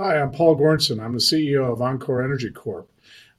Hi, 0.00 0.20
I'm 0.20 0.30
Paul 0.30 0.56
Goranson. 0.56 1.02
I'm 1.02 1.14
the 1.14 1.18
CEO 1.18 1.72
of 1.72 1.82
Encore 1.82 2.22
Energy 2.22 2.52
Corp. 2.52 2.88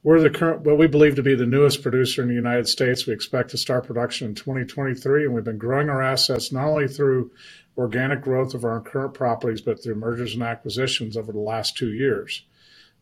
We're 0.03 0.19
the 0.19 0.29
current, 0.29 0.63
what 0.63 0.77
we 0.77 0.87
believe 0.87 1.15
to 1.15 1.23
be 1.23 1.33
the 1.33 1.45
newest 1.45 1.81
producer 1.81 2.21
in 2.21 2.27
the 2.27 2.33
United 2.33 2.67
States. 2.67 3.07
We 3.07 3.13
expect 3.13 3.51
to 3.51 3.57
start 3.57 3.87
production 3.87 4.27
in 4.27 4.35
2023, 4.35 5.23
and 5.23 5.33
we've 5.33 5.45
been 5.45 5.57
growing 5.57 5.89
our 5.89 6.01
assets 6.01 6.51
not 6.51 6.67
only 6.67 6.89
through 6.89 7.31
organic 7.77 8.21
growth 8.21 8.53
of 8.53 8.65
our 8.65 8.81
current 8.81 9.13
properties, 9.13 9.61
but 9.61 9.81
through 9.81 9.95
mergers 9.95 10.33
and 10.33 10.43
acquisitions 10.43 11.15
over 11.15 11.31
the 11.31 11.39
last 11.39 11.77
two 11.77 11.93
years. 11.93 12.43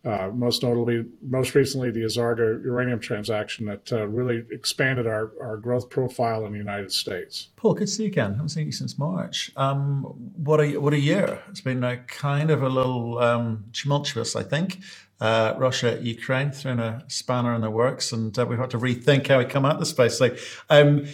Uh, 0.06 0.30
most 0.34 0.64
notably, 0.64 1.06
most 1.22 1.54
recently, 1.54 1.92
the 1.92 2.02
Azarga 2.02 2.64
uranium 2.64 3.00
transaction 3.00 3.66
that 3.66 3.92
uh, 3.92 4.08
really 4.08 4.46
expanded 4.52 5.06
our, 5.06 5.32
our 5.42 5.58
growth 5.58 5.90
profile 5.90 6.46
in 6.46 6.52
the 6.54 6.58
United 6.58 6.92
States. 6.92 7.50
Paul, 7.58 7.74
good 7.74 7.88
to 7.88 7.94
see 7.94 8.04
you 8.04 8.10
again. 8.10 8.32
I 8.32 8.36
haven't 8.36 8.50
seen 8.50 8.68
you 8.68 8.72
since 8.72 8.98
March. 8.98 9.52
Um, 9.58 10.04
what 10.36 10.62
a 10.62 10.78
what 10.78 10.94
a 10.94 11.00
year! 11.00 11.42
It's 11.50 11.62
been 11.62 11.84
a 11.84 11.98
kind 11.98 12.52
of 12.52 12.64
a 12.64 12.70
little 12.70 13.20
um, 13.20 13.66
tumultuous, 13.74 14.36
I 14.36 14.44
think. 14.44 14.80
Uh, 15.20 15.56
Russia, 15.58 16.00
Ukraine, 16.02 16.52
throwing 16.52 16.80
a 16.80 17.04
spanner 17.08 17.54
in 17.56 17.62
the 17.62 17.72
works, 17.72 18.12
and 18.12 18.38
uh, 18.38 18.46
we've 18.46 18.60
had 18.60 18.70
to 18.70 18.78
rethink 18.78 19.28
how 19.28 19.40
we 19.40 19.46
come 19.46 19.66
out 19.66 19.80
the 19.80 19.86
space. 19.86 20.18
So, 20.18 20.36
um, 20.70 21.08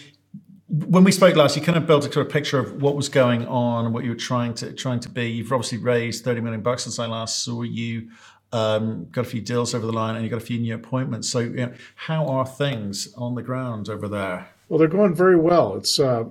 when 0.67 1.03
we 1.03 1.11
spoke 1.11 1.35
last, 1.35 1.55
you 1.55 1.61
kind 1.61 1.77
of 1.77 1.87
built 1.87 2.05
a 2.05 2.11
sort 2.11 2.25
of 2.25 2.31
picture 2.31 2.59
of 2.59 2.81
what 2.81 2.95
was 2.95 3.07
going 3.07 3.47
on 3.47 3.93
what 3.93 4.03
you 4.03 4.09
were 4.09 4.15
trying 4.15 4.53
to 4.55 4.73
trying 4.73 4.99
to 4.99 5.09
be. 5.09 5.29
You've 5.29 5.51
obviously 5.53 5.77
raised 5.77 6.25
thirty 6.25 6.41
million 6.41 6.61
bucks 6.61 6.83
since 6.83 6.99
I 6.99 7.05
last 7.05 7.43
saw 7.43 7.61
you 7.61 8.09
um, 8.53 9.07
got 9.11 9.21
a 9.25 9.29
few 9.29 9.41
deals 9.41 9.73
over 9.73 9.85
the 9.85 9.91
line, 9.91 10.15
and 10.15 10.23
you 10.23 10.29
got 10.29 10.37
a 10.37 10.45
few 10.45 10.59
new 10.59 10.75
appointments. 10.75 11.29
So, 11.29 11.39
you 11.39 11.49
know, 11.49 11.73
how 11.95 12.25
are 12.27 12.45
things 12.45 13.13
on 13.15 13.35
the 13.35 13.41
ground 13.41 13.89
over 13.89 14.07
there? 14.07 14.47
Well, 14.69 14.79
they're 14.79 14.87
going 14.87 15.15
very 15.15 15.35
well. 15.35 15.75
It's 15.75 15.99
uh, 15.99 16.25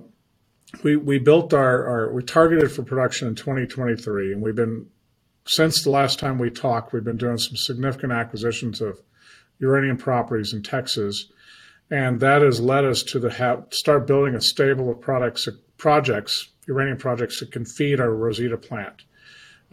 we 0.81 0.95
we 0.95 1.19
built 1.19 1.53
our, 1.53 1.85
our 1.85 2.13
we 2.13 2.23
targeted 2.23 2.71
for 2.71 2.83
production 2.83 3.27
in 3.27 3.35
2023, 3.35 4.33
and 4.33 4.41
we've 4.41 4.55
been 4.55 4.87
since 5.45 5.83
the 5.83 5.89
last 5.89 6.19
time 6.19 6.39
we 6.39 6.49
talked, 6.49 6.93
we've 6.93 7.03
been 7.03 7.17
doing 7.17 7.37
some 7.37 7.57
significant 7.57 8.13
acquisitions 8.13 8.79
of 8.79 9.01
uranium 9.59 9.97
properties 9.97 10.53
in 10.53 10.63
Texas, 10.63 11.31
and 11.91 12.19
that 12.21 12.41
has 12.41 12.61
led 12.61 12.85
us 12.85 13.03
to 13.03 13.19
the 13.19 13.29
have, 13.29 13.65
start 13.71 14.07
building 14.07 14.35
a 14.35 14.41
stable 14.41 14.89
of 14.89 15.01
products 15.01 15.47
projects 15.77 16.49
uranium 16.67 16.97
projects 16.97 17.39
that 17.39 17.51
can 17.51 17.65
feed 17.65 17.99
our 17.99 18.11
Rosita 18.11 18.57
plant. 18.57 19.03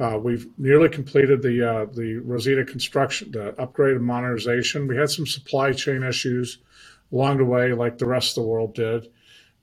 Uh, 0.01 0.17
we've 0.17 0.47
nearly 0.56 0.89
completed 0.89 1.43
the 1.43 1.62
uh, 1.62 1.84
the 1.93 2.17
Rosita 2.17 2.65
construction, 2.65 3.33
the 3.33 3.48
upgrade 3.61 3.97
and 3.97 4.05
modernization. 4.05 4.89
We 4.89 4.97
had 4.97 5.11
some 5.11 5.27
supply 5.27 5.73
chain 5.73 6.03
issues 6.03 6.59
along 7.12 7.37
the 7.37 7.45
way, 7.45 7.75
like 7.75 7.98
the 7.98 8.06
rest 8.06 8.39
of 8.39 8.45
the 8.45 8.48
world 8.48 8.75
did, 8.75 9.09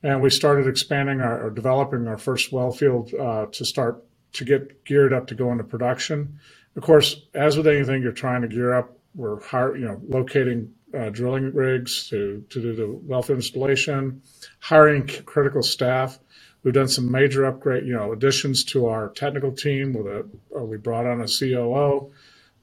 and 0.03 0.21
we 0.21 0.29
started 0.29 0.67
expanding 0.67 1.21
our 1.21 1.47
or 1.47 1.49
developing 1.49 2.07
our 2.07 2.19
first 2.19 2.51
well 2.51 2.71
field 2.71 3.11
uh, 3.15 3.47
to 3.47 3.65
start 3.65 4.03
to 4.33 4.45
get 4.45 4.85
geared 4.85 5.11
up 5.11 5.25
to 5.27 5.35
go 5.35 5.51
into 5.51 5.63
production. 5.63 6.39
Of 6.75 6.83
course, 6.83 7.19
as 7.33 7.57
with 7.57 7.65
anything, 7.65 8.03
you're 8.03 8.11
trying 8.11 8.43
to 8.43 8.47
gear 8.47 8.75
up. 8.75 8.95
We're 9.15 9.41
hire, 9.41 9.75
you 9.75 9.85
know 9.85 9.99
locating 10.07 10.71
uh, 10.93 11.09
drilling 11.09 11.51
rigs 11.51 12.09
to 12.09 12.45
to 12.51 12.61
do 12.61 12.75
the 12.75 12.87
well 12.87 13.23
field 13.23 13.39
installation, 13.39 14.21
hiring 14.59 15.07
critical 15.07 15.63
staff 15.63 16.19
We've 16.67 16.73
done 16.73 16.89
some 16.89 17.09
major 17.09 17.45
upgrade, 17.45 17.87
you 17.87 17.93
know, 17.93 18.11
additions 18.11 18.65
to 18.65 18.87
our 18.87 19.07
technical 19.07 19.53
team. 19.53 19.93
With 19.93 20.05
a, 20.05 20.27
uh, 20.53 20.65
we 20.65 20.75
brought 20.75 21.05
on 21.05 21.21
a 21.21 21.25
COO, 21.25 22.11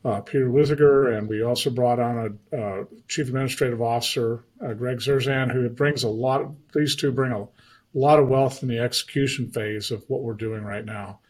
uh, 0.05 0.21
Peter 0.21 0.51
Luthiger, 0.51 1.17
and 1.17 1.27
we 1.27 1.43
also 1.43 1.71
brought 1.71 1.99
on 1.99 2.39
a 2.53 2.55
uh, 2.55 2.85
chief 3.09 3.29
administrative 3.29 3.81
officer, 3.81 4.45
uh, 4.63 4.75
Greg 4.75 4.99
Zerzan, 4.99 5.51
who 5.51 5.67
brings 5.71 6.03
a 6.03 6.11
lot. 6.11 6.43
Of, 6.43 6.55
these 6.75 6.97
two 6.97 7.13
bring 7.13 7.33
a 7.33 7.49
lot 7.95 8.19
of 8.19 8.29
wealth 8.29 8.63
in 8.63 8.69
the 8.69 8.79
execution 8.79 9.51
phase 9.51 9.91
of 9.91 10.05
what 10.09 10.21
we're 10.21 10.35
doing 10.35 10.65
right 10.65 10.85
now, 10.85 11.21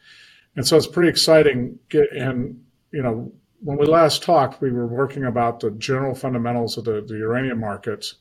and 0.57 0.67
so 0.67 0.77
it's 0.77 0.89
pretty 0.89 1.11
exciting. 1.11 1.79
Get, 1.91 2.11
and 2.11 2.61
you 2.91 3.05
know, 3.05 3.31
when 3.61 3.79
we 3.79 3.87
last 3.87 4.25
talked, 4.25 4.61
we 4.61 4.73
were 4.73 4.89
working 4.89 5.27
about 5.27 5.61
the 5.61 5.71
general 5.71 6.17
fundamentals 6.17 6.77
of 6.77 6.87
the, 6.87 7.05
the 7.07 7.19
uranium 7.19 7.61
markets 7.61 8.17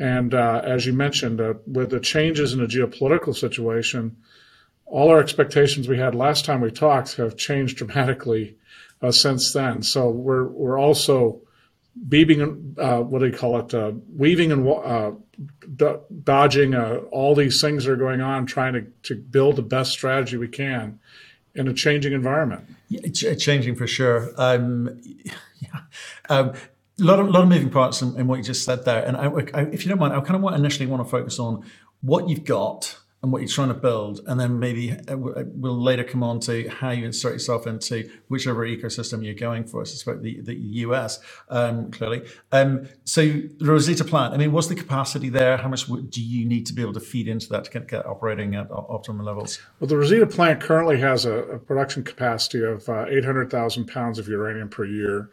and 0.00 0.32
uh, 0.32 0.62
as 0.64 0.86
you 0.86 0.94
mentioned, 0.94 1.40
uh, 1.42 1.54
with 1.66 1.90
the 1.90 2.00
changes 2.00 2.54
in 2.54 2.58
the 2.58 2.66
geopolitical 2.66 3.36
situation, 3.36 4.16
all 4.86 5.10
our 5.10 5.20
expectations 5.20 5.86
we 5.86 5.98
had 5.98 6.14
last 6.14 6.46
time 6.46 6.62
we 6.62 6.70
talked 6.70 7.16
have 7.16 7.36
changed 7.36 7.76
dramatically 7.76 8.56
uh, 9.02 9.12
since 9.12 9.52
then. 9.52 9.82
So 9.82 10.08
we're 10.08 10.46
we're 10.46 10.80
also 10.80 11.42
beaving, 12.08 12.76
uh, 12.78 13.00
what 13.00 13.18
do 13.18 13.26
you 13.26 13.36
call 13.36 13.58
it, 13.58 13.74
uh, 13.74 13.92
weaving 14.16 14.52
and 14.52 14.66
uh, 14.66 15.12
do- 15.76 16.00
dodging 16.24 16.74
all 16.74 17.34
these 17.34 17.60
things 17.60 17.84
that 17.84 17.92
are 17.92 17.96
going 17.96 18.20
on, 18.20 18.46
trying 18.46 18.72
to, 18.72 18.86
to 19.02 19.14
build 19.16 19.56
the 19.56 19.62
best 19.62 19.90
strategy 19.90 20.36
we 20.36 20.48
can 20.48 20.98
in 21.54 21.68
a 21.68 21.74
changing 21.74 22.12
environment. 22.12 22.64
Yeah, 22.88 23.34
changing 23.34 23.74
for 23.74 23.86
sure. 23.86 24.32
Um, 24.36 25.00
yeah. 25.60 25.80
Um, 26.28 26.52
a 27.00 27.04
lot 27.04 27.18
of, 27.18 27.28
lot 27.28 27.42
of 27.42 27.48
moving 27.48 27.70
parts 27.70 28.02
in, 28.02 28.18
in 28.18 28.26
what 28.26 28.38
you 28.38 28.44
just 28.44 28.64
said 28.64 28.84
there. 28.84 29.04
And 29.04 29.16
I, 29.16 29.26
I, 29.54 29.62
if 29.72 29.84
you 29.84 29.88
don't 29.88 29.98
mind, 29.98 30.12
I 30.12 30.20
kind 30.20 30.36
of 30.36 30.42
want, 30.42 30.56
initially 30.56 30.86
want 30.86 31.04
to 31.04 31.10
focus 31.10 31.38
on 31.38 31.64
what 32.00 32.28
you've 32.28 32.44
got 32.44 32.98
and 33.22 33.32
what 33.32 33.42
you're 33.42 33.48
trying 33.48 33.68
to 33.68 33.74
build, 33.74 34.20
and 34.26 34.40
then 34.40 34.58
maybe 34.58 34.92
uh, 34.92 35.12
uh, 35.12 35.44
we'll 35.46 35.78
later 35.78 36.02
come 36.02 36.22
on 36.22 36.40
to 36.40 36.66
how 36.68 36.90
you 36.90 37.04
insert 37.04 37.34
yourself 37.34 37.66
into 37.66 38.10
whichever 38.28 38.66
ecosystem 38.66 39.22
you're 39.22 39.34
going 39.34 39.64
for. 39.64 39.82
I 39.82 39.84
suspect 39.84 40.22
the, 40.22 40.40
the 40.40 40.54
US, 40.54 41.20
um, 41.50 41.90
clearly. 41.90 42.22
Um, 42.50 42.88
so 43.04 43.26
the 43.26 43.66
Rosita 43.66 44.04
plant, 44.04 44.32
I 44.32 44.38
mean, 44.38 44.52
what's 44.52 44.68
the 44.68 44.74
capacity 44.74 45.28
there? 45.28 45.58
How 45.58 45.68
much 45.68 45.86
do 45.86 46.22
you 46.22 46.46
need 46.46 46.64
to 46.66 46.72
be 46.72 46.80
able 46.80 46.94
to 46.94 47.00
feed 47.00 47.28
into 47.28 47.46
that 47.50 47.64
to 47.64 47.70
get, 47.70 47.88
get 47.88 48.06
operating 48.06 48.54
at 48.54 48.70
optimum 48.70 49.26
levels? 49.26 49.60
Well, 49.80 49.88
the 49.88 49.98
Rosita 49.98 50.26
plant 50.26 50.62
currently 50.62 50.98
has 51.00 51.26
a, 51.26 51.40
a 51.40 51.58
production 51.58 52.02
capacity 52.02 52.64
of 52.64 52.88
uh, 52.88 53.04
800,000 53.06 53.86
pounds 53.86 54.18
of 54.18 54.28
uranium 54.28 54.70
per 54.70 54.86
year 54.86 55.28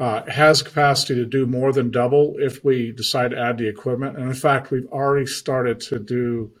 uh, 0.00 0.22
has 0.28 0.62
capacity 0.62 1.14
to 1.14 1.24
do 1.24 1.46
more 1.46 1.72
than 1.72 1.90
double 1.90 2.34
if 2.38 2.64
we 2.64 2.90
decide 2.92 3.30
to 3.30 3.38
add 3.38 3.58
the 3.58 3.68
equipment. 3.68 4.16
And 4.16 4.26
in 4.28 4.34
fact, 4.34 4.70
we've 4.70 4.86
already 4.86 5.26
started 5.26 5.80
to 5.82 5.98
do 5.98 6.52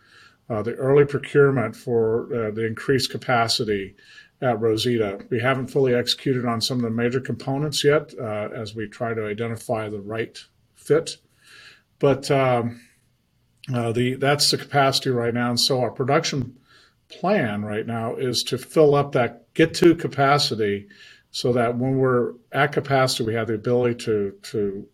uh, 0.48 0.62
the 0.62 0.74
early 0.74 1.04
procurement 1.04 1.74
for 1.74 2.26
uh, 2.32 2.50
the 2.50 2.66
increased 2.66 3.10
capacity 3.10 3.96
at 4.40 4.60
Rosita. 4.60 5.20
We 5.30 5.40
haven't 5.40 5.68
fully 5.68 5.94
executed 5.94 6.44
on 6.44 6.60
some 6.60 6.78
of 6.78 6.84
the 6.84 6.90
major 6.90 7.20
components 7.20 7.82
yet 7.82 8.14
uh, 8.20 8.50
as 8.54 8.74
we 8.74 8.88
try 8.88 9.14
to 9.14 9.26
identify 9.26 9.88
the 9.88 10.00
right 10.00 10.38
fit. 10.76 11.16
But 11.98 12.30
um, 12.30 12.80
uh, 13.72 13.92
the 13.92 14.14
that's 14.14 14.50
the 14.50 14.58
capacity 14.58 15.10
right 15.10 15.32
now. 15.32 15.50
And 15.50 15.60
so 15.60 15.80
our 15.80 15.90
production 15.90 16.58
plan 17.08 17.64
right 17.64 17.86
now 17.86 18.16
is 18.16 18.42
to 18.44 18.58
fill 18.58 18.94
up 18.94 19.12
that 19.12 19.52
get 19.54 19.74
to 19.74 19.94
capacity 19.94 20.88
so 21.34 21.52
that 21.52 21.76
when 21.76 21.98
we're 21.98 22.34
at 22.52 22.70
capacity, 22.70 23.24
we 23.24 23.34
have 23.34 23.48
the 23.48 23.54
ability 23.54 23.96
to 24.04 24.34
to 24.40 24.86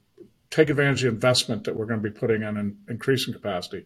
take 0.48 0.70
advantage 0.70 1.04
of 1.04 1.10
the 1.10 1.14
investment 1.14 1.64
that 1.64 1.76
we're 1.76 1.84
going 1.84 2.02
to 2.02 2.10
be 2.10 2.18
putting 2.18 2.42
in 2.42 2.56
and 2.56 2.78
increasing 2.88 3.34
capacity. 3.34 3.84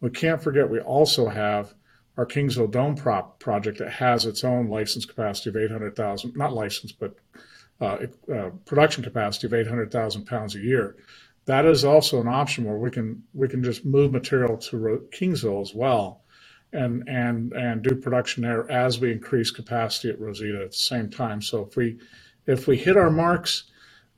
We 0.00 0.10
can't 0.10 0.40
forget 0.40 0.70
we 0.70 0.78
also 0.78 1.28
have 1.28 1.74
our 2.16 2.24
Kingsville 2.24 2.70
Dome 2.70 2.94
prop 2.94 3.40
project 3.40 3.78
that 3.78 3.90
has 3.90 4.26
its 4.26 4.44
own 4.44 4.68
license 4.68 5.06
capacity 5.06 5.50
of 5.50 5.56
800,000, 5.56 6.36
not 6.36 6.52
license, 6.52 6.92
but 6.92 7.16
uh, 7.80 8.06
uh, 8.32 8.50
production 8.64 9.02
capacity 9.02 9.48
of 9.48 9.54
800,000 9.54 10.24
pounds 10.24 10.54
a 10.54 10.60
year. 10.60 10.94
That 11.46 11.64
is 11.64 11.84
also 11.84 12.20
an 12.20 12.28
option 12.28 12.64
where 12.64 12.78
we 12.78 12.92
can 12.92 13.24
we 13.34 13.48
can 13.48 13.64
just 13.64 13.84
move 13.84 14.12
material 14.12 14.56
to 14.56 15.08
Kingsville 15.10 15.62
as 15.62 15.74
well 15.74 16.22
and 16.72 17.08
and 17.08 17.52
and 17.52 17.82
do 17.82 17.94
production 17.94 18.42
there 18.42 18.70
as 18.70 19.00
we 19.00 19.12
increase 19.12 19.50
capacity 19.50 20.10
at 20.10 20.20
Rosita 20.20 20.62
at 20.62 20.72
the 20.72 20.76
same 20.76 21.08
time. 21.10 21.40
So 21.40 21.62
if 21.62 21.76
we 21.76 21.98
if 22.46 22.66
we 22.66 22.76
hit 22.76 22.96
our 22.96 23.10
marks, 23.10 23.64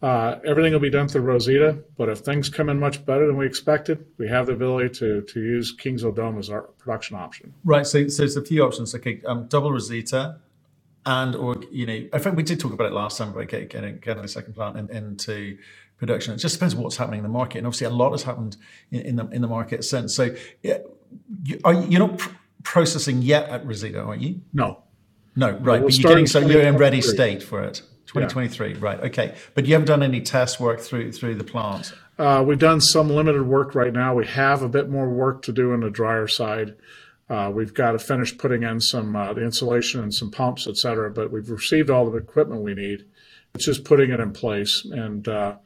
uh, 0.03 0.37
everything 0.45 0.73
will 0.73 0.81
be 0.81 0.91
done 0.91 1.09
through 1.09 1.23
Rosita. 1.23 1.79
But 1.97 2.09
if 2.09 2.21
things 2.21 2.49
come 2.49 2.69
in 2.69 2.79
much 2.79 3.05
better 3.05 3.27
than 3.27 3.37
we 3.37 3.47
expected, 3.47 4.05
we 4.19 4.29
have 4.29 4.47
the 4.47 4.53
ability 4.53 4.95
to 5.01 5.23
to 5.23 5.41
use 5.41 5.77
Kingsville 5.77 6.15
Dome 6.15 6.39
as 6.39 6.51
our 6.51 6.63
production 6.63 7.17
option. 7.17 7.55
Right. 7.65 7.87
So 7.87 8.09
so 8.09 8.23
there's 8.23 8.37
a 8.37 8.45
few 8.45 8.65
options. 8.65 8.95
Okay, 8.95 9.23
um, 9.27 9.47
double 9.49 9.73
Rosita. 9.73 10.39
And 11.07 11.35
or 11.35 11.57
you 11.71 11.87
know, 11.87 12.09
I 12.13 12.19
think 12.19 12.37
we 12.37 12.43
did 12.43 12.61
talk 12.61 12.75
about 12.75 12.87
it 12.87 12.93
last 12.93 13.17
time 13.17 13.31
about 13.31 13.49
getting 13.49 13.99
getting 14.01 14.23
a 14.23 14.29
second 14.29 14.53
plant 14.55 14.77
in, 14.77 14.91
into 14.91 15.57
production. 16.01 16.35
It 16.35 16.39
just 16.39 16.57
depends 16.57 16.75
what's 16.75 16.97
happening 16.97 17.19
in 17.19 17.23
the 17.23 17.31
market, 17.31 17.59
and 17.59 17.67
obviously 17.67 17.87
a 17.87 17.91
lot 17.91 18.11
has 18.11 18.25
happened 18.25 18.57
in, 18.91 19.01
in 19.01 19.17
the 19.17 19.27
in 19.29 19.43
the 19.43 19.49
market 19.49 19.85
since. 19.85 20.15
So, 20.15 20.35
yeah, 20.63 20.79
you, 21.45 21.61
are 21.65 21.75
you, 21.75 21.87
you're 21.89 22.01
not 22.01 22.21
processing 22.63 23.23
yet 23.23 23.49
at 23.49 23.67
Rosita, 23.67 24.01
are 24.03 24.17
you? 24.17 24.41
No. 24.53 24.83
No, 25.37 25.51
right. 25.53 25.81
We'll 25.81 25.89
but 25.89 25.99
you're 25.99 26.11
getting 26.11 26.27
so 26.27 26.41
you're 26.41 26.63
in 26.63 26.77
ready 26.77 27.01
state 27.01 27.43
for 27.43 27.63
it. 27.63 27.83
2023, 28.07 28.73
yeah. 28.73 28.77
right? 28.81 29.01
Okay, 29.01 29.37
but 29.55 29.67
you 29.67 29.75
haven't 29.75 29.87
done 29.87 30.03
any 30.03 30.21
test 30.21 30.59
work 30.59 30.81
through 30.81 31.13
through 31.13 31.37
the 31.37 31.45
plant. 31.45 31.95
Uh, 32.19 32.43
we've 32.47 32.59
done 32.59 32.81
some 32.81 33.09
limited 33.09 33.47
work 33.47 33.75
right 33.75 33.93
now. 33.93 34.15
We 34.15 34.27
have 34.27 34.63
a 34.63 34.69
bit 34.69 34.91
more 34.91 35.09
work 35.09 35.43
to 35.43 35.53
do 35.53 35.73
on 35.73 35.81
the 35.81 35.91
dryer 35.91 36.27
side. 36.27 36.75
Uh, 37.29 37.51
we've 37.55 37.73
got 37.73 37.93
to 37.93 37.99
finish 38.01 38.37
putting 38.37 38.65
in 38.65 38.81
some 38.81 39.15
uh, 39.15 39.33
the 39.33 39.45
insulation 39.45 40.03
and 40.03 40.13
some 40.13 40.33
pumps, 40.33 40.67
et 40.67 40.77
cetera. 40.77 41.11
But 41.11 41.31
we've 41.31 41.49
received 41.49 41.89
all 41.89 42.11
the 42.11 42.19
equipment 42.19 42.63
we 42.63 42.75
need. 42.75 43.05
It's 43.55 43.65
just 43.65 43.85
putting 43.85 44.11
it 44.11 44.19
in 44.19 44.33
place, 44.33 44.85
and 44.85 45.27
uh, 45.29 45.57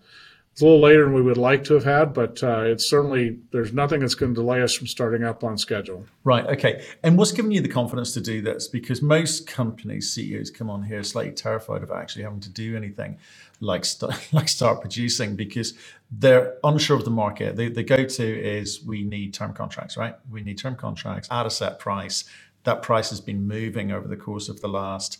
It's 0.55 0.63
a 0.63 0.67
little 0.67 0.81
later 0.81 1.03
than 1.03 1.15
we 1.15 1.21
would 1.21 1.37
like 1.37 1.65
to 1.65 1.75
have 1.75 1.83
had, 1.83 2.15
but 2.15 2.41
uh, 2.41 2.61
it's 2.61 2.89
certainly 2.89 3.39
there's 3.51 3.73
nothing 3.73 3.99
that's 3.99 4.15
going 4.15 4.37
to 4.37 4.41
delay 4.41 4.63
us 4.63 4.73
from 4.73 4.87
starting 4.87 5.25
up 5.25 5.43
on 5.43 5.59
schedule. 5.59 6.07
Right. 6.23 6.47
Okay. 6.47 6.85
And 7.03 7.19
what's 7.19 7.33
given 7.33 7.51
you 7.51 7.61
the 7.61 7.67
confidence 7.67 8.15
to 8.15 8.21
do 8.21 8.41
this? 8.41 8.69
Because 8.69 9.03
most 9.03 9.49
companies 9.49 10.13
CEOs 10.13 10.53
come 10.53 10.71
on 10.71 10.85
here 10.85 11.03
slightly 11.03 11.33
terrified 11.33 11.83
of 11.83 11.91
actually 11.91 12.23
having 12.23 12.39
to 12.39 12.51
do 12.51 12.77
anything 12.77 13.19
like 13.59 13.85
st- 13.85 14.13
like 14.33 14.49
start 14.49 14.81
producing 14.81 15.35
because 15.35 15.75
they're 16.13 16.57
unsure 16.63 16.97
of 16.97 17.05
the 17.05 17.11
market. 17.11 17.57
The, 17.57 17.69
the 17.69 17.83
go 17.83 18.05
to 18.05 18.25
is 18.25 18.81
we 18.85 19.03
need 19.03 19.35
term 19.35 19.55
contracts, 19.55 19.97
right? 19.97 20.15
We 20.31 20.45
need 20.45 20.59
term 20.59 20.77
contracts 20.77 21.27
at 21.33 21.47
a 21.47 21.51
set 21.51 21.81
price. 21.81 22.23
That 22.63 22.81
price 22.81 23.11
has 23.11 23.21
been 23.21 23.49
moving 23.49 23.91
over 23.91 24.07
the 24.07 24.17
course 24.17 24.49
of 24.49 24.61
the 24.61 24.69
last 24.69 25.19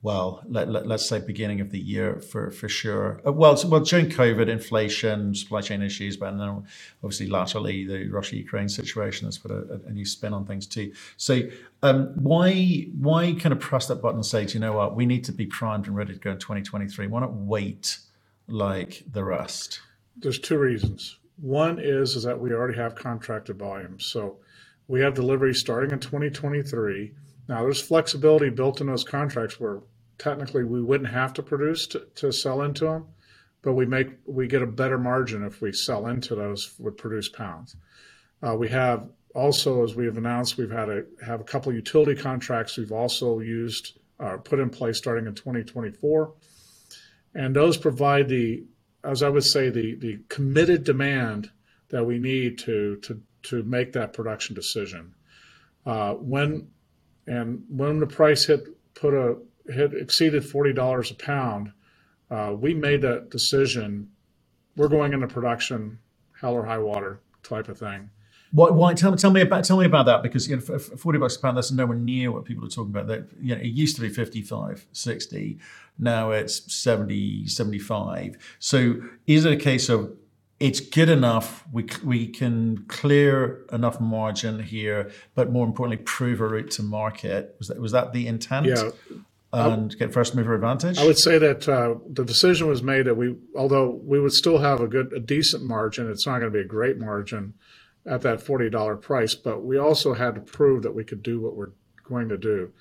well, 0.00 0.44
let, 0.46 0.68
let, 0.68 0.88
us 0.88 1.08
say 1.08 1.18
beginning 1.18 1.60
of 1.60 1.70
the 1.70 1.78
year 1.78 2.20
for, 2.20 2.52
for 2.52 2.68
sure. 2.68 3.20
Uh, 3.26 3.32
well, 3.32 3.60
well, 3.66 3.80
during 3.80 4.08
COVID, 4.08 4.48
inflation, 4.48 5.34
supply 5.34 5.60
chain 5.60 5.82
issues, 5.82 6.16
but 6.16 6.38
then 6.38 6.64
obviously 7.02 7.26
laterally 7.26 7.84
the 7.84 8.08
Russia-Ukraine 8.08 8.68
situation 8.68 9.26
has 9.26 9.38
put 9.38 9.50
a, 9.50 9.80
a, 9.86 9.90
new 9.90 10.04
spin 10.04 10.32
on 10.32 10.46
things 10.46 10.68
too. 10.68 10.92
So 11.16 11.40
um, 11.82 12.12
why 12.14 12.86
why 12.96 13.34
kind 13.34 13.52
of 13.52 13.58
press 13.58 13.88
that 13.88 13.96
button 13.96 14.18
and 14.18 14.26
say, 14.26 14.44
do 14.44 14.54
you 14.54 14.60
know 14.60 14.74
what, 14.74 14.94
we 14.94 15.04
need 15.04 15.24
to 15.24 15.32
be 15.32 15.46
primed 15.46 15.88
and 15.88 15.96
ready 15.96 16.12
to 16.12 16.20
go 16.20 16.30
in 16.30 16.38
2023? 16.38 17.08
Why 17.08 17.20
not 17.20 17.32
wait 17.32 17.98
like 18.46 19.02
the 19.10 19.24
rest? 19.24 19.80
There's 20.16 20.38
two 20.38 20.58
reasons. 20.58 21.18
One 21.40 21.80
is 21.80 22.14
is 22.14 22.22
that 22.22 22.38
we 22.38 22.52
already 22.52 22.78
have 22.78 22.94
contracted 22.94 23.58
volumes, 23.58 24.04
so 24.04 24.36
we 24.86 25.00
have 25.00 25.14
delivery 25.14 25.54
starting 25.54 25.90
in 25.90 25.98
2023 25.98 27.12
now, 27.48 27.62
there's 27.62 27.80
flexibility 27.80 28.50
built 28.50 28.80
in 28.80 28.86
those 28.86 29.04
contracts 29.04 29.58
where 29.58 29.80
technically 30.18 30.64
we 30.64 30.82
wouldn't 30.82 31.10
have 31.10 31.32
to 31.34 31.42
produce 31.42 31.86
to, 31.88 32.00
to 32.16 32.30
sell 32.30 32.60
into 32.60 32.84
them, 32.84 33.06
but 33.62 33.72
we 33.72 33.86
make 33.86 34.10
we 34.26 34.46
get 34.46 34.62
a 34.62 34.66
better 34.66 34.98
margin 34.98 35.42
if 35.42 35.62
we 35.62 35.72
sell 35.72 36.06
into 36.06 36.34
those 36.34 36.74
with 36.78 36.98
produced 36.98 37.34
pounds. 37.34 37.76
Uh, 38.46 38.54
we 38.54 38.68
have 38.68 39.08
also, 39.34 39.82
as 39.82 39.94
we 39.94 40.04
have 40.04 40.18
announced, 40.18 40.58
we've 40.58 40.70
had 40.70 40.90
a 40.90 41.04
have 41.24 41.40
a 41.40 41.44
couple 41.44 41.72
utility 41.72 42.20
contracts 42.20 42.76
we've 42.76 42.92
also 42.92 43.40
used 43.40 43.98
uh, 44.20 44.36
put 44.36 44.58
in 44.58 44.68
place 44.68 44.98
starting 44.98 45.26
in 45.26 45.34
2024, 45.34 46.34
and 47.34 47.56
those 47.56 47.78
provide 47.78 48.28
the, 48.28 48.64
as 49.04 49.22
I 49.22 49.30
would 49.30 49.44
say, 49.44 49.70
the 49.70 49.94
the 49.94 50.18
committed 50.28 50.84
demand 50.84 51.50
that 51.88 52.04
we 52.04 52.18
need 52.18 52.58
to 52.58 52.96
to 52.96 53.22
to 53.44 53.62
make 53.62 53.92
that 53.94 54.12
production 54.12 54.54
decision. 54.54 55.14
Uh, 55.86 56.12
when 56.14 56.68
and 57.28 57.62
when 57.68 58.00
the 58.00 58.06
price 58.06 58.46
hit 58.46 58.66
put 58.94 59.14
a 59.14 59.36
hit 59.72 59.94
exceeded 59.94 60.44
forty 60.44 60.72
dollars 60.72 61.10
a 61.10 61.14
pound, 61.14 61.72
uh, 62.30 62.54
we 62.58 62.74
made 62.74 63.02
that 63.02 63.30
decision. 63.30 64.10
We're 64.76 64.88
going 64.88 65.12
into 65.12 65.26
production, 65.26 65.98
hell 66.40 66.54
or 66.54 66.64
high 66.64 66.78
water 66.78 67.20
type 67.42 67.68
of 67.68 67.78
thing. 67.78 68.10
Why, 68.52 68.70
why 68.70 68.94
tell, 68.94 69.14
tell 69.16 69.30
me 69.30 69.42
about 69.42 69.64
tell 69.64 69.78
me 69.78 69.84
about 69.84 70.06
that 70.06 70.22
because 70.22 70.48
you 70.48 70.56
know, 70.56 70.78
forty 70.78 71.18
bucks 71.18 71.36
a 71.36 71.40
pound 71.40 71.56
that's 71.56 71.70
nowhere 71.70 71.98
near 71.98 72.32
what 72.32 72.44
people 72.44 72.64
are 72.64 72.70
talking 72.70 72.90
about. 72.90 73.06
That 73.08 73.28
you 73.40 73.54
know, 73.54 73.60
it 73.60 73.66
used 73.66 73.94
to 73.96 74.02
be 74.02 74.08
55, 74.08 74.86
60, 74.92 75.58
now 75.98 76.30
it's 76.30 76.72
70, 76.72 77.46
75. 77.46 78.36
So 78.58 79.02
is 79.26 79.44
it 79.44 79.52
a 79.52 79.56
case 79.56 79.90
of 79.90 80.16
it's 80.60 80.80
good 80.80 81.08
enough. 81.08 81.64
We 81.72 81.86
we 82.04 82.26
can 82.26 82.84
clear 82.88 83.64
enough 83.72 84.00
margin 84.00 84.60
here, 84.60 85.10
but 85.34 85.52
more 85.52 85.66
importantly, 85.66 86.02
prove 86.04 86.40
a 86.40 86.48
route 86.48 86.70
to 86.72 86.82
market. 86.82 87.54
Was 87.58 87.68
that 87.68 87.80
was 87.80 87.92
that 87.92 88.12
the 88.12 88.26
intent? 88.26 88.66
Yeah. 88.66 88.90
And 89.50 89.96
get 89.96 90.12
first 90.12 90.34
mover 90.34 90.54
advantage. 90.54 90.98
I 90.98 91.06
would 91.06 91.18
say 91.18 91.38
that 91.38 91.66
uh, 91.66 91.94
the 92.06 92.22
decision 92.22 92.68
was 92.68 92.82
made 92.82 93.06
that 93.06 93.14
we, 93.14 93.34
although 93.56 93.98
we 94.04 94.20
would 94.20 94.34
still 94.34 94.58
have 94.58 94.82
a 94.82 94.86
good, 94.86 95.10
a 95.14 95.20
decent 95.20 95.64
margin, 95.64 96.10
it's 96.10 96.26
not 96.26 96.40
going 96.40 96.52
to 96.52 96.58
be 96.58 96.62
a 96.62 96.68
great 96.68 96.98
margin 96.98 97.54
at 98.04 98.20
that 98.22 98.42
forty 98.42 98.68
dollar 98.68 98.94
price. 98.94 99.34
But 99.34 99.64
we 99.64 99.78
also 99.78 100.12
had 100.12 100.34
to 100.34 100.42
prove 100.42 100.82
that 100.82 100.94
we 100.94 101.02
could 101.02 101.22
do 101.22 101.40
what 101.40 101.56
we're 101.56 101.70
going 102.04 102.28
to 102.28 102.36
do. 102.36 102.72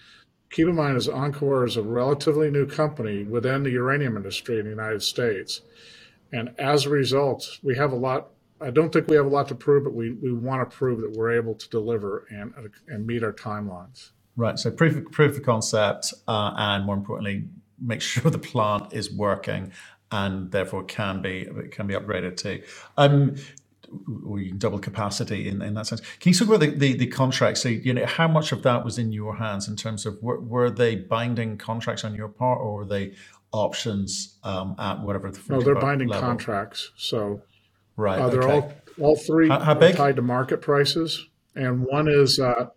Keep 0.49 0.67
in 0.67 0.75
mind, 0.75 0.97
as 0.97 1.07
enCore 1.07 1.65
is 1.65 1.77
a 1.77 1.81
relatively 1.81 2.51
new 2.51 2.65
company 2.65 3.23
within 3.23 3.63
the 3.63 3.71
uranium 3.71 4.17
industry 4.17 4.59
in 4.59 4.65
the 4.65 4.71
United 4.71 5.03
States 5.03 5.61
and 6.31 6.53
as 6.57 6.85
a 6.85 6.89
result, 6.89 7.59
we 7.63 7.75
have 7.75 7.91
a 7.91 7.95
lot. 7.95 8.29
I 8.59 8.71
don't 8.71 8.91
think 8.91 9.07
we 9.07 9.15
have 9.15 9.25
a 9.25 9.29
lot 9.29 9.47
to 9.49 9.55
prove, 9.55 9.83
but 9.83 9.93
we, 9.93 10.11
we 10.13 10.33
want 10.33 10.67
to 10.67 10.75
prove 10.75 10.99
that 11.01 11.11
we're 11.11 11.31
able 11.31 11.53
to 11.55 11.69
deliver 11.69 12.25
and 12.29 12.53
and 12.87 13.05
meet 13.05 13.23
our 13.23 13.33
timelines. 13.33 14.11
Right. 14.35 14.57
So 14.59 14.69
proof 14.69 14.95
of, 14.95 15.11
proof 15.11 15.37
of 15.37 15.43
concept, 15.43 16.13
uh, 16.27 16.53
and 16.55 16.85
more 16.85 16.95
importantly, 16.95 17.45
make 17.79 18.01
sure 18.01 18.31
the 18.31 18.39
plant 18.39 18.93
is 18.93 19.11
working 19.11 19.71
and 20.11 20.51
therefore 20.51 20.83
can 20.83 21.21
be 21.21 21.47
can 21.71 21.87
be 21.87 21.93
upgraded 21.93 22.37
to. 22.37 22.61
Um, 22.97 23.35
or 24.25 24.39
you 24.39 24.49
can 24.49 24.57
double 24.57 24.79
capacity 24.79 25.47
in, 25.47 25.61
in 25.61 25.73
that 25.75 25.87
sense. 25.87 26.01
Can 26.19 26.33
you 26.33 26.37
talk 26.37 26.49
about 26.49 26.59
the, 26.59 26.71
the, 26.71 26.93
the 26.93 27.07
contracts? 27.07 27.61
So, 27.61 27.69
you 27.69 27.93
know, 27.93 28.05
how 28.05 28.27
much 28.27 28.51
of 28.51 28.63
that 28.63 28.83
was 28.83 28.97
in 28.97 29.13
your 29.13 29.37
hands 29.37 29.67
in 29.67 29.75
terms 29.77 30.05
of 30.05 30.21
were, 30.21 30.39
were 30.39 30.69
they 30.69 30.95
binding 30.95 31.57
contracts 31.57 32.03
on 32.03 32.13
your 32.13 32.27
part 32.27 32.59
or 32.59 32.79
were 32.79 32.85
they 32.85 33.13
options 33.51 34.37
um, 34.43 34.75
at 34.77 35.01
whatever 35.01 35.31
the 35.31 35.41
no, 35.49 35.61
they're 35.61 35.75
binding 35.75 36.09
level. 36.09 36.27
contracts. 36.27 36.91
So 36.97 37.41
right, 37.95 38.19
uh, 38.19 38.29
they're 38.29 38.43
okay. 38.43 38.75
all 38.99 39.09
all 39.09 39.15
three 39.15 39.49
how, 39.49 39.59
how 39.59 39.73
tied 39.73 40.15
to 40.17 40.21
market 40.21 40.61
prices, 40.61 41.27
and 41.55 41.85
one 41.85 42.07
is 42.07 42.39
uh, 42.39 42.69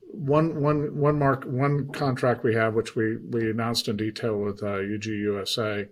one 0.00 0.60
one 0.60 0.96
one 0.96 1.18
mark 1.18 1.44
one 1.44 1.90
contract 1.92 2.44
we 2.44 2.54
have, 2.54 2.74
which 2.74 2.96
we 2.96 3.16
we 3.16 3.50
announced 3.50 3.88
in 3.88 3.96
detail 3.96 4.38
with 4.38 4.62
uh, 4.62 4.76
UG 4.94 5.06
USA, 5.06 5.86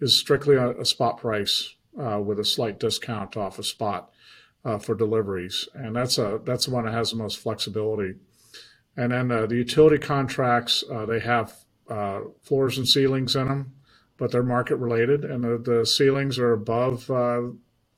is 0.00 0.18
strictly 0.18 0.56
a, 0.56 0.70
a 0.72 0.84
spot 0.84 1.18
price 1.18 1.74
uh, 2.00 2.20
with 2.20 2.38
a 2.38 2.44
slight 2.44 2.78
discount 2.78 3.36
off 3.36 3.58
a 3.58 3.62
spot 3.62 4.10
uh, 4.64 4.78
for 4.78 4.94
deliveries, 4.94 5.68
and 5.74 5.94
that's 5.94 6.18
a 6.18 6.40
that's 6.44 6.66
the 6.66 6.72
one 6.72 6.84
that 6.84 6.94
has 6.94 7.10
the 7.10 7.16
most 7.16 7.38
flexibility. 7.38 8.14
And 8.96 9.12
then 9.12 9.30
uh, 9.30 9.46
the 9.46 9.56
utility 9.56 9.98
contracts, 9.98 10.82
uh, 10.90 11.04
they 11.04 11.20
have 11.20 11.54
uh, 11.88 12.20
floors 12.42 12.78
and 12.78 12.88
ceilings 12.88 13.36
in 13.36 13.46
them, 13.46 13.74
but 14.16 14.32
they're 14.32 14.42
market 14.42 14.76
related, 14.76 15.24
and 15.24 15.44
the, 15.44 15.58
the 15.58 15.86
ceilings 15.86 16.38
are 16.38 16.52
above, 16.52 17.10
uh, 17.10 17.42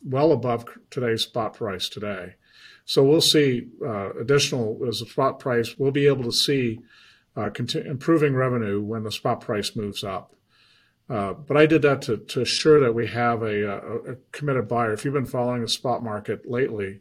well 0.04 0.32
above 0.32 0.66
today's 0.90 1.22
spot 1.22 1.54
price 1.54 1.88
today. 1.88 2.34
So 2.84 3.04
we'll 3.04 3.20
see 3.20 3.68
uh, 3.84 4.14
additional 4.14 4.80
as 4.88 5.02
a 5.02 5.06
spot 5.06 5.38
price. 5.38 5.76
We'll 5.78 5.92
be 5.92 6.06
able 6.06 6.24
to 6.24 6.32
see 6.32 6.80
uh, 7.36 7.50
improving 7.84 8.34
revenue 8.34 8.80
when 8.80 9.04
the 9.04 9.12
spot 9.12 9.40
price 9.40 9.76
moves 9.76 10.02
up. 10.02 10.34
Uh, 11.08 11.32
but 11.32 11.56
I 11.56 11.66
did 11.66 11.82
that 11.82 12.02
to, 12.02 12.18
to 12.18 12.42
assure 12.42 12.80
that 12.80 12.94
we 12.94 13.06
have 13.06 13.42
a, 13.42 13.62
a, 13.62 14.12
a, 14.12 14.16
committed 14.32 14.68
buyer. 14.68 14.92
If 14.92 15.04
you've 15.04 15.14
been 15.14 15.24
following 15.24 15.62
the 15.62 15.68
spot 15.68 16.02
market 16.02 16.50
lately, 16.50 17.00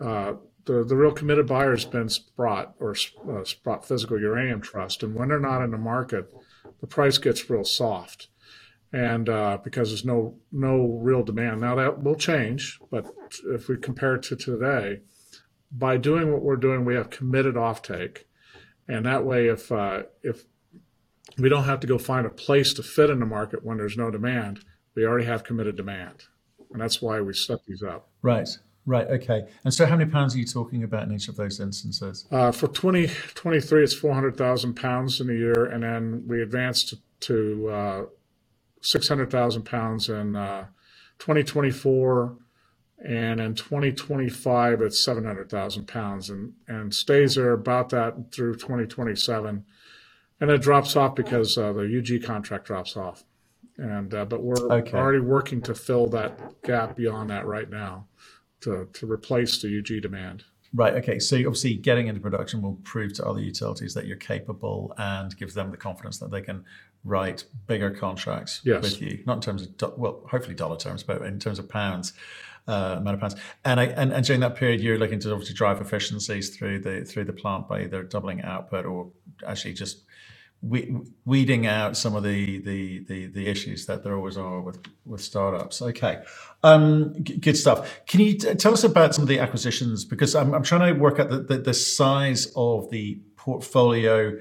uh, 0.00 0.34
the, 0.64 0.84
the 0.84 0.94
real 0.94 1.10
committed 1.10 1.48
buyer 1.48 1.70
has 1.70 1.84
been 1.84 2.08
Sprott 2.08 2.74
or 2.78 2.94
uh, 3.28 3.42
Sprott 3.44 3.84
Physical 3.84 4.20
Uranium 4.20 4.60
Trust. 4.60 5.02
And 5.02 5.14
when 5.14 5.28
they're 5.28 5.40
not 5.40 5.62
in 5.62 5.72
the 5.72 5.78
market, 5.78 6.32
the 6.80 6.86
price 6.86 7.18
gets 7.18 7.50
real 7.50 7.64
soft 7.64 8.28
and 8.92 9.28
uh, 9.28 9.58
because 9.64 9.88
there's 9.88 10.04
no 10.04 10.34
no 10.50 10.98
real 11.00 11.22
demand. 11.22 11.60
Now 11.60 11.74
that 11.76 12.02
will 12.02 12.14
change, 12.14 12.78
but 12.90 13.06
if 13.46 13.68
we 13.68 13.76
compare 13.76 14.16
it 14.16 14.22
to 14.24 14.36
today, 14.36 15.00
by 15.70 15.96
doing 15.96 16.32
what 16.32 16.42
we're 16.42 16.56
doing, 16.56 16.84
we 16.84 16.94
have 16.94 17.10
committed 17.10 17.54
offtake, 17.54 18.24
and 18.86 19.06
that 19.06 19.24
way, 19.24 19.48
if 19.48 19.72
uh, 19.72 20.02
if 20.22 20.44
we 21.38 21.48
don't 21.48 21.64
have 21.64 21.80
to 21.80 21.86
go 21.86 21.98
find 21.98 22.26
a 22.26 22.30
place 22.30 22.74
to 22.74 22.82
fit 22.82 23.08
in 23.10 23.20
the 23.20 23.26
market 23.26 23.64
when 23.64 23.78
there's 23.78 23.96
no 23.96 24.10
demand, 24.10 24.60
we 24.94 25.06
already 25.06 25.26
have 25.26 25.44
committed 25.44 25.76
demand, 25.76 26.24
and 26.70 26.80
that's 26.80 27.00
why 27.00 27.20
we 27.20 27.32
set 27.32 27.64
these 27.66 27.82
up. 27.82 28.08
Right. 28.20 28.48
Right. 28.84 29.06
Okay. 29.06 29.46
And 29.64 29.72
so, 29.72 29.86
how 29.86 29.96
many 29.96 30.10
pounds 30.10 30.34
are 30.34 30.38
you 30.38 30.44
talking 30.44 30.82
about 30.82 31.04
in 31.04 31.12
each 31.12 31.28
of 31.28 31.36
those 31.36 31.60
instances? 31.60 32.26
Uh, 32.32 32.50
for 32.50 32.66
2023, 32.66 33.84
it's 33.84 33.94
400,000 33.94 34.74
pounds 34.74 35.20
in 35.20 35.30
a 35.30 35.32
year, 35.32 35.66
and 35.66 35.84
then 35.84 36.24
we 36.26 36.42
advanced 36.42 36.88
to, 36.88 36.98
to 37.20 37.68
uh, 37.68 38.02
600,000 38.82 39.62
pounds 39.62 40.08
in 40.08 40.36
uh, 40.36 40.66
2024, 41.18 42.36
and 43.04 43.40
in 43.40 43.54
2025 43.54 44.82
it's 44.82 45.04
700,000 45.04 45.86
pounds, 45.86 46.28
and 46.30 46.52
and 46.68 46.94
stays 46.94 47.36
there 47.36 47.52
about 47.52 47.88
that 47.90 48.32
through 48.32 48.54
2027, 48.54 49.64
and 50.40 50.50
it 50.50 50.60
drops 50.60 50.96
off 50.96 51.14
because 51.14 51.56
uh, 51.56 51.72
the 51.72 51.82
UG 51.98 52.24
contract 52.24 52.66
drops 52.66 52.96
off, 52.96 53.24
and 53.78 54.14
uh, 54.14 54.24
but 54.24 54.42
we're 54.42 54.56
okay. 54.70 54.96
already 54.96 55.20
working 55.20 55.62
to 55.62 55.74
fill 55.74 56.08
that 56.08 56.62
gap 56.62 56.96
beyond 56.96 57.30
that 57.30 57.46
right 57.46 57.70
now, 57.70 58.06
to 58.60 58.88
to 58.92 59.10
replace 59.10 59.62
the 59.62 59.78
UG 59.78 60.02
demand. 60.02 60.44
Right. 60.74 60.94
Okay. 60.94 61.18
So 61.18 61.36
obviously, 61.36 61.74
getting 61.74 62.06
into 62.06 62.20
production 62.20 62.62
will 62.62 62.78
prove 62.82 63.12
to 63.14 63.26
other 63.26 63.40
utilities 63.40 63.92
that 63.94 64.06
you're 64.06 64.16
capable 64.16 64.94
and 64.96 65.36
gives 65.36 65.52
them 65.52 65.70
the 65.70 65.76
confidence 65.76 66.18
that 66.18 66.30
they 66.30 66.40
can 66.40 66.64
write 67.04 67.44
bigger 67.66 67.90
contracts 67.90 68.60
yes. 68.64 68.82
with 68.82 69.02
you, 69.02 69.22
not 69.26 69.34
in 69.34 69.40
terms 69.40 69.62
of 69.62 69.76
do- 69.76 69.94
well, 69.96 70.22
hopefully 70.30 70.54
dollar 70.54 70.76
terms, 70.76 71.02
but 71.02 71.22
in 71.22 71.38
terms 71.38 71.58
of 71.58 71.68
pounds, 71.68 72.12
uh, 72.68 72.96
amount 72.98 73.14
of 73.14 73.20
pounds. 73.20 73.36
And, 73.64 73.80
I, 73.80 73.84
and 73.86 74.12
and 74.12 74.24
during 74.24 74.40
that 74.40 74.54
period, 74.54 74.80
you're 74.80 74.98
looking 74.98 75.18
to 75.20 75.32
obviously 75.32 75.54
drive 75.54 75.80
efficiencies 75.80 76.56
through 76.56 76.80
the 76.80 77.04
through 77.04 77.24
the 77.24 77.32
plant 77.32 77.68
by 77.68 77.82
either 77.82 78.02
doubling 78.02 78.42
output 78.42 78.86
or 78.86 79.10
actually 79.46 79.74
just 79.74 80.04
we, 80.62 80.96
weeding 81.24 81.66
out 81.66 81.96
some 81.96 82.14
of 82.14 82.22
the, 82.22 82.60
the, 82.60 83.04
the 83.08 83.26
the 83.26 83.46
issues 83.48 83.86
that 83.86 84.04
there 84.04 84.14
always 84.14 84.36
are 84.36 84.60
with 84.60 84.78
with 85.04 85.20
startups. 85.20 85.82
Okay, 85.82 86.22
um, 86.62 87.14
g- 87.22 87.36
good 87.36 87.56
stuff. 87.56 88.00
Can 88.06 88.20
you 88.20 88.38
t- 88.38 88.54
tell 88.54 88.72
us 88.72 88.84
about 88.84 89.12
some 89.12 89.22
of 89.22 89.28
the 89.28 89.40
acquisitions? 89.40 90.04
Because 90.04 90.36
I'm, 90.36 90.54
I'm 90.54 90.62
trying 90.62 90.94
to 90.94 91.00
work 91.00 91.18
out 91.18 91.30
the, 91.30 91.38
the, 91.38 91.58
the 91.58 91.74
size 91.74 92.52
of 92.54 92.90
the 92.90 93.20
portfolio, 93.36 94.38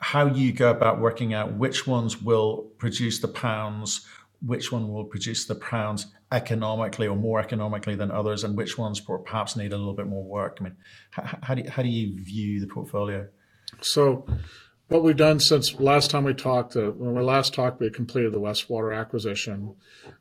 how 0.00 0.26
you 0.26 0.52
go 0.52 0.70
about 0.70 1.00
working 1.00 1.34
out 1.34 1.54
which 1.54 1.86
ones 1.86 2.22
will 2.22 2.70
produce 2.78 3.20
the 3.20 3.28
pounds, 3.28 4.06
which 4.44 4.70
one 4.70 4.92
will 4.92 5.04
produce 5.04 5.46
the 5.46 5.54
pounds 5.54 6.06
economically 6.30 7.06
or 7.06 7.16
more 7.16 7.40
economically 7.40 7.94
than 7.94 8.10
others, 8.10 8.44
and 8.44 8.56
which 8.56 8.78
ones 8.78 9.00
perhaps 9.00 9.56
need 9.56 9.72
a 9.72 9.76
little 9.76 9.94
bit 9.94 10.06
more 10.06 10.24
work. 10.24 10.58
I 10.60 10.64
mean, 10.64 10.76
how, 11.10 11.38
how 11.42 11.54
do 11.54 11.62
you, 11.62 11.70
how 11.70 11.82
do 11.82 11.88
you 11.88 12.22
view 12.22 12.60
the 12.60 12.66
portfolio? 12.66 13.26
So 13.80 14.26
what 14.88 15.02
we've 15.02 15.16
done 15.16 15.40
since 15.40 15.78
last 15.78 16.10
time 16.10 16.24
we 16.24 16.34
talked, 16.34 16.76
uh, 16.76 16.90
when 16.90 17.14
we 17.14 17.22
last 17.22 17.54
talked, 17.54 17.80
we 17.80 17.90
completed 17.90 18.32
the 18.32 18.40
Westwater 18.40 18.98
acquisition, 18.98 19.74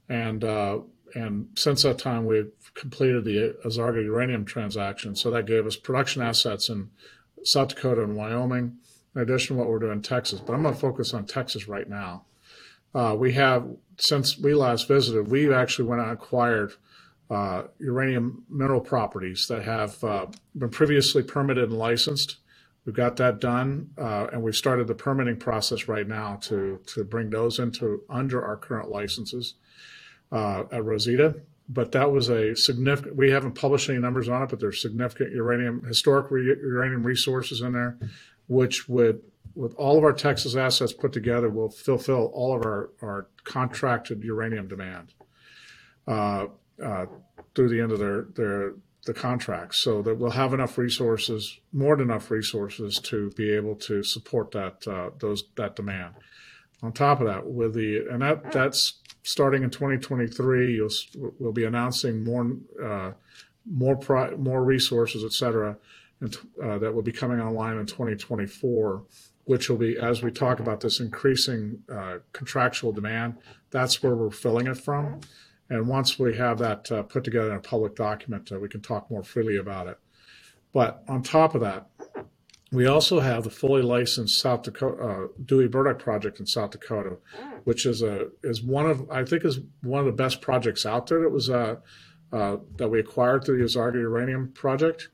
and 0.09 0.43
uh, 0.43 0.79
and 1.15 1.47
since 1.55 1.83
that 1.83 1.99
time 1.99 2.25
we've 2.25 2.51
completed 2.73 3.23
the 3.23 3.55
Azarga 3.65 4.03
uranium 4.03 4.45
transaction. 4.45 5.15
So 5.15 5.31
that 5.31 5.45
gave 5.45 5.65
us 5.65 5.75
production 5.75 6.21
assets 6.21 6.69
in 6.69 6.89
South 7.43 7.69
Dakota 7.69 8.03
and 8.03 8.15
Wyoming, 8.15 8.77
in 9.17 9.23
addition 9.23 9.55
to 9.55 9.59
what 9.59 9.69
we're 9.69 9.79
doing 9.79 9.93
in 9.93 10.01
Texas. 10.01 10.39
But 10.39 10.53
I'm 10.53 10.61
going 10.61 10.73
to 10.73 10.79
focus 10.79 11.13
on 11.13 11.25
Texas 11.25 11.67
right 11.67 11.89
now. 11.89 12.23
Uh, 12.95 13.15
we 13.17 13.33
have 13.33 13.67
since 13.97 14.37
we 14.37 14.53
last 14.53 14.87
visited, 14.87 15.29
we 15.29 15.53
actually 15.53 15.89
went 15.89 16.01
and 16.01 16.11
acquired 16.11 16.73
uh, 17.29 17.63
uranium 17.79 18.45
mineral 18.49 18.79
properties 18.79 19.47
that 19.47 19.63
have 19.63 20.01
uh, 20.03 20.27
been 20.55 20.69
previously 20.69 21.21
permitted 21.21 21.69
and 21.69 21.77
licensed 21.77 22.37
We've 22.87 22.95
got 22.95 23.17
that 23.17 23.41
done, 23.41 23.89
uh, 23.97 24.27
and 24.31 24.41
we've 24.41 24.55
started 24.55 24.87
the 24.87 24.95
permitting 24.95 25.35
process 25.35 25.89
right 25.89 26.07
now 26.07 26.37
to 26.43 26.79
to 26.87 27.03
bring 27.03 27.29
those 27.29 27.59
into 27.59 28.03
under 28.09 28.41
our 28.41 28.55
current 28.55 28.89
licenses 28.89 29.55
uh, 30.31 30.63
at 30.71 30.85
Rosita. 30.85 31.41
But 31.67 31.91
that 31.91 32.13
was 32.13 32.29
a 32.29 32.55
significant. 32.55 33.17
We 33.17 33.29
haven't 33.29 33.55
published 33.55 33.89
any 33.89 33.99
numbers 33.99 34.29
on 34.29 34.41
it, 34.41 34.49
but 34.49 34.61
there's 34.61 34.81
significant 34.81 35.33
uranium, 35.33 35.83
historic 35.83 36.31
re- 36.31 36.45
uranium 36.45 37.05
resources 37.05 37.59
in 37.59 37.73
there, 37.73 37.97
which 38.47 38.87
would, 38.89 39.21
with 39.55 39.73
all 39.75 39.97
of 39.97 40.03
our 40.03 40.13
Texas 40.13 40.55
assets 40.55 40.93
put 40.93 41.13
together, 41.13 41.49
will 41.49 41.69
fulfill 41.69 42.31
all 42.33 42.55
of 42.55 42.65
our 42.65 42.89
our 43.01 43.27
contracted 43.43 44.23
uranium 44.23 44.67
demand 44.67 45.13
uh, 46.07 46.47
uh 46.83 47.05
through 47.55 47.69
the 47.69 47.81
end 47.81 47.91
of 47.91 47.99
their 47.99 48.27
their 48.35 48.73
the 49.07 49.13
contracts 49.13 49.79
so 49.79 50.03
that 50.03 50.15
we'll 50.15 50.31
have 50.31 50.53
enough 50.53 50.77
resources, 50.77 51.59
more 51.73 51.95
than 51.95 52.11
enough 52.11 52.29
resources 52.29 52.99
to 52.99 53.31
be 53.31 53.49
able 53.51 53.75
to 53.75 54.03
support 54.03 54.51
that 54.51 54.87
uh, 54.87 55.09
those 55.19 55.45
that 55.55 55.75
demand. 55.75 56.13
On 56.83 56.91
top 56.91 57.19
of 57.21 57.25
that, 57.25 57.47
with 57.47 57.73
the 57.73 58.05
and 58.11 58.21
that 58.21 58.51
that's 58.51 58.99
starting 59.23 59.63
in 59.63 59.71
2023, 59.71 60.75
you'll 60.75 60.89
we'll 61.39 61.51
be 61.51 61.63
announcing 61.63 62.23
more 62.23 62.51
uh, 62.83 63.13
more 63.65 63.95
pri- 63.95 64.35
more 64.35 64.63
resources, 64.63 65.23
et 65.23 65.31
cetera, 65.31 65.77
uh, 66.21 66.77
that 66.79 66.93
will 66.93 67.01
be 67.01 67.11
coming 67.11 67.39
online 67.39 67.77
in 67.77 67.85
2024, 67.85 69.03
which 69.45 69.69
will 69.69 69.77
be 69.77 69.97
as 69.97 70.23
we 70.23 70.31
talk 70.31 70.59
about 70.59 70.81
this 70.81 70.99
increasing 70.99 71.83
uh, 71.91 72.17
contractual 72.33 72.91
demand. 72.91 73.37
That's 73.69 74.01
where 74.01 74.15
we're 74.15 74.31
filling 74.31 74.67
it 74.67 74.77
from. 74.77 75.21
And 75.69 75.87
once 75.87 76.17
we 76.17 76.37
have 76.37 76.57
that 76.59 76.91
uh, 76.91 77.03
put 77.03 77.23
together 77.23 77.51
in 77.51 77.57
a 77.57 77.61
public 77.61 77.95
document, 77.95 78.51
uh, 78.51 78.59
we 78.59 78.69
can 78.69 78.81
talk 78.81 79.11
more 79.11 79.23
freely 79.23 79.57
about 79.57 79.87
it. 79.87 79.99
But 80.73 81.03
on 81.07 81.23
top 81.23 81.55
of 81.55 81.61
that, 81.61 81.87
we 82.71 82.85
also 82.85 83.19
have 83.19 83.43
the 83.43 83.49
fully 83.49 83.81
licensed 83.81 84.39
South 84.39 84.63
Dakota 84.63 85.03
uh, 85.03 85.27
Dewey 85.45 85.67
Burdock 85.67 85.99
project 85.99 86.39
in 86.39 86.45
South 86.45 86.71
Dakota, 86.71 87.17
which 87.63 87.85
is 87.85 88.01
a 88.01 88.27
is 88.43 88.61
one 88.61 88.85
of 88.85 89.09
I 89.09 89.23
think 89.23 89.45
is 89.45 89.59
one 89.83 89.99
of 89.99 90.05
the 90.05 90.11
best 90.11 90.41
projects 90.41 90.85
out 90.85 91.07
there. 91.07 91.21
That 91.21 91.29
was 91.29 91.49
uh, 91.49 91.75
that 92.31 92.89
we 92.89 92.99
acquired 92.99 93.45
through 93.45 93.59
the 93.59 93.63
Azarga 93.63 93.95
Uranium 94.01 94.51
project. 94.51 95.09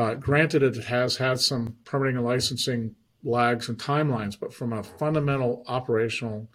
Uh, 0.00 0.14
granted, 0.14 0.62
it 0.62 0.84
has 0.84 1.18
had 1.18 1.38
some 1.38 1.76
permitting 1.84 2.16
and 2.16 2.24
licensing 2.24 2.94
lags 3.22 3.68
and 3.68 3.76
timelines, 3.76 4.34
but 4.40 4.50
from 4.50 4.72
a 4.72 4.82
fundamental 4.82 5.62
operational 5.68 6.48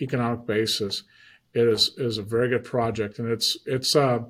economic 0.00 0.46
basis, 0.46 1.02
it 1.52 1.68
is 1.68 1.90
is 1.98 2.16
a 2.16 2.22
very 2.22 2.48
good 2.48 2.64
project, 2.64 3.18
and 3.18 3.30
it's 3.30 3.58
it's 3.66 3.94
uh, 3.94 4.20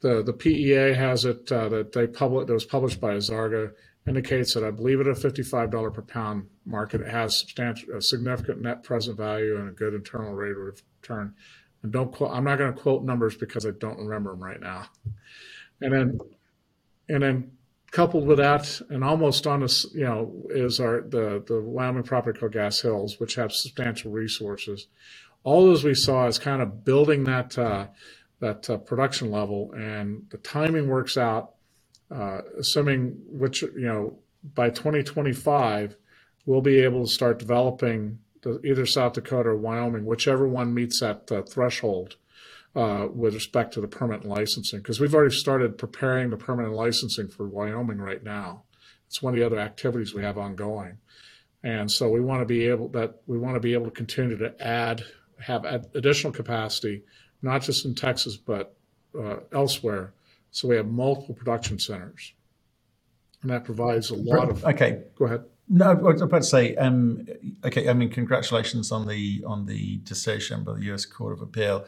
the 0.00 0.22
the 0.22 0.34
PEA 0.34 0.92
has 0.92 1.24
it 1.24 1.50
uh, 1.50 1.70
that 1.70 1.92
they 1.92 2.06
public 2.06 2.46
that 2.46 2.52
was 2.52 2.66
published 2.66 3.00
by 3.00 3.14
Azarga 3.14 3.72
indicates 4.06 4.52
that 4.52 4.62
I 4.62 4.72
believe 4.72 5.00
at 5.00 5.06
a 5.06 5.14
fifty-five 5.14 5.70
dollar 5.70 5.90
per 5.90 6.02
pound 6.02 6.48
market, 6.66 7.00
it 7.00 7.08
has 7.08 7.40
substantial, 7.40 7.96
a 7.96 8.02
significant 8.02 8.60
net 8.60 8.82
present 8.82 9.16
value 9.16 9.56
and 9.56 9.70
a 9.70 9.72
good 9.72 9.94
internal 9.94 10.34
rate 10.34 10.50
of 10.50 10.58
return. 10.58 11.32
And 11.82 11.92
don't 11.92 12.12
quote, 12.12 12.30
I'm 12.30 12.44
not 12.44 12.58
going 12.58 12.74
to 12.74 12.78
quote 12.78 13.04
numbers 13.04 13.38
because 13.38 13.64
I 13.64 13.70
don't 13.70 13.98
remember 13.98 14.32
them 14.32 14.44
right 14.44 14.60
now. 14.60 14.84
And 15.80 15.94
then, 15.94 16.20
and 17.08 17.22
then 17.22 17.56
coupled 17.96 18.26
with 18.26 18.38
that, 18.38 18.80
and 18.90 19.02
almost 19.02 19.46
on 19.46 19.62
us, 19.62 19.86
you 19.94 20.04
know, 20.04 20.32
is 20.50 20.78
our 20.80 21.00
the 21.00 21.42
the 21.46 21.60
Wyoming 21.60 22.02
property 22.04 22.38
called 22.38 22.52
Gas 22.52 22.80
Hills, 22.80 23.18
which 23.18 23.34
have 23.34 23.52
substantial 23.52 24.12
resources 24.12 24.86
all 25.46 25.64
those 25.64 25.84
we 25.84 25.94
saw 25.94 26.26
is 26.26 26.40
kind 26.40 26.60
of 26.60 26.84
building 26.84 27.22
that 27.24 27.56
uh, 27.56 27.86
that 28.40 28.68
uh, 28.68 28.76
production 28.78 29.30
level, 29.30 29.72
and 29.72 30.26
the 30.30 30.38
timing 30.38 30.88
works 30.88 31.16
out. 31.16 31.52
Uh, 32.10 32.40
assuming 32.58 33.16
which 33.26 33.62
you 33.62 33.86
know 33.86 34.16
by 34.54 34.70
2025 34.70 35.96
we'll 36.44 36.60
be 36.60 36.78
able 36.78 37.04
to 37.04 37.10
start 37.10 37.36
developing 37.36 38.20
the, 38.42 38.60
either 38.64 38.86
South 38.86 39.14
Dakota 39.14 39.48
or 39.48 39.56
Wyoming, 39.56 40.04
whichever 40.04 40.46
one 40.46 40.72
meets 40.72 41.00
that 41.00 41.30
uh, 41.32 41.42
threshold. 41.42 42.14
Uh, 42.76 43.08
with 43.10 43.32
respect 43.32 43.72
to 43.72 43.80
the 43.80 43.88
permanent 43.88 44.26
licensing, 44.26 44.80
because 44.80 45.00
we've 45.00 45.14
already 45.14 45.34
started 45.34 45.78
preparing 45.78 46.28
the 46.28 46.36
permanent 46.36 46.74
licensing 46.74 47.26
for 47.26 47.48
Wyoming 47.48 47.96
right 47.96 48.22
now. 48.22 48.64
It's 49.06 49.22
one 49.22 49.32
of 49.32 49.40
the 49.40 49.46
other 49.46 49.58
activities 49.58 50.12
we 50.12 50.22
have 50.22 50.36
ongoing, 50.36 50.98
and 51.62 51.90
so 51.90 52.10
we 52.10 52.20
want 52.20 52.42
to 52.42 52.44
be 52.44 52.66
able 52.66 52.88
that 52.88 53.22
we 53.26 53.38
want 53.38 53.54
to 53.54 53.60
be 53.60 53.72
able 53.72 53.86
to 53.86 53.90
continue 53.92 54.36
to 54.36 54.54
add 54.62 55.02
have 55.38 55.64
additional 55.94 56.34
capacity, 56.34 57.02
not 57.40 57.62
just 57.62 57.86
in 57.86 57.94
Texas, 57.94 58.36
but 58.36 58.76
uh, 59.18 59.36
elsewhere. 59.52 60.12
So 60.50 60.68
we 60.68 60.76
have 60.76 60.86
multiple 60.86 61.34
production 61.34 61.78
centers. 61.78 62.34
And 63.40 63.50
that 63.50 63.64
provides 63.64 64.10
a 64.10 64.16
lot 64.16 64.50
of. 64.50 64.64
Okay. 64.66 65.04
Go 65.18 65.24
ahead. 65.24 65.44
No, 65.68 65.92
I 65.92 65.94
was 65.94 66.20
about 66.20 66.42
to 66.42 66.44
say, 66.44 66.76
um, 66.76 67.26
okay, 67.64 67.88
I 67.88 67.94
mean, 67.94 68.10
congratulations 68.10 68.92
on 68.92 69.06
the 69.06 69.42
on 69.46 69.64
the 69.64 69.96
decision 70.04 70.62
by 70.62 70.74
the 70.74 70.82
U.S. 70.84 71.06
Court 71.06 71.32
of 71.32 71.40
Appeal 71.40 71.86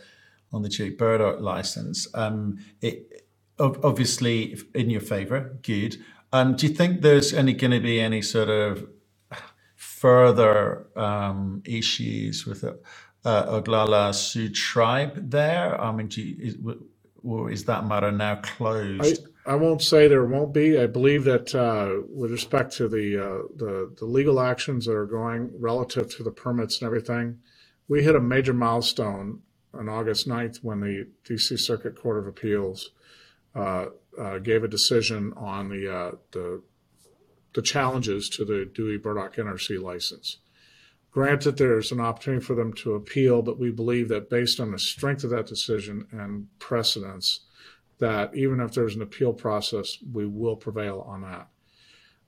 on 0.52 0.62
the 0.62 0.68
Dewey 0.68 0.90
Burdock 0.90 1.40
license. 1.40 2.06
Um, 2.14 2.58
it 2.80 3.26
obviously 3.58 4.56
in 4.74 4.88
your 4.88 5.00
favor, 5.00 5.58
good. 5.62 5.96
Um, 6.32 6.54
do 6.54 6.66
you 6.66 6.74
think 6.74 7.02
there's 7.02 7.32
any 7.32 7.54
going 7.54 7.72
to 7.72 7.80
be 7.80 8.00
any 8.00 8.22
sort 8.22 8.48
of 8.48 8.86
further 9.74 10.86
um, 10.96 11.62
issues 11.64 12.46
with 12.46 12.62
it? 12.62 12.80
uh, 13.24 13.60
Oglala 13.60 14.14
Sioux 14.14 14.48
tribe 14.48 15.30
there? 15.30 15.80
I 15.80 15.92
mean, 15.92 16.08
you, 16.12 16.36
is, 16.38 16.56
or 17.22 17.50
is 17.50 17.64
that 17.64 17.86
matter 17.86 18.12
now 18.12 18.36
closed? 18.36 19.26
I, 19.46 19.52
I 19.52 19.54
won't 19.54 19.82
say 19.82 20.08
there 20.08 20.24
won't 20.24 20.52
be. 20.52 20.78
I 20.78 20.86
believe 20.86 21.24
that 21.24 21.54
uh, 21.54 22.02
with 22.08 22.30
respect 22.30 22.72
to 22.76 22.88
the, 22.88 23.18
uh, 23.18 23.42
the 23.56 23.94
the 23.98 24.06
legal 24.06 24.40
actions 24.40 24.86
that 24.86 24.94
are 24.94 25.06
going 25.06 25.50
relative 25.58 26.14
to 26.16 26.22
the 26.22 26.30
permits 26.30 26.80
and 26.80 26.86
everything, 26.86 27.38
we 27.88 28.02
hit 28.02 28.14
a 28.14 28.20
major 28.20 28.54
milestone 28.54 29.40
on 29.74 29.88
August 29.88 30.28
9th 30.28 30.58
when 30.62 30.80
the 30.80 31.08
D.C. 31.24 31.56
Circuit 31.56 31.96
Court 31.96 32.18
of 32.18 32.26
Appeals 32.26 32.90
uh, 33.54 33.86
uh, 34.18 34.38
gave 34.38 34.64
a 34.64 34.68
decision 34.68 35.32
on 35.36 35.68
the, 35.68 35.92
uh, 35.92 36.12
the 36.32 36.62
the 37.54 37.62
challenges 37.62 38.28
to 38.28 38.44
the 38.44 38.70
Dewey 38.72 38.98
Burdock 38.98 39.36
NRC 39.36 39.82
license. 39.82 40.38
Granted, 41.10 41.56
there's 41.56 41.90
an 41.90 42.00
opportunity 42.00 42.44
for 42.44 42.54
them 42.54 42.72
to 42.74 42.94
appeal, 42.94 43.42
but 43.42 43.58
we 43.58 43.70
believe 43.70 44.08
that 44.08 44.30
based 44.30 44.60
on 44.60 44.70
the 44.70 44.78
strength 44.78 45.24
of 45.24 45.30
that 45.30 45.46
decision 45.46 46.06
and 46.12 46.46
precedence, 46.58 47.40
that 47.98 48.34
even 48.36 48.60
if 48.60 48.72
there's 48.72 48.94
an 48.94 49.02
appeal 49.02 49.32
process, 49.32 49.98
we 50.12 50.26
will 50.26 50.54
prevail 50.54 51.04
on 51.08 51.22
that. 51.22 51.48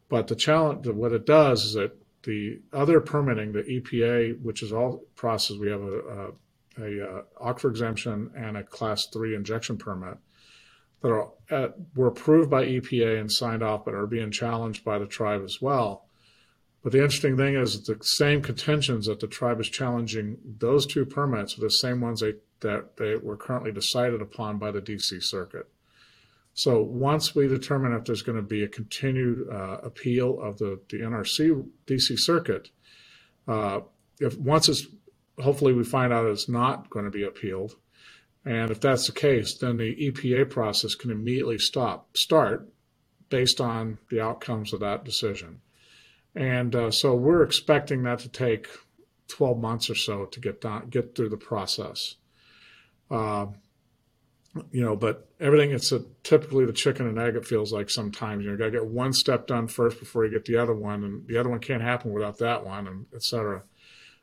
But 0.08 0.26
the 0.26 0.34
challenge, 0.34 0.88
what 0.88 1.12
it 1.12 1.26
does 1.26 1.64
is 1.64 1.74
that 1.74 1.96
the 2.24 2.60
other 2.72 3.00
permitting, 3.00 3.52
the 3.52 3.62
EPA, 3.62 4.42
which 4.42 4.62
is 4.62 4.72
all 4.72 5.04
process, 5.14 5.58
we 5.58 5.70
have 5.70 5.82
a, 5.82 6.32
a, 6.78 6.98
a, 6.98 7.22
a 7.40 7.68
exemption 7.68 8.30
and 8.36 8.56
a 8.56 8.62
class 8.62 9.06
three 9.06 9.34
injection 9.34 9.76
permit 9.76 10.18
that 11.02 11.08
are 11.08 11.30
at, 11.50 11.74
were 11.94 12.08
approved 12.08 12.50
by 12.50 12.64
EPA 12.64 13.20
and 13.20 13.32
signed 13.32 13.62
off, 13.62 13.84
but 13.84 13.94
are 13.94 14.06
being 14.06 14.30
challenged 14.30 14.84
by 14.84 14.98
the 14.98 15.06
tribe 15.06 15.42
as 15.42 15.60
well. 15.60 16.06
But 16.82 16.92
the 16.92 17.02
interesting 17.02 17.36
thing 17.36 17.56
is 17.56 17.84
the 17.84 17.98
same 18.02 18.42
contentions 18.42 19.06
that 19.06 19.20
the 19.20 19.26
tribe 19.26 19.60
is 19.60 19.68
challenging 19.68 20.38
those 20.58 20.86
two 20.86 21.04
permits 21.04 21.56
are 21.56 21.62
the 21.62 21.70
same 21.70 22.00
ones 22.00 22.20
they, 22.20 22.34
that 22.60 22.96
they 22.96 23.16
were 23.16 23.36
currently 23.36 23.72
decided 23.72 24.22
upon 24.22 24.58
by 24.58 24.70
the 24.70 24.80
DC 24.80 25.22
Circuit. 25.22 25.68
So 26.54 26.82
once 26.82 27.34
we 27.34 27.48
determine 27.48 27.92
if 27.92 28.04
there's 28.04 28.22
going 28.22 28.36
to 28.36 28.42
be 28.42 28.64
a 28.64 28.68
continued 28.68 29.48
uh, 29.50 29.78
appeal 29.82 30.40
of 30.40 30.58
the, 30.58 30.80
the 30.90 30.98
NRC 30.98 31.66
DC 31.86 32.18
Circuit, 32.18 32.70
Uh, 33.46 33.80
if 34.20 34.38
once 34.38 34.68
it's 34.68 34.86
hopefully 35.40 35.72
we 35.72 35.84
find 35.84 36.12
out 36.12 36.26
it's 36.26 36.48
not 36.48 36.90
going 36.90 37.04
to 37.04 37.10
be 37.10 37.24
appealed, 37.24 37.76
and 38.44 38.70
if 38.70 38.80
that's 38.80 39.06
the 39.06 39.12
case, 39.12 39.56
then 39.58 39.76
the 39.76 39.94
EPA 39.96 40.48
process 40.50 40.94
can 40.94 41.10
immediately 41.10 41.58
stop 41.58 42.16
start 42.16 42.68
based 43.28 43.60
on 43.60 43.98
the 44.10 44.20
outcomes 44.20 44.72
of 44.72 44.80
that 44.80 45.04
decision. 45.04 45.60
And 46.34 46.74
uh, 46.74 46.90
so 46.90 47.14
we're 47.14 47.42
expecting 47.42 48.02
that 48.04 48.20
to 48.20 48.28
take 48.28 48.68
12 49.28 49.58
months 49.58 49.90
or 49.90 49.94
so 49.94 50.26
to 50.26 50.40
get 50.40 50.60
down, 50.60 50.88
get 50.88 51.14
through 51.14 51.28
the 51.28 51.36
process. 51.36 52.16
Uh, 53.10 53.46
you 54.72 54.84
know, 54.84 54.96
but 54.96 55.28
everything 55.38 55.70
it's 55.70 55.92
a, 55.92 56.02
typically 56.22 56.64
the 56.64 56.72
chicken 56.72 57.06
and 57.06 57.18
egg. 57.18 57.36
It 57.36 57.46
feels 57.46 57.72
like 57.72 57.88
sometimes 57.88 58.44
you 58.44 58.50
know, 58.50 58.56
got 58.56 58.66
to 58.66 58.70
get 58.72 58.86
one 58.86 59.12
step 59.12 59.46
done 59.46 59.68
first 59.68 60.00
before 60.00 60.24
you 60.24 60.32
get 60.32 60.44
the 60.44 60.56
other 60.56 60.74
one, 60.74 61.04
and 61.04 61.26
the 61.26 61.38
other 61.38 61.48
one 61.48 61.60
can't 61.60 61.82
happen 61.82 62.12
without 62.12 62.38
that 62.38 62.64
one, 62.64 62.88
and 62.88 63.06
et 63.14 63.22
cetera. 63.22 63.62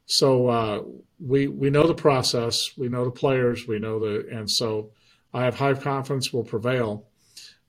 So 0.08 0.48
uh, 0.48 0.84
we 1.20 1.48
we 1.48 1.70
know 1.70 1.86
the 1.86 1.94
process, 1.94 2.76
we 2.76 2.90
know 2.90 3.06
the 3.06 3.12
players, 3.12 3.68
we 3.68 3.78
know 3.78 4.00
the, 4.00 4.28
and 4.32 4.50
so 4.50 4.92
I 5.34 5.44
have 5.44 5.56
high 5.56 5.76
confidence 5.76 6.34
we'll 6.34 6.44
prevail, 6.44 7.06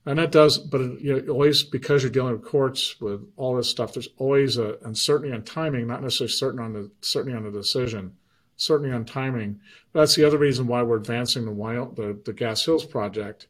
and 0.05 0.17
that 0.17 0.31
does. 0.31 0.57
But 0.57 0.81
it, 0.81 1.01
you 1.01 1.21
know, 1.21 1.33
always 1.33 1.61
because 1.61 2.01
you're 2.01 2.11
dealing 2.11 2.33
with 2.33 2.43
courts 2.45 2.99
with 2.99 3.21
all 3.37 3.55
this 3.55 3.69
stuff, 3.69 3.93
there's 3.93 4.09
always 4.17 4.57
a 4.57 4.77
uncertainty 4.83 5.35
on 5.35 5.43
timing, 5.43 5.85
not 5.85 6.01
necessarily 6.01 6.31
certain 6.31 6.59
on 6.59 6.73
the 6.73 6.89
certainty 7.01 7.37
on 7.37 7.43
the 7.43 7.51
decision 7.51 8.15
certainly 8.59 8.93
on 8.93 9.05
timing. 9.05 9.59
That's 9.93 10.15
the 10.15 10.25
other 10.25 10.37
reason 10.37 10.67
why 10.67 10.83
we're 10.83 10.97
advancing 10.97 11.45
the, 11.45 11.91
the, 11.95 12.19
the 12.25 12.33
Gas 12.33 12.63
Hills 12.63 12.85
project 12.85 13.47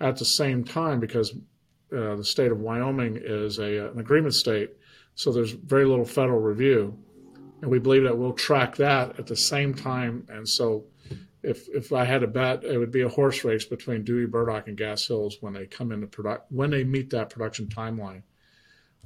at 0.00 0.16
the 0.16 0.24
same 0.24 0.64
time 0.64 1.00
because 1.00 1.32
uh, 1.92 2.16
the 2.16 2.24
state 2.24 2.52
of 2.52 2.60
Wyoming 2.60 3.18
is 3.22 3.58
a, 3.58 3.90
an 3.90 3.98
agreement 3.98 4.34
state, 4.34 4.70
so 5.14 5.32
there's 5.32 5.52
very 5.52 5.84
little 5.84 6.04
federal 6.04 6.40
review. 6.40 6.98
And 7.60 7.70
we 7.70 7.78
believe 7.78 8.04
that 8.04 8.16
we'll 8.16 8.32
track 8.32 8.76
that 8.76 9.18
at 9.18 9.26
the 9.26 9.36
same 9.36 9.74
time. 9.74 10.26
And 10.28 10.48
so 10.48 10.84
if, 11.42 11.68
if 11.68 11.92
I 11.92 12.04
had 12.04 12.22
a 12.22 12.28
bet, 12.28 12.64
it 12.64 12.78
would 12.78 12.92
be 12.92 13.02
a 13.02 13.08
horse 13.08 13.44
race 13.44 13.64
between 13.64 14.04
Dewey 14.04 14.26
Burdock 14.26 14.68
and 14.68 14.76
Gas 14.76 15.06
Hills 15.06 15.38
when 15.40 15.54
they 15.54 15.66
come 15.66 15.92
into 15.92 16.06
product 16.06 16.50
when 16.50 16.70
they 16.70 16.84
meet 16.84 17.10
that 17.10 17.30
production 17.30 17.66
timeline. 17.66 18.22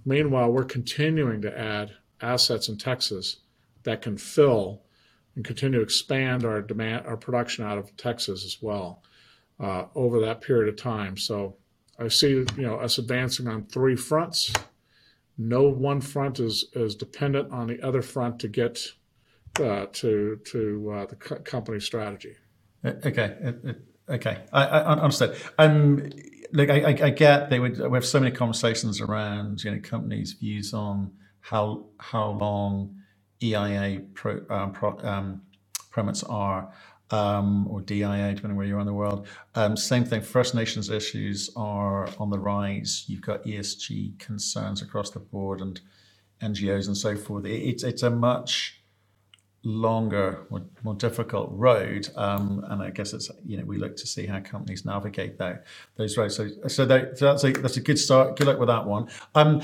Meanwhile, 0.05 0.51
we're 0.51 0.65
continuing 0.65 1.43
to 1.43 1.59
add 1.59 1.93
assets 2.21 2.69
in 2.69 2.79
Texas 2.79 3.39
that 3.85 4.03
can 4.03 4.17
fill 4.17 4.83
and 5.35 5.45
continue 5.45 5.79
to 5.79 5.85
expand 5.85 6.45
our 6.45 6.61
demand, 6.61 7.07
our 7.07 7.17
production 7.17 7.65
out 7.65 7.79
of 7.79 7.97
Texas 7.97 8.45
as 8.45 8.59
well 8.61 9.03
uh, 9.61 9.85
over 9.95 10.21
that 10.21 10.41
period 10.41 10.69
of 10.69 10.77
time. 10.77 11.17
So 11.17 11.57
I 11.99 12.09
see, 12.09 12.31
you 12.31 12.47
know, 12.57 12.77
us 12.77 12.99
advancing 12.99 13.49
on 13.49 13.65
three 13.65 13.97
fronts. 13.97 14.53
No 15.39 15.63
one 15.63 16.01
front 16.01 16.41
is 16.41 16.67
is 16.75 16.95
dependent 16.95 17.53
on 17.53 17.67
the 17.67 17.81
other 17.83 18.03
front 18.03 18.39
to 18.41 18.49
get 18.49 18.93
uh, 19.61 19.87
to 19.93 20.41
to 20.45 20.93
uh, 20.95 21.07
the 21.07 21.17
co- 21.17 21.41
company 21.41 21.81
strategy. 21.81 22.35
Uh, 22.85 22.93
okay, 23.07 23.55
okay, 24.09 24.45
I, 24.53 24.65
I 24.65 24.93
understand. 24.95 25.35
Um, 25.59 26.11
like 26.53 26.69
I, 26.69 27.07
I, 27.07 27.11
get 27.11 27.49
they 27.49 27.59
would 27.59 27.79
we 27.79 27.97
have 27.97 28.05
so 28.05 28.21
many 28.21 28.35
conversations 28.35 29.01
around 29.01 29.65
you 29.65 29.71
know 29.71 29.81
companies' 29.81 30.35
views 30.35 30.75
on 30.75 31.13
how 31.41 31.87
how 31.99 32.33
long 32.33 32.97
EIA 33.43 34.01
pro, 34.15 34.41
um, 34.51 34.73
pro, 34.73 34.99
um, 34.99 35.43
permits 35.91 36.23
are, 36.25 36.73
um, 37.13 37.69
or 37.69 37.81
DIA, 37.81 38.33
depending 38.35 38.57
where 38.57 38.67
you 38.67 38.77
are 38.77 38.81
in 38.81 38.87
the 38.87 38.93
world. 38.93 39.27
Um, 39.55 39.77
same 39.77 40.05
thing, 40.05 40.23
First 40.23 40.55
Nations 40.55 40.91
issues 40.91 41.51
are 41.55 42.09
on 42.19 42.31
the 42.31 42.39
rise. 42.39 43.05
You've 43.07 43.21
got 43.21 43.45
ESG 43.45 44.19
concerns 44.19 44.83
across 44.83 45.11
the 45.11 45.21
board 45.21 45.61
and 45.61 45.81
NGOs 46.43 46.87
and 46.87 46.97
so 46.97 47.15
forth. 47.15 47.45
It, 47.45 47.61
it's, 47.63 47.85
it's 47.85 48.03
a 48.03 48.11
much 48.11 48.82
longer, 49.65 50.45
more, 50.51 50.63
more 50.83 50.95
difficult 50.95 51.51
road. 51.53 52.09
Um, 52.17 52.65
and 52.69 52.83
I 52.83 52.91
guess 52.91 53.13
it's 53.13 53.31
you 53.45 53.57
know 53.57 53.65
we 53.65 53.79
look 53.79 53.97
to 53.97 54.07
see 54.07 54.27
how 54.27 54.41
companies 54.41 54.85
navigate 54.85 55.39
that 55.39 55.67
those 55.97 56.17
roads. 56.17 56.37
So 56.37 56.49
so, 56.69 56.85
that, 56.87 57.19
so 57.19 57.27
that's 57.27 57.45
a 57.45 57.53
that's 57.53 57.77
a 57.77 57.81
good 57.81 57.99
start. 57.99 58.37
Good 58.37 58.47
luck 58.47 58.59
with 58.59 58.69
that 58.69 58.87
one. 58.87 59.09
Um, 59.35 59.63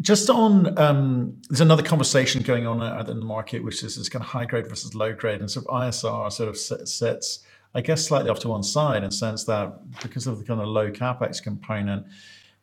just 0.00 0.28
on 0.30 0.76
um, 0.78 1.36
there's 1.48 1.60
another 1.60 1.82
conversation 1.82 2.42
going 2.42 2.66
on 2.66 2.82
out 2.82 3.08
in 3.08 3.18
the 3.18 3.24
market, 3.24 3.64
which 3.64 3.82
is 3.82 3.96
this 3.96 4.08
kind 4.08 4.22
of 4.22 4.28
high 4.30 4.44
grade 4.44 4.68
versus 4.68 4.94
low 4.94 5.12
grade, 5.12 5.40
and 5.40 5.50
sort 5.50 5.66
of 5.66 5.74
ISR 5.74 6.30
sort 6.32 6.48
of 6.48 6.56
sits. 6.56 7.40
I 7.74 7.82
guess 7.82 8.06
slightly 8.06 8.30
off 8.30 8.40
to 8.40 8.48
one 8.48 8.62
side 8.62 9.04
in 9.04 9.10
the 9.10 9.14
sense 9.14 9.44
that 9.44 9.78
because 10.02 10.26
of 10.26 10.38
the 10.38 10.44
kind 10.44 10.60
of 10.60 10.68
low 10.68 10.90
capex 10.90 11.42
component, 11.42 12.06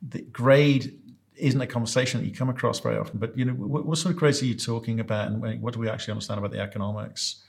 the 0.10 0.22
grade 0.24 1.00
isn't 1.38 1.60
a 1.60 1.68
conversation 1.68 2.22
that 2.22 2.28
you 2.28 2.34
come 2.34 2.50
across 2.50 2.80
very 2.80 2.98
often. 2.98 3.20
But 3.20 3.38
you 3.38 3.46
know, 3.46 3.54
what, 3.54 3.86
what, 3.86 3.98
sort 3.98 4.14
of 4.14 4.20
grades 4.20 4.42
are 4.42 4.46
you 4.46 4.56
talking 4.56 5.00
about, 5.00 5.28
and 5.28 5.62
what 5.62 5.74
do 5.74 5.80
we 5.80 5.90
actually 5.90 6.14
understand 6.14 6.40
about 6.40 6.52
the 6.52 6.60
economics 6.60 7.44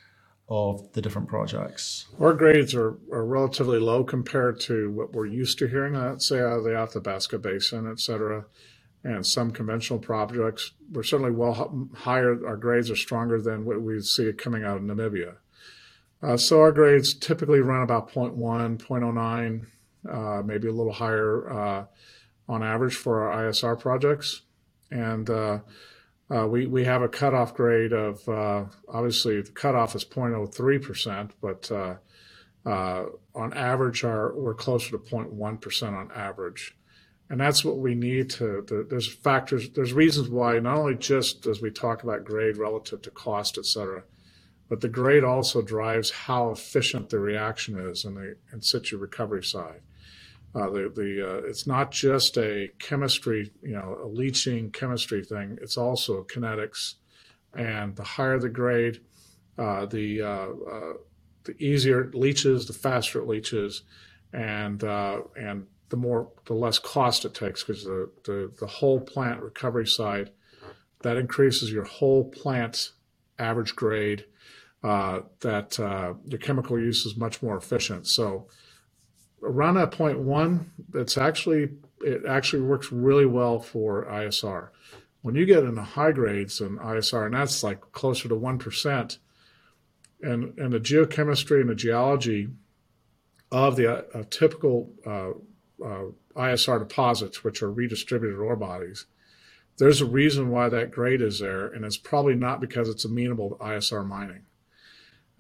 of 0.49 0.93
the 0.93 1.03
different 1.03 1.29
projects? 1.29 2.07
Our 2.21 2.35
grades 2.35 2.75
are, 2.75 2.97
are 3.13 3.25
relatively 3.25 3.79
low 3.79 4.05
compared 4.05 4.61
to 4.61 4.91
what 4.91 5.13
we're 5.13 5.27
used 5.27 5.59
to 5.59 5.67
hearing. 5.67 5.95
Let's 5.95 6.29
say 6.29 6.41
out 6.41 6.59
of 6.59 6.65
the 6.65 6.77
Athabasca 6.77 7.39
Basin, 7.39 7.91
et 7.91 8.01
cetera, 8.01 8.47
and 9.03 9.27
some 9.27 9.51
conventional 9.51 9.99
projects. 9.99 10.73
We're 10.93 11.03
certainly 11.03 11.33
well 11.33 11.89
higher. 11.95 12.47
Our 12.47 12.57
grades 12.57 12.91
are 12.91 12.97
stronger 12.97 13.41
than 13.41 13.65
what 13.65 13.83
we 13.83 14.01
see 14.01 14.33
coming 14.33 14.65
out 14.65 14.77
of 14.77 14.83
Namibia. 14.83 15.37
Uh, 16.23 16.37
so 16.37 16.61
our 16.61 16.73
grades 16.73 17.15
typically 17.15 17.61
run 17.61 17.83
about 17.83 18.13
0.1, 18.13 18.79
0.09, 18.79 19.67
uh, 20.11 20.43
maybe 20.43 20.69
a 20.69 20.73
little 20.73 20.93
higher. 20.93 21.51
Uh, 21.51 21.85
on 22.49 22.63
average 22.63 22.95
for 22.95 23.31
our 23.31 23.45
ISR 23.45 23.79
projects. 23.79 24.43
And 24.91 25.29
uh, 25.29 25.61
uh, 26.31 26.47
we, 26.47 26.67
we 26.67 26.85
have 26.85 27.03
a 27.03 27.09
cutoff 27.09 27.55
grade 27.55 27.93
of 27.93 28.29
uh, 28.29 28.65
obviously 28.89 29.41
the 29.41 29.51
cutoff 29.51 29.95
is 29.95 30.05
0.03%, 30.05 31.31
but 31.41 31.71
uh, 31.71 31.95
uh, 32.69 33.07
on 33.35 33.53
average, 33.55 34.05
our, 34.05 34.35
we're 34.35 34.55
closer 34.55 34.91
to 34.93 34.99
0.1% 34.99 35.93
on 35.93 36.11
average. 36.13 36.77
And 37.29 37.41
that's 37.41 37.65
what 37.65 37.79
we 37.79 37.97
need 37.97 38.31
to, 38.31 38.87
there's 38.89 39.13
factors, 39.13 39.71
there's 39.71 39.93
reasons 39.93 40.29
why, 40.29 40.61
not 40.61 40.77
only 40.77 40.95
just 40.95 41.47
as 41.47 41.61
we 41.61 41.71
talk 41.71 42.05
about 42.05 42.25
grade 42.25 42.57
relative 42.57 43.03
to 43.03 43.11
cost, 43.11 43.59
et 43.59 43.67
cetera, 43.67 44.05
but 44.69 44.81
the 44.81 44.89
grade 44.89 45.25
also 45.25 45.63
drives 45.63 46.11
how 46.11 46.51
efficient 46.51 47.09
the 47.11 47.19
reaction 47.19 47.79
is 47.79 48.05
in 48.05 48.15
the 48.15 48.37
in 48.53 48.63
situ 48.63 48.97
recovery 48.97 49.45
side. 49.45 49.81
Uh, 50.57 50.71
the 50.71 50.93
the 50.95 51.29
uh, 51.29 51.47
it's 51.47 51.67
not 51.67 51.91
just 51.91 52.39
a 52.39 52.71
chemistry, 52.79 53.51
you 53.63 53.75
know, 53.75 53.99
a 54.03 54.07
leaching 54.07 54.71
chemistry 54.71 55.23
thing. 55.23 55.59
It's 55.61 55.77
also 55.77 56.25
kinetics, 56.25 56.95
and 57.55 57.95
the 57.95 58.05
higher 58.05 58.39
the 58.39 58.49
grade, 58.49 59.01
uh, 59.59 59.85
the 59.85 60.23
uh, 60.23 60.27
uh, 60.27 60.93
the 61.45 61.55
easier 61.59 62.01
it 62.01 62.15
leaches, 62.15 62.67
the 62.67 62.73
faster 62.73 63.21
it 63.21 63.29
leaches, 63.29 63.83
and 64.33 64.83
uh, 64.83 65.19
and 65.39 65.67
the 65.91 65.97
more 65.99 66.31
the 66.47 66.55
less 66.55 66.79
cost 66.79 67.27
it 67.27 67.35
takes 67.35 67.63
because 67.63 67.85
the, 67.85 68.11
the 68.25 68.51
the 68.59 68.67
whole 68.67 69.01
plant 69.01 69.43
recovery 69.43 69.87
side 69.87 70.31
that 71.03 71.19
increases 71.19 71.71
your 71.71 71.85
whole 71.85 72.25
plant 72.31 72.93
average 73.39 73.77
grade. 73.77 74.25
that 74.83 75.77
your 76.25 76.39
chemical 76.41 76.81
use 76.81 77.05
is 77.05 77.15
much 77.15 77.43
more 77.43 77.59
efficient. 77.59 78.07
So 78.07 78.47
around 79.47 79.75
that 79.77 79.93
point 79.93 80.19
one, 80.19 80.73
actually 81.17 81.71
it 82.01 82.23
actually 82.29 82.63
works 82.63 82.93
really 82.93 83.27
well 83.27 83.59
for 83.59 84.05
ISR. 84.05 84.69
When 85.23 85.35
you 85.35 85.47
get 85.47 85.65
into 85.65 85.83
high 85.83 86.13
grades 86.13 86.61
in 86.61 86.79
ISR, 86.79 87.27
and 87.27 87.35
that's 87.35 87.63
like 87.63 87.81
closer 87.93 88.29
to 88.29 88.35
one 88.35 88.59
percent, 88.59 89.19
and 90.21 90.57
and 90.59 90.73
the 90.73 90.81
geochemistry 90.81 91.61
and 91.61 91.71
the 91.71 91.75
geology 91.75 92.49
of 93.51 93.77
the 93.77 94.07
uh, 94.17 94.25
typical 94.31 94.93
uh, 95.07 95.31
uh, 95.85 96.11
ISR 96.35 96.79
deposits, 96.79 97.43
which 97.43 97.63
are 97.63 97.71
redistributed 97.71 98.39
ore 98.39 98.57
bodies, 98.57 99.07
there's 99.79 100.01
a 100.01 100.07
reason 100.07 100.51
why 100.51 100.69
that 100.69 100.91
grade 100.91 101.23
is 101.23 101.41
there, 101.41 101.67
and 101.67 101.85
it's 101.85 101.97
probably 101.97 102.35
not 102.35 102.61
because 102.61 102.89
it's 102.89 103.05
amenable 103.05 103.51
to 103.51 103.57
ISR 103.57 104.07
mining 104.07 104.45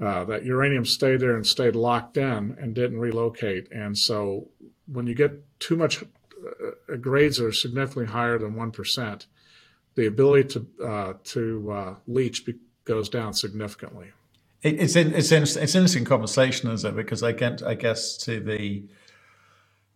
uh, 0.00 0.24
that 0.24 0.44
uranium 0.44 0.85
stayed 0.85 1.20
there 1.20 1.35
and 1.35 1.46
stayed 1.46 1.74
locked 1.74 2.16
in 2.16 2.56
and 2.61 2.74
didn't 2.74 2.98
relocate. 2.98 3.70
And 3.72 3.96
so 3.96 4.48
when 4.87 5.06
you 5.06 5.14
get 5.14 5.32
too 5.59 5.76
much 5.76 6.02
uh, 6.02 6.96
grades 6.96 7.38
that 7.38 7.46
are 7.46 7.52
significantly 7.52 8.06
higher 8.06 8.38
than 8.38 8.54
1%, 8.54 9.26
the 9.94 10.06
ability 10.06 10.48
to, 10.48 10.85
uh, 10.85 11.12
to 11.24 11.72
uh, 11.72 11.94
leach 12.06 12.44
be- 12.44 12.56
goes 12.85 13.09
down 13.09 13.32
significantly. 13.32 14.12
it's, 14.62 14.96
in, 14.96 15.14
it's, 15.14 15.32
in, 15.32 15.42
it's 15.42 15.56
an 15.56 15.62
interesting 15.64 16.04
conversation, 16.04 16.70
is 16.70 16.85
it? 16.85 16.94
Because 16.94 17.22
I 17.22 17.32
get, 17.32 17.62
I 17.62 17.74
guess, 17.74 18.16
to 18.18 18.38
the 18.38 18.85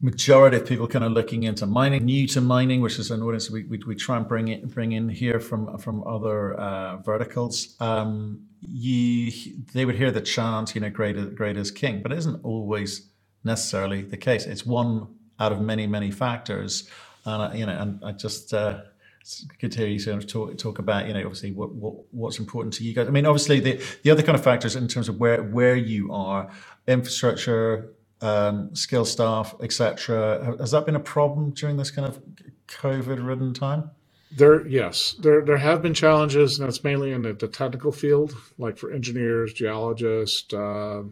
majority 0.01 0.57
of 0.57 0.67
people 0.67 0.87
kind 0.87 1.05
of 1.05 1.13
looking 1.13 1.43
into 1.43 1.67
mining, 1.67 2.05
new 2.05 2.27
to 2.29 2.41
mining, 2.41 2.81
which 2.81 2.99
is 2.99 3.11
an 3.11 3.23
audience 3.23 3.51
we, 3.51 3.65
we, 3.65 3.79
we 3.87 3.95
try 3.95 4.17
and 4.17 4.27
bring 4.27 4.49
it 4.49 4.69
bring 4.75 4.93
in 4.93 5.09
here 5.09 5.41
from 5.41 5.77
from 5.79 6.03
other 6.07 6.55
uh, 6.55 6.97
verticals. 6.99 7.77
Um, 7.81 8.47
you 8.63 9.31
they 9.73 9.85
would 9.85 9.97
hear 9.97 10.11
the 10.11 10.21
chant, 10.21 10.75
you 10.75 10.81
know, 10.81 10.91
great 10.91 11.35
great 11.35 11.57
is 11.57 11.71
king, 11.71 12.03
but 12.03 12.13
it 12.13 12.19
isn't 12.19 12.45
always 12.45 13.09
necessarily 13.45 14.03
the 14.03 14.17
case. 14.17 14.47
It's 14.47 14.65
one 14.65 15.09
out 15.39 15.53
of 15.53 15.61
many 15.61 15.87
many 15.87 16.11
factors, 16.11 16.89
and 17.25 17.43
uh, 17.43 17.55
you 17.55 17.67
know, 17.67 17.77
and 17.79 18.05
I 18.05 18.13
just. 18.13 18.55
Uh, 18.55 18.81
it's 19.21 19.45
good 19.61 19.71
to 19.73 19.79
hear 19.81 19.87
you 19.87 19.99
sort 19.99 20.17
of 20.17 20.27
talk, 20.27 20.57
talk 20.57 20.79
about, 20.79 21.07
you 21.07 21.13
know, 21.13 21.21
obviously 21.21 21.53
what, 21.53 21.73
what 21.73 21.95
what's 22.11 22.39
important 22.39 22.73
to 22.73 22.85
you 22.85 22.95
guys. 22.95 23.07
I 23.07 23.11
mean, 23.11 23.27
obviously 23.27 23.61
the, 23.61 23.79
the 24.03 24.11
other 24.11 24.23
kind 24.23 24.35
of 24.35 24.43
factors 24.43 24.77
in 24.77 24.89
terms 24.89 25.11
of 25.11 25.21
where 25.21 25.43
where 25.43 25.77
you 25.77 26.11
are, 26.11 26.51
infrastructure, 26.89 27.93
um, 28.21 28.75
skill 28.75 29.05
staff, 29.05 29.55
etc. 29.63 30.57
Has 30.59 30.71
that 30.73 30.87
been 30.87 30.97
a 30.97 31.01
problem 31.01 31.51
during 31.51 31.77
this 31.77 31.91
kind 31.91 32.07
of 32.07 32.21
COVID-ridden 32.69 33.55
time? 33.55 33.91
There, 34.37 34.67
yes, 34.67 35.15
there 35.19 35.45
there 35.45 35.57
have 35.57 35.83
been 35.83 35.95
challenges, 35.95 36.59
and 36.59 36.69
that's 36.69 36.85
mainly 36.85 37.11
in 37.11 37.23
the, 37.23 37.33
the 37.33 37.49
technical 37.49 37.91
field, 37.91 38.35
like 38.59 38.79
for 38.79 38.93
engineers, 38.93 39.53
geologists, 39.53 40.55
uh, 40.55 41.03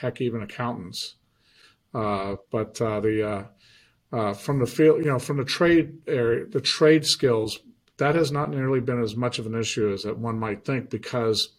heck, 0.00 0.20
even 0.20 0.42
accountants. 0.42 1.16
Uh, 1.92 2.36
but 2.52 2.80
uh, 2.80 3.00
the 3.00 3.28
uh, 3.28 3.44
uh, 4.16 4.34
from 4.34 4.60
the 4.60 4.66
field, 4.66 5.00
you 5.00 5.10
know, 5.10 5.18
from 5.18 5.38
the 5.38 5.44
trade 5.44 5.98
area, 6.06 6.46
the 6.46 6.60
trade 6.60 7.04
skills, 7.04 7.58
that 7.96 8.14
has 8.14 8.30
not 8.30 8.50
nearly 8.50 8.80
been 8.80 9.02
as 9.02 9.16
much 9.16 9.40
of 9.40 9.46
an 9.46 9.58
issue 9.58 9.92
as 9.92 10.02
that 10.02 10.18
one 10.18 10.38
might 10.38 10.64
think, 10.64 10.90
because 10.90 11.50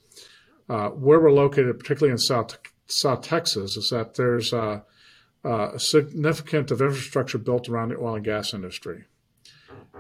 uh, 0.69 0.89
where 0.89 1.19
we're 1.19 1.31
located, 1.31 1.77
particularly 1.77 2.11
in 2.11 2.17
South 2.17 2.57
South 2.89 3.21
Texas, 3.21 3.77
is 3.77 3.89
that 3.91 4.15
there's 4.15 4.51
a, 4.51 4.83
a 5.43 5.79
significant 5.79 6.71
of 6.71 6.81
infrastructure 6.81 7.37
built 7.37 7.69
around 7.69 7.89
the 7.89 7.97
oil 7.97 8.15
and 8.15 8.25
gas 8.25 8.53
industry. 8.53 9.05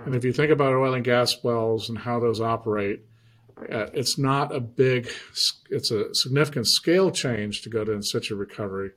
And 0.05 0.15
if 0.15 0.23
you 0.23 0.33
think 0.33 0.51
about 0.51 0.73
oil 0.73 0.93
and 0.93 1.03
gas 1.03 1.43
wells 1.43 1.89
and 1.89 1.99
how 1.99 2.19
those 2.19 2.41
operate, 2.41 3.05
uh, 3.71 3.87
it's 3.93 4.17
not 4.17 4.55
a 4.55 4.59
big, 4.59 5.09
it's 5.69 5.91
a 5.91 6.13
significant 6.15 6.67
scale 6.67 7.11
change 7.11 7.61
to 7.61 7.69
go 7.69 7.83
to 7.83 7.91
in 7.91 8.01
situ 8.01 8.35
recovery. 8.35 8.91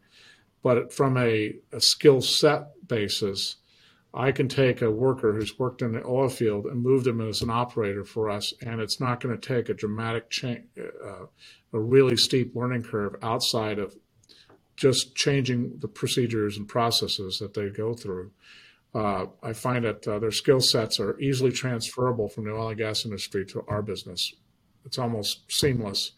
But 0.63 0.93
from 0.93 1.17
a, 1.17 1.57
a 1.73 1.81
skill 1.81 2.21
set 2.21 2.87
basis, 2.87 3.57
I 4.15 4.33
can 4.33 4.49
take 4.49 4.83
a 4.83 4.91
worker 4.91 5.33
who's 5.33 5.59
worked 5.59 5.81
in 5.81 5.93
the 5.93 6.05
oil 6.05 6.29
field 6.29 6.67
and 6.67 6.83
move 6.83 7.05
them 7.05 7.21
as 7.21 7.41
an 7.41 7.51
operator 7.51 8.05
for 8.05 8.29
us, 8.29 8.53
and 8.61 8.81
it's 8.81 9.01
not 9.01 9.21
going 9.21 9.39
to 9.39 9.49
take 9.49 9.69
a 9.69 9.75
dramatic 9.75 10.29
change, 10.29 10.65
uh, 10.79 11.27
a 11.73 11.81
really 11.81 12.17
steep 12.17 12.55
learning 12.55 12.83
curve 12.83 13.17
outside 13.23 13.79
of 13.79 13.97
just 14.77 15.15
changing 15.15 15.79
the 15.79 15.89
procedures 15.89 16.57
and 16.59 16.69
processes 16.69 17.39
that 17.39 17.55
they 17.55 17.71
go 17.71 17.95
through 17.95 18.31
uh, 18.95 19.27
I 19.43 19.53
find 19.53 19.85
that 19.85 20.07
uh, 20.07 20.19
their 20.19 20.31
skill 20.31 20.61
sets 20.61 21.01
are 21.01 21.19
easily 21.19 21.51
transferable 21.51 22.29
from 22.29 22.45
the 22.45 22.53
oil 22.53 22.69
and 22.69 22.79
gas 22.79 23.05
industry 23.05 23.47
to 23.47 23.65
our 23.67 23.83
business. 23.83 24.35
It's 24.85 24.99
almost 24.99 25.51
seamless. 25.51 26.13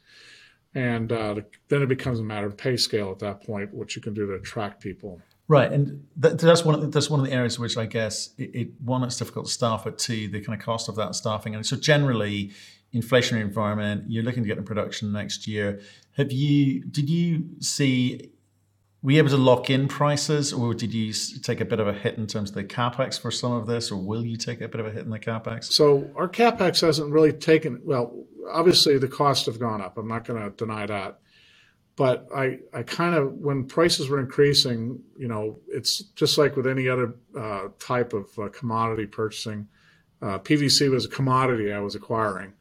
And 0.75 1.13
uh, 1.13 1.37
then 1.69 1.83
it 1.83 1.89
becomes 1.89 2.19
a 2.19 2.25
matter 2.25 2.49
of 2.49 2.57
pay 2.57 2.77
scale 2.77 3.13
at 3.13 3.21
that 3.21 3.45
point, 3.45 3.73
what 3.73 3.95
you 3.95 4.03
can 4.03 4.13
do 4.13 4.27
to 4.27 4.35
attract 4.35 4.83
people. 4.83 5.21
Right, 5.47 5.71
and 5.71 6.07
that's 6.17 6.65
one. 6.65 6.75
Of 6.75 6.81
the, 6.81 6.87
that's 6.87 7.11
one 7.11 7.21
of 7.21 7.27
the 7.27 7.33
areas 7.33 7.59
which 7.59 7.77
I 7.77 7.85
guess 7.85 8.31
it, 8.39 8.55
it, 8.55 8.69
one 8.83 9.03
it's 9.03 9.19
difficult 9.19 9.47
to 9.47 9.53
staff, 9.53 9.85
but 9.85 9.99
two 9.99 10.29
the 10.29 10.41
kind 10.41 10.59
of 10.59 10.65
cost 10.65 10.89
of 10.89 10.97
that 10.97 11.15
staffing. 11.15 11.55
And 11.55 11.67
so 11.67 11.77
generally, 11.77 12.53
inflationary 12.95 13.43
environment, 13.43 14.05
you're 14.09 14.23
looking 14.23 14.43
to 14.43 14.47
get 14.47 14.57
in 14.57 14.65
production 14.65 15.13
next 15.13 15.47
year. 15.47 15.81
Have 16.17 16.33
you? 16.33 16.85
Did 16.85 17.11
you 17.11 17.45
see 17.61 18.33
were 19.05 19.11
you 19.11 19.19
able 19.19 19.29
to 19.29 19.37
lock 19.37 19.69
in 19.69 19.87
prices, 19.87 20.51
or 20.51 20.73
did 20.73 20.95
you 20.95 21.13
take 21.43 21.61
a 21.61 21.67
bit 21.67 21.79
of 21.79 21.87
a 21.87 21.93
hit 21.93 22.17
in 22.17 22.27
terms 22.27 22.49
of 22.49 22.55
the 22.55 22.65
capex 22.65 23.21
for 23.21 23.31
some 23.31 23.53
of 23.53 23.67
this, 23.67 23.91
or 23.91 23.97
will 23.97 24.25
you 24.25 24.39
take 24.39 24.63
a 24.63 24.69
bit 24.69 24.81
of 24.81 24.87
a 24.87 24.91
hit 24.91 25.05
in 25.05 25.11
the 25.11 25.19
capex? 25.19 25.65
So 25.65 26.11
our 26.17 26.27
capex 26.27 26.81
hasn't 26.81 27.13
really 27.13 27.35
taken. 27.35 27.83
Well, 27.85 28.25
obviously 28.51 28.97
the 28.97 29.09
costs 29.09 29.45
have 29.45 29.59
gone 29.59 29.83
up. 29.83 29.99
I'm 29.99 30.09
not 30.09 30.25
going 30.25 30.43
to 30.43 30.57
deny 30.57 30.87
that, 30.87 31.19
but 31.97 32.29
I 32.35 32.59
I 32.73 32.83
kind 32.83 33.15
of 33.15 33.35
when 33.35 33.67
prices 33.67 34.09
were 34.09 34.19
increasing, 34.19 35.01
you 35.17 35.29
know, 35.29 35.59
it's 35.69 36.03
just 36.17 36.39
like 36.39 36.57
with 36.57 36.67
any 36.67 36.89
other 36.89 37.15
uh, 37.39 37.69
type 37.79 38.13
of 38.13 38.27
uh, 38.39 38.49
commodity 38.49 39.07
purchasing. 39.07 39.69
Uh, 40.23 40.39
PVC 40.39 40.91
was 40.91 41.05
a 41.05 41.09
commodity 41.09 41.73
I 41.73 41.81
was 41.81 41.95
acquiring, 41.95 42.55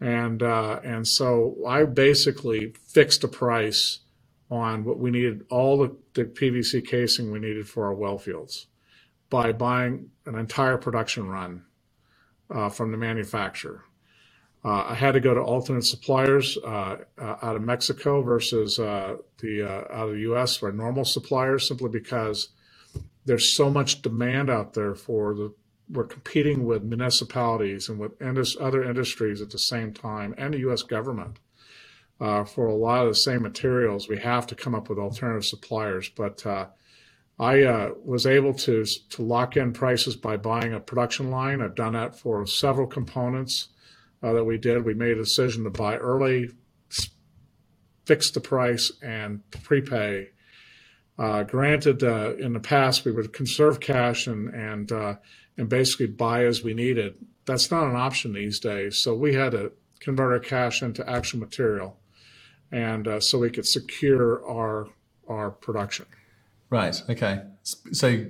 and 0.00 0.42
uh, 0.42 0.80
and 0.82 1.06
so 1.06 1.56
I 1.66 1.84
basically 1.84 2.74
fixed 2.86 3.22
a 3.24 3.28
price 3.28 4.00
on 4.50 4.84
what 4.84 4.98
we 4.98 5.10
needed, 5.10 5.44
all 5.50 5.78
the, 5.78 5.96
the 6.14 6.24
PVC 6.24 6.86
casing 6.86 7.32
we 7.32 7.38
needed 7.38 7.68
for 7.68 7.86
our 7.86 7.94
well 7.94 8.18
fields 8.18 8.66
by 9.30 9.52
buying 9.52 10.10
an 10.26 10.36
entire 10.36 10.76
production 10.76 11.28
run 11.28 11.64
uh, 12.50 12.68
from 12.68 12.90
the 12.92 12.96
manufacturer. 12.96 13.84
Uh, 14.64 14.86
I 14.88 14.94
had 14.94 15.12
to 15.12 15.20
go 15.20 15.34
to 15.34 15.40
alternate 15.40 15.84
suppliers 15.84 16.56
uh, 16.64 16.96
uh 17.18 17.36
out 17.42 17.56
of 17.56 17.62
Mexico 17.62 18.22
versus 18.22 18.78
uh, 18.78 19.16
the 19.38 19.62
uh, 19.62 19.94
out 19.94 20.08
of 20.08 20.14
the 20.14 20.20
U.S. 20.20 20.56
for 20.56 20.72
normal 20.72 21.04
suppliers, 21.04 21.68
simply 21.68 21.90
because 21.90 22.48
there's 23.26 23.54
so 23.54 23.68
much 23.68 24.02
demand 24.02 24.48
out 24.50 24.74
there 24.74 24.94
for 24.94 25.34
the. 25.34 25.54
We're 25.90 26.04
competing 26.04 26.64
with 26.64 26.82
municipalities 26.82 27.90
and 27.90 27.98
with 27.98 28.20
indus- 28.22 28.56
other 28.58 28.82
industries 28.82 29.42
at 29.42 29.50
the 29.50 29.58
same 29.58 29.92
time, 29.92 30.34
and 30.38 30.54
the 30.54 30.60
U.S. 30.60 30.82
government 30.82 31.40
uh, 32.18 32.44
for 32.44 32.66
a 32.66 32.74
lot 32.74 33.02
of 33.02 33.08
the 33.08 33.14
same 33.16 33.42
materials, 33.42 34.08
we 34.08 34.16
have 34.16 34.46
to 34.46 34.54
come 34.54 34.74
up 34.74 34.88
with 34.88 34.98
alternative 34.98 35.44
suppliers. 35.44 36.08
But 36.08 36.46
I 37.38 37.62
uh, 37.64 37.90
was 38.02 38.26
able 38.26 38.54
to 38.54 38.86
to 39.10 39.22
lock 39.22 39.58
in 39.58 39.74
prices 39.74 40.16
by 40.16 40.38
buying 40.38 40.72
a 40.72 40.80
production 40.80 41.30
line. 41.30 41.60
I've 41.60 41.74
done 41.74 41.92
that 41.92 42.18
for 42.18 42.46
several 42.46 42.86
components 42.86 43.68
uh, 44.24 44.32
that 44.32 44.44
we 44.44 44.58
did. 44.58 44.84
We 44.84 44.94
made 44.94 45.18
a 45.18 45.22
decision 45.22 45.64
to 45.64 45.70
buy 45.70 45.96
early, 45.96 46.50
fix 48.06 48.30
the 48.30 48.40
price, 48.40 48.90
and 49.02 49.42
prepay. 49.50 50.30
Uh, 51.18 51.42
granted, 51.44 52.02
uh, 52.02 52.34
in 52.36 52.54
the 52.54 52.60
past 52.60 53.04
we 53.04 53.12
would 53.12 53.32
conserve 53.32 53.80
cash 53.80 54.26
and 54.26 54.48
and 54.54 54.90
and 55.56 55.68
basically 55.68 56.06
buy 56.06 56.44
as 56.44 56.64
we 56.64 56.74
needed. 56.74 57.14
That's 57.44 57.70
not 57.70 57.86
an 57.86 57.96
option 57.96 58.32
these 58.32 58.58
days. 58.58 58.98
So 58.98 59.14
we 59.14 59.34
had 59.34 59.52
to 59.52 59.72
convert 60.00 60.32
our 60.32 60.40
cash 60.40 60.82
into 60.82 61.08
actual 61.08 61.40
material 61.40 61.98
and 62.74 63.06
uh, 63.06 63.20
so 63.20 63.38
we 63.38 63.50
could 63.50 63.66
secure 63.66 64.46
our 64.46 64.88
our 65.28 65.50
production. 65.50 66.06
Right. 66.70 67.00
Okay. 67.08 67.42
So 67.62 68.26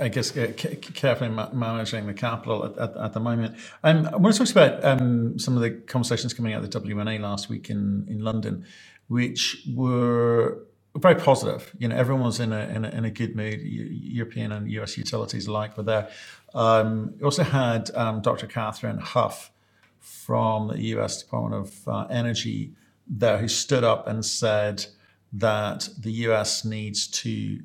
I 0.00 0.08
guess 0.08 0.36
uh, 0.36 0.52
carefully 0.56 1.30
ma- 1.30 1.50
managing 1.52 2.06
the 2.06 2.14
capital 2.14 2.64
at, 2.64 2.78
at, 2.78 2.96
at, 2.96 3.12
the 3.12 3.20
moment. 3.20 3.56
Um, 3.84 4.06
I 4.06 4.16
want 4.16 4.34
to 4.34 4.44
talk 4.44 4.50
about 4.50 4.84
um, 4.84 5.38
some 5.38 5.56
of 5.56 5.62
the 5.62 5.70
conversations 5.70 6.34
coming 6.34 6.52
out 6.52 6.64
of 6.64 6.70
the 6.70 6.80
WNA 6.80 7.20
last 7.20 7.48
week 7.48 7.70
in, 7.70 8.06
in 8.08 8.20
London, 8.20 8.64
which 9.08 9.66
were 9.74 10.58
very 10.96 11.14
positive. 11.14 11.74
You 11.78 11.88
know, 11.88 11.96
everyone 11.96 12.24
was 12.24 12.40
in 12.40 12.52
a, 12.52 12.60
in 12.68 12.84
a, 12.84 12.88
in 12.88 13.04
a 13.04 13.10
good 13.10 13.36
mood. 13.36 13.60
European 13.62 14.52
and 14.52 14.70
US 14.72 14.96
utilities 14.96 15.46
alike 15.46 15.76
were 15.76 15.82
there. 15.82 16.08
Um, 16.54 17.14
we 17.18 17.24
also 17.24 17.44
had 17.44 17.90
um, 17.94 18.22
Dr. 18.22 18.46
Kathryn 18.46 19.00
Huff 19.00 19.50
from 19.98 20.68
the 20.68 20.80
US 20.96 21.22
Department 21.22 21.66
of 21.66 21.88
uh, 21.88 22.06
Energy 22.10 22.72
there 23.06 23.38
who 23.38 23.48
stood 23.48 23.84
up 23.84 24.06
and 24.06 24.24
said 24.24 24.86
that 25.32 25.88
the 25.98 26.12
US 26.28 26.64
needs 26.64 27.06
to 27.06 27.60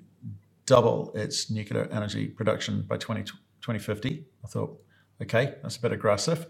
double 0.65 1.11
its 1.15 1.49
nuclear 1.49 1.87
energy 1.91 2.27
production 2.27 2.83
by 2.87 2.97
20, 2.97 3.23
2050. 3.23 4.25
I 4.43 4.47
thought, 4.47 4.79
okay, 5.21 5.55
that's 5.61 5.77
a 5.77 5.81
bit 5.81 5.91
aggressive. 5.91 6.47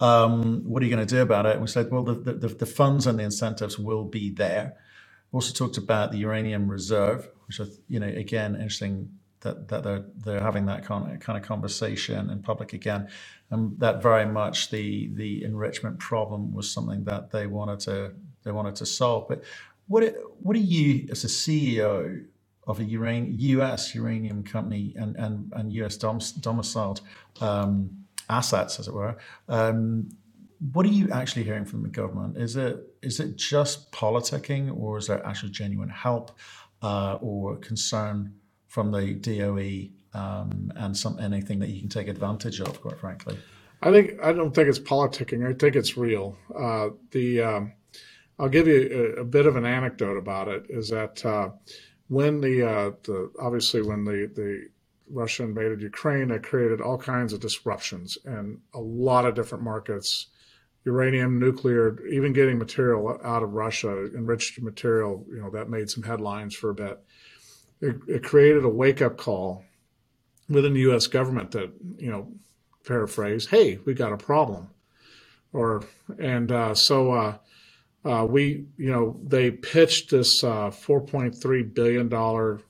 Um, 0.00 0.62
what 0.64 0.82
are 0.82 0.86
you 0.86 0.94
going 0.94 1.06
to 1.06 1.14
do 1.14 1.22
about 1.22 1.46
it? 1.46 1.52
And 1.52 1.60
we 1.60 1.68
said, 1.68 1.90
well, 1.90 2.02
the, 2.02 2.14
the, 2.14 2.48
the 2.48 2.66
funds 2.66 3.06
and 3.06 3.18
the 3.18 3.22
incentives 3.24 3.78
will 3.78 4.04
be 4.04 4.30
there. 4.30 4.74
We 5.30 5.36
also 5.36 5.52
talked 5.54 5.78
about 5.78 6.12
the 6.12 6.18
uranium 6.18 6.68
reserve, 6.68 7.28
which, 7.46 7.60
are, 7.60 7.68
you 7.88 8.00
know, 8.00 8.08
again, 8.08 8.54
interesting 8.54 9.10
that, 9.40 9.68
that 9.68 9.84
they're, 9.84 10.04
they're 10.24 10.40
having 10.40 10.66
that 10.66 10.84
kind 10.84 11.12
of, 11.12 11.20
kind 11.20 11.38
of 11.38 11.44
conversation 11.44 12.30
in 12.30 12.42
public 12.42 12.72
again. 12.72 13.08
And 13.50 13.78
that 13.80 14.02
very 14.02 14.26
much 14.26 14.70
the, 14.70 15.10
the 15.14 15.44
enrichment 15.44 15.98
problem 15.98 16.52
was 16.52 16.70
something 16.72 17.04
that 17.04 17.30
they 17.30 17.46
wanted 17.46 17.80
to 17.80 18.12
they 18.44 18.50
wanted 18.52 18.74
to 18.76 18.86
solve. 18.86 19.28
But 19.28 19.44
what 19.86 20.14
what 20.40 20.56
are 20.56 20.60
you 20.60 21.08
as 21.10 21.24
a 21.24 21.28
CEO 21.28 22.24
of 22.66 22.78
a 22.78 22.84
U.S. 22.84 23.94
uranium 23.94 24.44
company 24.44 24.94
and 24.96 25.16
and, 25.16 25.52
and 25.54 25.72
U.S. 25.72 25.96
domiciled 25.96 27.00
um, 27.40 28.04
assets, 28.28 28.78
as 28.78 28.88
it 28.88 28.94
were? 28.94 29.16
Um, 29.48 30.10
what 30.72 30.86
are 30.86 30.90
you 30.90 31.10
actually 31.10 31.42
hearing 31.42 31.64
from 31.64 31.82
the 31.82 31.88
government? 31.88 32.36
Is 32.36 32.56
it 32.56 32.76
is 33.02 33.18
it 33.18 33.36
just 33.36 33.90
politicking, 33.90 34.76
or 34.76 34.98
is 34.98 35.08
there 35.08 35.24
actually 35.26 35.50
genuine 35.50 35.88
help 35.88 36.30
uh, 36.82 37.18
or 37.20 37.56
concern 37.56 38.34
from 38.68 38.92
the 38.92 39.14
DOE 39.14 40.18
um, 40.18 40.72
and 40.76 40.96
some 40.96 41.18
anything 41.18 41.58
that 41.58 41.68
you 41.68 41.80
can 41.80 41.88
take 41.88 42.06
advantage 42.06 42.60
of? 42.60 42.80
Quite 42.80 42.98
frankly, 42.98 43.38
I 43.82 43.90
think 43.90 44.12
I 44.22 44.32
don't 44.32 44.54
think 44.54 44.68
it's 44.68 44.78
politicking. 44.78 45.48
I 45.48 45.54
think 45.54 45.74
it's 45.74 45.96
real. 45.96 46.36
Uh, 46.56 46.90
the 47.10 47.42
um, 47.42 47.72
I'll 48.38 48.48
give 48.48 48.68
you 48.68 49.14
a, 49.16 49.20
a, 49.20 49.24
bit 49.24 49.46
of 49.46 49.56
an 49.56 49.66
anecdote 49.66 50.16
about 50.16 50.48
it. 50.48 50.66
Is 50.68 50.88
that 50.90 51.24
uh, 51.24 51.50
when 52.12 52.42
the, 52.42 52.62
uh, 52.62 52.90
the 53.04 53.32
obviously 53.40 53.80
when 53.80 54.04
the 54.04 54.30
the 54.34 54.68
Russia 55.08 55.44
invaded 55.44 55.80
Ukraine, 55.80 56.30
it 56.30 56.42
created 56.42 56.80
all 56.80 56.98
kinds 56.98 57.32
of 57.32 57.40
disruptions 57.40 58.18
in 58.26 58.58
a 58.74 58.80
lot 58.80 59.24
of 59.24 59.34
different 59.34 59.64
markets. 59.64 60.26
Uranium, 60.84 61.38
nuclear, 61.38 62.04
even 62.06 62.32
getting 62.32 62.58
material 62.58 63.18
out 63.24 63.42
of 63.42 63.54
Russia, 63.54 64.06
enriched 64.14 64.60
material, 64.60 65.24
you 65.28 65.40
know, 65.40 65.48
that 65.50 65.70
made 65.70 65.88
some 65.88 66.02
headlines 66.02 66.54
for 66.54 66.70
a 66.70 66.74
bit. 66.74 67.00
It, 67.80 67.96
it 68.08 68.24
created 68.24 68.64
a 68.64 68.68
wake 68.68 69.00
up 69.00 69.16
call 69.16 69.64
within 70.48 70.74
the 70.74 70.80
U.S. 70.80 71.06
government 71.06 71.52
that, 71.52 71.72
you 71.96 72.10
know, 72.10 72.32
paraphrase, 72.84 73.46
"Hey, 73.46 73.78
we 73.86 73.94
got 73.94 74.12
a 74.12 74.18
problem," 74.18 74.68
or 75.52 75.84
and 76.18 76.52
uh, 76.52 76.74
so 76.74 77.12
uh, 77.12 77.38
uh, 78.04 78.26
we, 78.28 78.64
you 78.76 78.90
know, 78.90 79.20
they 79.24 79.50
pitched 79.50 80.10
this 80.10 80.42
uh, 80.42 80.70
4.3 80.70 81.74
billion 81.74 82.08
dollar 82.08 82.60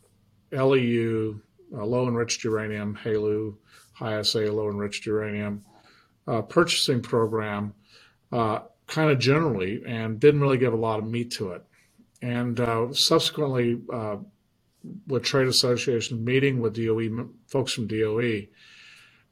LEU, 0.51 1.41
uh, 1.75 1.85
low 1.85 2.07
enriched 2.07 2.45
uranium, 2.45 2.99
HALEU, 3.03 3.57
high 3.95 4.15
assay 4.15 4.49
low 4.49 4.69
enriched 4.69 5.07
uranium 5.07 5.65
uh, 6.27 6.43
purchasing 6.43 7.01
program, 7.01 7.75
kind 8.31 9.11
of 9.11 9.19
generally, 9.19 9.83
and 9.87 10.21
didn't 10.21 10.41
really 10.41 10.59
give 10.59 10.73
a 10.73 10.77
lot 10.77 10.99
of 10.99 11.07
meat 11.07 11.31
to 11.33 11.53
it. 11.53 11.65
And 12.21 12.59
subsequently, 12.97 13.81
with 15.07 15.23
trade 15.23 15.49
association 15.49 16.25
meeting 16.25 16.61
with 16.61 16.75
DOE 16.75 17.29
folks 17.47 17.73
from 17.73 17.87
DOE, 17.87 18.47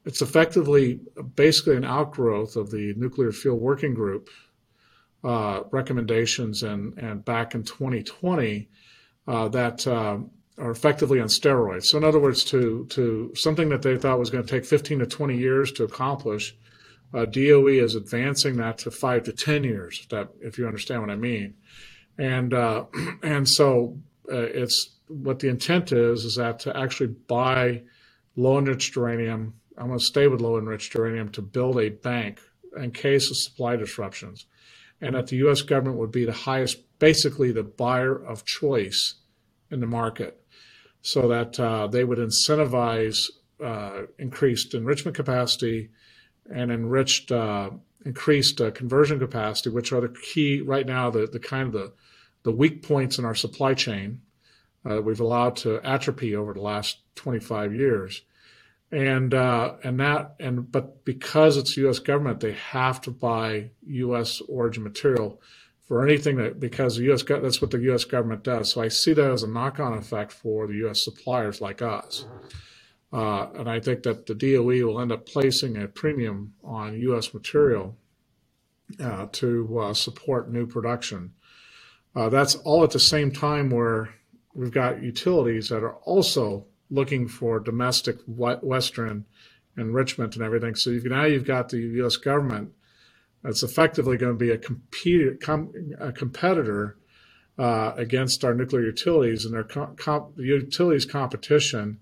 it's 0.05 0.23
effectively 0.23 1.01
basically 1.37 1.77
an 1.77 1.85
outgrowth 1.85 2.57
of 2.57 2.71
the 2.71 2.95
nuclear 2.97 3.33
fuel 3.33 3.59
working 3.59 3.95
group 3.95 4.31
uh, 5.23 5.63
recommendations 5.71 6.63
and 6.63 6.97
and 6.99 7.25
back 7.25 7.55
in 7.55 7.63
2020 7.63 8.69
uh, 9.27 9.49
that 9.49 9.87
uh, 9.87 10.19
are 10.59 10.71
effectively 10.71 11.21
on 11.21 11.29
steroids. 11.29 11.87
So 11.87 11.99
in 11.99 12.05
other 12.05 12.21
words, 12.21 12.45
to 12.47 12.87
to 12.91 13.33
something 13.35 13.69
that 13.71 13.83
they 13.83 13.97
thought 13.97 14.19
was 14.19 14.31
going 14.31 14.45
to 14.45 14.51
take 14.51 14.65
15 14.65 15.01
to 15.01 15.07
20 15.07 15.37
years 15.37 15.73
to 15.73 15.85
accomplish, 15.85 16.57
uh, 17.13 17.25
DOE 17.27 17.69
is 17.69 17.95
advancing 17.95 18.57
that 18.57 18.79
to 18.79 18.91
five 18.91 19.25
to 19.25 19.33
10 19.33 19.65
years. 19.65 20.01
If 20.03 20.09
that 20.11 20.29
if 20.41 20.59
you 20.59 20.67
understand 20.67 21.03
what 21.03 21.11
I 21.11 21.17
mean, 21.17 21.55
and 22.19 22.53
and 23.23 23.49
so 23.49 23.99
it's 24.29 24.97
what 25.09 25.41
the 25.41 25.49
intent 25.49 25.93
is 25.93 26.25
is 26.25 26.37
that 26.37 26.61
to 26.61 26.77
actually 26.77 27.09
buy 27.09 27.83
low 28.37 28.59
enriched 28.59 28.97
uranium. 28.97 29.55
I'm 29.77 29.89
going 29.89 29.99
to 29.99 30.05
stay 30.05 30.27
with 30.27 30.41
low 30.41 30.59
enriched 30.59 30.95
uranium 30.95 31.31
to 31.31 31.43
build 31.43 31.79
a 31.79 31.89
bank 31.89 32.41
in 32.77 32.91
case 32.93 33.31
of 33.31 33.37
supply 33.37 33.77
disruptions, 33.77 34.47
and 35.01 35.15
that 35.15 35.29
the 35.29 35.37
U.S. 35.37 35.63
government 35.63 35.99
would 35.99 36.13
be 36.13 36.25
the 36.25 36.33
highest, 36.33 36.79
basically 36.99 37.53
the 37.53 37.63
buyer 37.63 38.15
of 38.15 38.45
choice 38.45 39.15
in 39.71 39.81
the 39.81 39.87
market, 39.87 40.43
so 41.03 41.29
that 41.29 41.59
uh, 41.59 41.87
they 41.87 42.05
would 42.05 42.19
incentivize 42.19 43.31
uh, 43.63 44.03
increased 44.19 44.75
enrichment 44.75 45.17
capacity 45.17 45.91
and 46.53 46.71
enriched 46.71 47.31
uh, 47.31 47.71
increased 48.05 48.61
uh, 48.61 48.71
conversion 48.71 49.19
capacity, 49.19 49.71
which 49.71 49.93
are 49.93 50.01
the 50.01 50.09
key 50.09 50.61
right 50.61 50.87
now, 50.87 51.11
the, 51.11 51.27
the 51.27 51.39
kind 51.39 51.67
of 51.67 51.73
the, 51.73 51.93
the 52.43 52.53
weak 52.53 52.83
points 52.83 53.19
in 53.19 53.25
our 53.25 53.35
supply 53.35 53.75
chain 53.75 54.21
uh, 54.89 55.01
we've 55.03 55.21
allowed 55.21 55.57
to 55.57 55.81
atrophy 55.87 56.35
over 56.35 56.55
the 56.55 56.61
last 56.61 56.99
25 57.17 57.75
years. 57.75 58.23
And 58.93 59.33
uh, 59.35 59.75
and 59.85 60.01
that 60.01 60.35
and 60.41 60.71
but 60.71 61.05
because 61.05 61.57
it's 61.57 61.77
U.S. 61.77 62.01
government, 62.01 62.41
they 62.41 62.55
have 62.55 63.01
to 63.03 63.13
buy 63.13 63.71
U.S. 63.87 64.41
origin 64.49 64.83
material 64.83 65.41
for 65.91 66.05
anything 66.05 66.37
that 66.37 66.59
because 66.59 66.97
the 66.97 67.05
U.S. 67.05 67.23
Government, 67.23 67.53
that's 67.53 67.61
what 67.61 67.71
the 67.71 67.81
U.S. 67.81 68.05
government 68.05 68.43
does. 68.43 68.73
So 68.73 68.81
I 68.81 68.89
see 68.89 69.13
that 69.13 69.31
as 69.31 69.43
a 69.43 69.49
knock-on 69.49 69.93
effect 69.97 70.33
for 70.33 70.67
the 70.67 70.75
U.S. 70.75 71.05
suppliers 71.05 71.61
like 71.61 71.83
us. 71.83 72.27
Uh, 73.13 73.49
and 73.57 73.69
I 73.69 73.81
think 73.81 74.05
that 74.05 74.27
the 74.27 74.35
DOE 74.35 74.87
will 74.87 75.01
end 75.01 75.11
up 75.11 75.27
placing 75.27 75.77
a 75.77 75.89
premium 75.89 76.55
on 76.63 77.01
U.S. 77.01 77.35
material 77.35 77.97
uh, 79.03 79.27
to 79.33 79.79
uh, 79.81 79.95
support 79.95 80.51
new 80.51 80.67
production. 80.67 81.33
Uh, 82.15 82.29
that's 82.29 82.55
all 82.57 82.85
at 82.85 82.91
the 82.91 83.01
same 83.01 83.33
time 83.33 83.71
where 83.71 84.15
we've 84.55 84.71
got 84.71 85.03
utilities 85.03 85.69
that 85.69 85.83
are 85.83 85.97
also 85.97 86.67
looking 86.91 87.29
for 87.29 87.61
domestic 87.61 88.19
Western 88.27 89.25
enrichment 89.77 90.35
and 90.35 90.45
everything. 90.45 90.75
So 90.75 90.91
you've, 90.91 91.05
now 91.05 91.25
you've 91.25 91.47
got 91.47 91.69
the 91.69 91.79
U.S. 91.79 92.17
government 92.17 92.73
that's 93.43 93.63
effectively 93.63 94.17
going 94.17 94.33
to 94.33 94.39
be 94.39 94.51
a, 94.51 94.59
compete, 94.59 95.41
com, 95.41 95.73
a 95.99 96.13
competitor 96.13 96.97
uh, 97.59 97.93
against 97.97 98.45
our 98.45 98.55
nuclear 98.55 98.83
utilities, 98.83 99.45
and 99.45 99.55
their 99.55 99.69
utilities 100.37 101.05
competition 101.05 102.01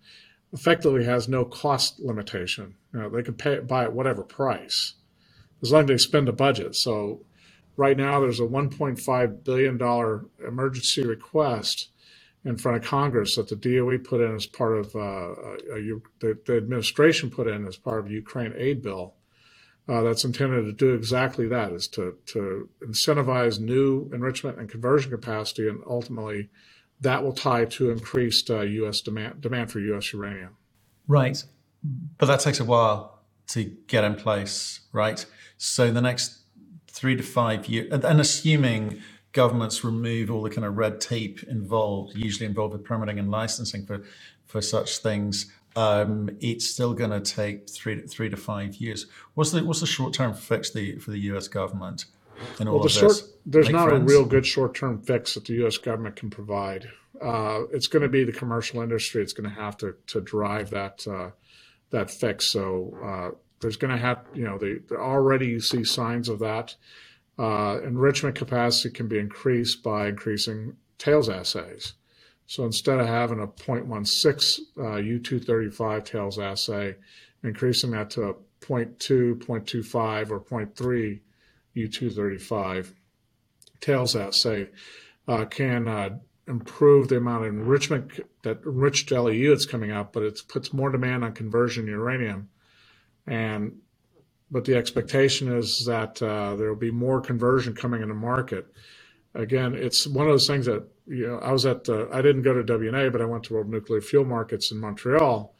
effectively 0.53 1.05
has 1.05 1.29
no 1.29 1.44
cost 1.44 2.01
limitation. 2.01 2.74
You 2.92 3.01
know, 3.01 3.09
they 3.11 3.22
can 3.22 3.35
pay 3.35 3.59
buy 3.59 3.85
at 3.85 3.92
whatever 3.92 4.22
price 4.22 4.94
as 5.62 5.72
long 5.72 5.83
as 5.83 5.88
they 5.88 5.98
spend 5.98 6.29
the 6.29 6.33
budget. 6.33 6.74
So 6.77 7.22
right 7.77 7.96
now 7.96 8.20
there's 8.20 8.40
a 8.40 8.44
1.5 8.44 9.44
billion 9.44 9.77
dollar 9.77 10.27
emergency 10.46 11.05
request 11.05 11.88
in 12.48 12.56
front 12.56 12.78
of 12.78 12.82
Congress 12.82 13.37
that 13.37 13.48
the 13.48 13.56
DOE 13.56 13.98
put 13.98 14.22
in 14.22 14.34
as 14.34 14.46
part 14.46 14.78
of 14.78 14.96
uh, 14.96 14.98
a, 15.00 15.74
a, 15.74 16.00
the, 16.20 16.38
the, 16.46 16.56
administration 16.56 17.30
put 17.30 17.46
in 17.46 17.66
as 17.66 17.76
part 17.76 18.00
of 18.00 18.06
a 18.06 18.11
Ukraine 18.11 18.54
aid 18.56 18.82
bill 18.82 19.14
uh, 19.87 20.00
that's 20.00 20.24
intended 20.24 20.62
to 20.62 20.72
do 20.72 20.94
exactly 20.94 21.46
that: 21.48 21.72
is 21.72 21.87
to 21.88 22.16
to 22.26 22.70
incentivize 22.82 23.61
new 23.61 24.11
enrichment 24.14 24.58
and 24.58 24.68
conversion 24.70 25.11
capacity, 25.11 25.68
and 25.68 25.82
ultimately 25.87 26.48
that 27.00 27.22
will 27.22 27.34
tie 27.34 27.66
to 27.66 27.90
increased 27.90 28.48
uh, 28.50 28.61
U.S. 28.61 29.02
demand 29.02 29.42
demand 29.42 29.70
for 29.70 29.80
U.S. 29.80 30.11
uranium. 30.14 30.56
Right, 31.06 31.44
but 32.16 32.26
that 32.26 32.40
takes 32.40 32.61
a 32.61 32.64
while 32.64 33.20
to 33.48 33.64
get 33.64 34.04
in 34.04 34.14
place, 34.14 34.80
right? 34.92 35.24
So 35.58 35.90
the 35.90 36.02
next 36.02 36.38
three 36.87 37.14
to 37.14 37.22
five 37.22 37.66
years, 37.66 37.92
and 37.92 38.20
assuming 38.20 39.02
governments 39.32 39.84
remove 39.84 40.30
all 40.30 40.42
the 40.42 40.50
kind 40.50 40.64
of 40.64 40.76
red 40.76 41.00
tape 41.00 41.42
involved, 41.44 42.16
usually 42.16 42.46
involved 42.46 42.72
with 42.72 42.84
permitting 42.84 43.18
and 43.18 43.30
licensing 43.30 43.84
for, 43.84 44.02
for 44.46 44.60
such 44.60 44.98
things, 44.98 45.52
um, 45.76 46.30
it's 46.40 46.66
still 46.66 46.94
going 46.94 47.10
to 47.10 47.20
take 47.20 47.68
three 47.68 48.00
to, 48.00 48.06
three 48.06 48.28
to 48.28 48.36
five 48.36 48.76
years. 48.76 49.06
What's 49.34 49.52
the 49.52 49.64
what's 49.64 49.80
the 49.80 49.86
short 49.86 50.12
term 50.12 50.34
fix 50.34 50.70
the, 50.70 50.96
for 50.96 51.10
the 51.10 51.20
U.S. 51.20 51.46
government 51.46 52.06
in 52.58 52.66
all 52.66 52.74
well, 52.74 52.82
the 52.82 52.86
of 52.86 52.92
short, 52.92 53.12
this? 53.12 53.32
There's 53.46 53.70
not 53.70 53.88
friends? 53.88 54.10
a 54.10 54.14
real 54.14 54.24
good 54.24 54.46
short 54.46 54.74
term 54.74 55.00
fix 55.00 55.34
that 55.34 55.44
the 55.44 55.54
U.S. 55.54 55.76
government 55.76 56.16
can 56.16 56.30
provide. 56.30 56.90
Uh, 57.20 57.62
it's 57.72 57.86
going 57.86 58.02
to 58.02 58.08
be 58.08 58.24
the 58.24 58.32
commercial 58.32 58.80
industry. 58.80 59.22
It's 59.22 59.32
going 59.32 59.48
to 59.48 59.54
have 59.54 59.76
to 59.78 59.94
to 60.08 60.20
drive 60.20 60.70
that 60.70 61.06
uh, 61.06 61.30
that 61.90 62.10
fix. 62.10 62.46
So 62.46 62.96
uh, 63.04 63.36
there's 63.60 63.76
going 63.76 63.92
to 63.92 63.98
have 63.98 64.24
you 64.34 64.44
know 64.44 64.58
they, 64.58 64.78
already 64.96 65.46
you 65.46 65.60
see 65.60 65.84
signs 65.84 66.28
of 66.28 66.38
that. 66.40 66.74
Uh, 67.38 67.79
enrichment 67.85 68.35
capacity 68.35 68.90
can 68.90 69.07
be 69.07 69.18
increased 69.18 69.83
by 69.83 70.09
increasing 70.09 70.77
tails 70.98 71.29
assays. 71.29 71.94
So 72.46 72.64
instead 72.64 72.98
of 72.98 73.07
having 73.07 73.40
a 73.40 73.46
0.16 73.46 74.59
uh, 74.77 74.81
U235 74.81 76.05
tails 76.05 76.38
assay, 76.38 76.96
increasing 77.42 77.92
that 77.92 78.11
to 78.11 78.31
a 78.31 78.35
0.2, 78.61 79.38
0.25, 79.38 80.31
or 80.31 80.40
0.3 80.40 81.20
U235 81.77 82.92
tails 83.81 84.16
assay 84.16 84.70
uh, 85.29 85.44
can 85.44 85.87
uh, 85.87 86.18
improve 86.48 87.09
the 87.09 87.18
amount 87.18 87.44
of 87.44 87.53
enrichment 87.53 88.20
that 88.42 88.62
enriched 88.64 89.11
LEU 89.11 89.51
that's 89.51 89.66
coming 89.66 89.90
out, 89.90 90.12
but 90.12 90.22
it 90.22 90.40
puts 90.48 90.72
more 90.72 90.90
demand 90.90 91.22
on 91.22 91.33
conversion 91.33 91.87
uranium. 91.87 92.48
And 93.27 93.81
but 94.50 94.64
the 94.64 94.76
expectation 94.76 95.52
is 95.52 95.84
that 95.87 96.20
uh, 96.22 96.56
there 96.56 96.68
will 96.68 96.76
be 96.76 96.90
more 96.90 97.20
conversion 97.20 97.74
coming 97.74 98.02
in 98.02 98.08
the 98.08 98.14
market. 98.14 98.66
Again, 99.34 99.74
it's 99.74 100.06
one 100.06 100.26
of 100.26 100.32
those 100.32 100.46
things 100.46 100.66
that 100.66 100.87
you 101.06 101.26
know. 101.26 101.38
I 101.38 101.52
was 101.52 101.66
at 101.66 101.88
uh, 101.88 102.06
I 102.12 102.22
didn't 102.22 102.42
go 102.42 102.54
to 102.54 102.78
WNA, 102.78 103.12
but 103.12 103.20
I 103.20 103.26
went 103.26 103.44
to 103.44 103.54
World 103.54 103.68
Nuclear 103.68 104.00
Fuel 104.00 104.24
Markets 104.24 104.72
in 104.72 104.78
Montreal 104.78 105.54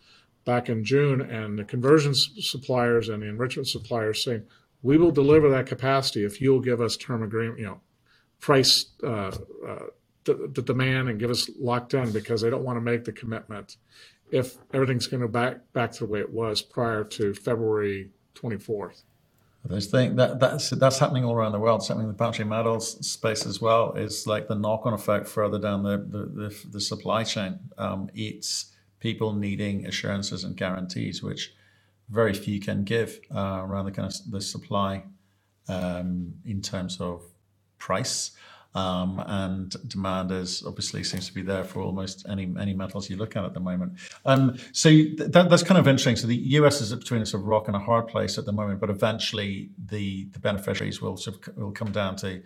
back 0.45 0.69
in 0.69 0.85
June, 0.85 1.21
and 1.21 1.59
the 1.59 1.65
conversion 1.65 2.15
suppliers 2.15 3.09
and 3.09 3.23
the 3.23 3.29
enrichment 3.29 3.69
suppliers 3.69 4.25
saying 4.25 4.45
we 4.83 4.97
will 4.97 5.11
deliver 5.11 5.51
that 5.51 5.67
capacity 5.67 6.25
if 6.25 6.41
you'll 6.41 6.61
give 6.61 6.81
us 6.81 6.97
term 6.97 7.23
agreement, 7.23 7.59
you 7.59 7.67
know, 7.67 7.81
price 8.41 8.87
uh, 9.05 9.33
uh 9.67 9.87
the, 10.25 10.51
the 10.55 10.63
demand 10.63 11.09
and 11.09 11.19
give 11.19 11.31
us 11.31 11.49
locked 11.59 11.95
in 11.95 12.13
because 12.13 12.43
they 12.43 12.51
don't 12.51 12.65
want 12.65 12.77
to 12.77 12.81
make 12.81 13.05
the 13.05 13.13
commitment 13.13 13.77
if 14.31 14.59
everything's 14.75 15.07
going 15.07 15.23
to 15.23 15.29
back 15.29 15.73
back 15.73 15.93
to 15.93 16.01
the 16.01 16.07
way 16.07 16.21
it 16.21 16.33
was 16.33 16.61
prior 16.61 17.03
to 17.03 17.35
February 17.35 18.11
24th. 18.41 19.03
There's 19.65 19.91
thing 19.91 20.17
that 20.17 20.41
that's 20.41 20.71
that's 20.71 20.99
happening 20.99 21.25
all 21.25 21.35
around 21.35 21.53
the 21.53 21.59
world. 21.59 21.83
Something 21.83 22.05
in 22.05 22.09
the 22.09 22.17
battery 22.17 22.45
metals 22.45 23.07
space 23.07 23.45
as 23.45 23.61
well 23.61 23.93
is 23.93 24.27
like 24.27 24.49
the 24.49 24.55
knock-on 24.55 24.95
effect 24.95 25.29
further 25.29 25.59
down 25.59 25.83
the 25.83 25.99
the, 25.99 26.27
the, 26.27 26.67
the 26.71 26.81
supply 26.81 27.25
chain. 27.25 27.59
Um, 27.77 28.09
it's 28.15 28.73
people 29.01 29.35
needing 29.35 29.87
assurances 29.87 30.45
and 30.45 30.57
guarantees, 30.57 31.23
which 31.23 31.53
very 32.09 32.33
few 32.33 32.61
can 32.61 32.85
give 32.85 33.21
uh, 33.35 33.61
around 33.63 33.85
the 33.85 33.91
kind 33.91 34.11
of 34.11 34.31
the 34.31 34.41
supply 34.41 35.05
um, 35.69 36.35
in 36.47 36.63
terms 36.63 36.99
of 37.01 37.23
price 37.79 38.31
um, 38.79 39.23
and 39.27 39.77
demand 39.89 40.31
is 40.33 40.63
obviously 40.67 41.03
seems 41.05 41.27
to 41.27 41.35
be 41.35 41.43
there 41.43 41.65
for 41.65 41.81
almost 41.81 42.27
any 42.29 42.45
any 42.59 42.75
metals 42.75 43.11
you 43.11 43.17
look 43.17 43.37
at 43.37 43.45
at 43.45 43.55
the 43.55 43.61
moment. 43.61 43.93
Um, 44.25 44.59
so 44.73 44.89
that, 45.19 45.47
that's 45.51 45.63
kind 45.63 45.79
of 45.79 45.87
interesting. 45.87 46.17
So 46.17 46.27
the 46.27 46.43
US 46.59 46.81
is 46.81 46.95
between 46.95 47.23
a 47.23 47.27
sort 47.27 47.43
of 47.43 47.49
rock 47.49 47.69
and 47.69 47.77
a 47.77 47.81
hard 47.81 48.09
place 48.09 48.39
at 48.39 48.45
the 48.45 48.53
moment, 48.53 48.81
but 48.81 48.91
eventually 48.91 49.71
the 49.93 50.29
the 50.33 50.41
beneficiaries 50.41 51.01
will 51.03 51.17
sort 51.17 51.47
of, 51.47 51.57
will 51.57 51.73
come 51.73 51.93
down 51.93 52.17
to 52.17 52.43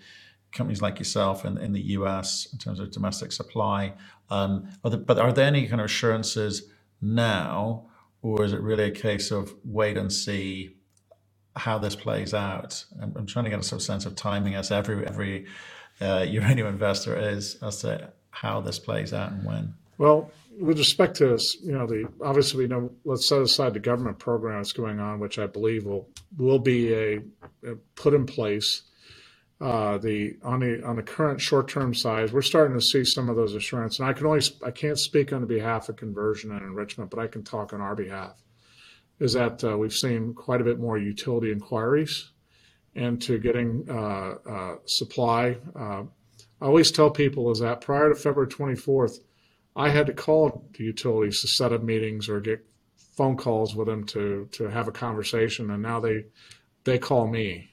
companies 0.52 0.82
like 0.82 0.98
yourself 0.98 1.44
in, 1.44 1.56
in 1.58 1.72
the 1.72 1.84
US 1.98 2.48
in 2.52 2.58
terms 2.58 2.78
of 2.80 2.90
domestic 2.90 3.32
supply. 3.32 3.94
Um, 4.30 4.68
are 4.84 4.90
there, 4.90 5.00
but 5.00 5.18
are 5.18 5.32
there 5.32 5.46
any 5.46 5.66
kind 5.66 5.80
of 5.80 5.86
assurances 5.86 6.64
now? 7.00 7.86
or 8.22 8.44
is 8.44 8.52
it 8.52 8.60
really 8.60 8.84
a 8.84 8.90
case 8.90 9.30
of 9.30 9.54
wait 9.64 9.98
and 9.98 10.12
see 10.12 10.76
how 11.56 11.78
this 11.78 11.96
plays 11.96 12.32
out? 12.32 12.84
I'm, 13.00 13.12
I'm 13.16 13.26
trying 13.26 13.44
to 13.44 13.50
get 13.50 13.60
a 13.60 13.62
sort 13.62 13.82
of 13.82 13.84
sense 13.84 14.06
of 14.06 14.14
timing, 14.14 14.54
as 14.54 14.70
every 14.70 15.06
every 15.06 15.46
uh, 16.02 16.22
uranium 16.22 16.66
investor 16.66 17.16
is, 17.16 17.56
as 17.62 17.80
to 17.82 18.12
how 18.30 18.60
this 18.60 18.78
plays 18.78 19.12
out 19.12 19.32
and 19.32 19.44
when. 19.44 19.74
Well, 19.98 20.30
with 20.58 20.78
respect 20.78 21.16
to 21.16 21.38
you 21.62 21.72
know 21.72 21.86
the 21.86 22.08
obviously 22.22 22.64
we 22.64 22.68
know 22.68 22.90
let's 23.04 23.28
set 23.28 23.40
aside 23.40 23.74
the 23.74 23.80
government 23.80 24.18
program 24.18 24.58
that's 24.58 24.72
going 24.72 25.00
on, 25.00 25.20
which 25.20 25.38
I 25.38 25.46
believe 25.46 25.84
will 25.84 26.08
will 26.36 26.58
be 26.58 26.92
a, 26.92 27.16
a 27.66 27.76
put 27.94 28.14
in 28.14 28.26
place. 28.26 28.82
Uh, 29.60 29.96
the 29.98 30.36
on 30.42 30.58
the 30.60 30.84
on 30.84 30.96
the 30.96 31.02
current 31.02 31.40
short 31.40 31.68
term 31.68 31.94
side, 31.94 32.32
we're 32.32 32.42
starting 32.42 32.76
to 32.76 32.84
see 32.84 33.04
some 33.04 33.28
of 33.28 33.36
those 33.36 33.54
assurances. 33.54 34.00
and 34.00 34.08
I 34.08 34.12
can 34.12 34.26
only 34.26 34.42
I 34.64 34.72
can't 34.72 34.98
speak 34.98 35.32
on 35.32 35.46
behalf 35.46 35.88
of 35.88 35.96
conversion 35.96 36.50
and 36.50 36.62
enrichment, 36.62 37.10
but 37.10 37.20
I 37.20 37.28
can 37.28 37.44
talk 37.44 37.72
on 37.72 37.80
our 37.80 37.94
behalf. 37.94 38.42
Is 39.20 39.34
that 39.34 39.62
uh, 39.62 39.78
we've 39.78 39.92
seen 39.92 40.34
quite 40.34 40.60
a 40.60 40.64
bit 40.64 40.80
more 40.80 40.98
utility 40.98 41.52
inquiries 41.52 42.32
into 42.94 43.38
getting 43.38 43.86
uh, 43.88 44.34
uh 44.48 44.76
supply. 44.86 45.56
Uh, 45.74 46.04
I 46.60 46.66
always 46.66 46.90
tell 46.90 47.10
people 47.10 47.50
is 47.50 47.60
that 47.60 47.80
prior 47.80 48.08
to 48.08 48.14
February 48.14 48.48
24th 48.48 49.18
I 49.74 49.88
had 49.88 50.06
to 50.06 50.12
call 50.12 50.68
the 50.76 50.84
utilities 50.84 51.40
to 51.40 51.48
set 51.48 51.72
up 51.72 51.82
meetings 51.82 52.28
or 52.28 52.40
get 52.40 52.64
phone 52.96 53.36
calls 53.36 53.74
with 53.74 53.88
them 53.88 54.04
to 54.04 54.48
to 54.52 54.64
have 54.64 54.88
a 54.88 54.92
conversation, 54.92 55.70
and 55.70 55.82
now 55.82 56.00
they 56.00 56.26
they 56.84 56.98
call 56.98 57.26
me. 57.26 57.70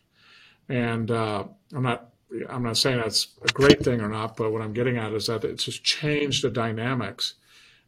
And 0.67 1.11
uh, 1.11 1.45
I'm 1.73 1.83
not 1.83 2.09
I'm 2.47 2.63
not 2.63 2.77
saying 2.77 2.97
that's 2.97 3.27
a 3.41 3.51
great 3.51 3.83
thing 3.83 4.01
or 4.01 4.09
not, 4.09 4.37
but 4.37 4.51
what 4.51 4.61
I'm 4.61 4.73
getting 4.73 4.97
at 4.97 5.13
is 5.13 5.27
that 5.27 5.43
it's 5.43 5.65
just 5.65 5.83
changed 5.83 6.43
the 6.43 6.49
dynamics. 6.49 7.35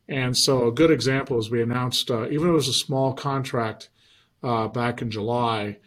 And 0.10 0.36
so 0.36 0.68
a 0.68 0.72
good 0.72 0.92
example 0.92 1.38
is 1.40 1.50
we 1.50 1.62
announced, 1.62 2.12
uh, 2.12 2.28
even 2.28 2.48
though 2.48 2.54
it 2.54 2.56
was 2.56 2.68
a 2.68 2.74
small 2.74 3.14
contract 3.14 3.90
uh, 4.44 4.68
back 4.68 5.02
in 5.02 5.10
July, 5.10 5.78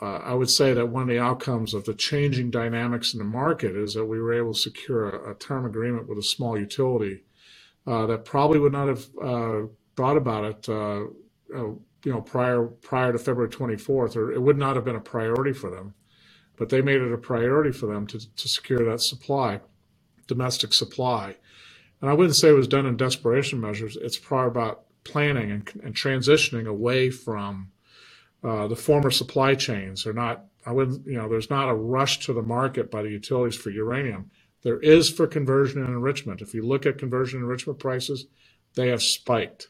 uh, 0.00 0.20
I 0.24 0.34
would 0.34 0.50
say 0.50 0.72
that 0.72 0.88
one 0.88 1.02
of 1.02 1.08
the 1.08 1.20
outcomes 1.20 1.74
of 1.74 1.84
the 1.84 1.94
changing 1.94 2.50
dynamics 2.50 3.12
in 3.12 3.18
the 3.18 3.24
market 3.24 3.76
is 3.76 3.92
that 3.94 4.06
we 4.06 4.20
were 4.20 4.32
able 4.32 4.54
to 4.54 4.58
secure 4.58 5.10
a, 5.10 5.32
a 5.32 5.34
term 5.34 5.66
agreement 5.66 6.08
with 6.08 6.18
a 6.18 6.22
small 6.22 6.58
utility 6.58 7.22
uh, 7.86 8.06
that 8.06 8.24
probably 8.24 8.58
would 8.58 8.72
not 8.72 8.88
have 8.88 9.06
uh, 9.22 9.66
thought 9.96 10.16
about 10.16 10.44
it, 10.44 10.68
uh, 10.68 11.04
uh, 11.54 11.72
you 12.04 12.12
know, 12.12 12.20
prior 12.22 12.66
prior 12.66 13.12
to 13.12 13.18
February 13.18 13.50
24th, 13.50 14.16
or 14.16 14.32
it 14.32 14.40
would 14.40 14.56
not 14.56 14.76
have 14.76 14.84
been 14.84 14.96
a 14.96 15.00
priority 15.00 15.52
for 15.52 15.70
them. 15.70 15.94
But 16.56 16.68
they 16.68 16.80
made 16.82 17.00
it 17.00 17.12
a 17.12 17.18
priority 17.18 17.72
for 17.72 17.86
them 17.86 18.06
to, 18.08 18.18
to 18.18 18.48
secure 18.48 18.84
that 18.90 19.00
supply, 19.02 19.60
domestic 20.26 20.72
supply. 20.72 21.36
And 22.00 22.10
I 22.10 22.14
wouldn't 22.14 22.36
say 22.36 22.48
it 22.48 22.52
was 22.52 22.68
done 22.68 22.86
in 22.86 22.96
desperation 22.96 23.60
measures. 23.60 23.96
It's 24.00 24.18
probably 24.18 24.48
about 24.48 24.84
planning 25.04 25.50
and, 25.50 25.80
and 25.82 25.94
transitioning 25.94 26.66
away 26.66 27.10
from 27.10 27.72
uh, 28.42 28.66
the 28.66 28.76
former 28.76 29.10
supply 29.10 29.54
chains 29.54 30.06
are 30.06 30.12
not, 30.12 30.44
I 30.64 30.72
wouldn't, 30.72 31.06
you 31.06 31.14
know, 31.14 31.28
there's 31.28 31.50
not 31.50 31.68
a 31.68 31.74
rush 31.74 32.20
to 32.26 32.32
the 32.32 32.42
market 32.42 32.90
by 32.90 33.02
the 33.02 33.10
utilities 33.10 33.56
for 33.56 33.70
uranium. 33.70 34.30
There 34.62 34.80
is 34.80 35.10
for 35.10 35.26
conversion 35.26 35.82
and 35.82 35.90
enrichment. 35.90 36.40
If 36.40 36.54
you 36.54 36.66
look 36.66 36.86
at 36.86 36.98
conversion 36.98 37.38
and 37.38 37.44
enrichment 37.44 37.78
prices, 37.78 38.26
they 38.74 38.88
have 38.88 39.02
spiked. 39.02 39.68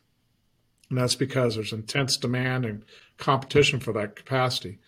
And 0.88 0.98
that's 0.98 1.14
because 1.14 1.54
there's 1.54 1.72
intense 1.72 2.16
demand 2.16 2.64
and 2.64 2.84
competition 3.16 3.78
for 3.80 3.92
that 3.92 4.16
capacity. 4.16 4.78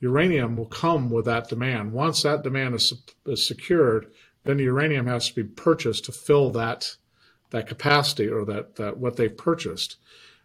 Uranium 0.00 0.56
will 0.56 0.66
come 0.66 1.10
with 1.10 1.24
that 1.26 1.48
demand. 1.48 1.92
Once 1.92 2.22
that 2.22 2.42
demand 2.42 2.74
is, 2.74 2.92
is 3.26 3.46
secured, 3.46 4.06
then 4.44 4.56
the 4.56 4.64
uranium 4.64 5.06
has 5.06 5.28
to 5.28 5.34
be 5.34 5.44
purchased 5.44 6.04
to 6.06 6.12
fill 6.12 6.50
that 6.50 6.96
that 7.50 7.66
capacity 7.66 8.28
or 8.28 8.44
that, 8.44 8.76
that 8.76 8.96
what 8.96 9.16
they've 9.16 9.36
purchased. 9.36 9.96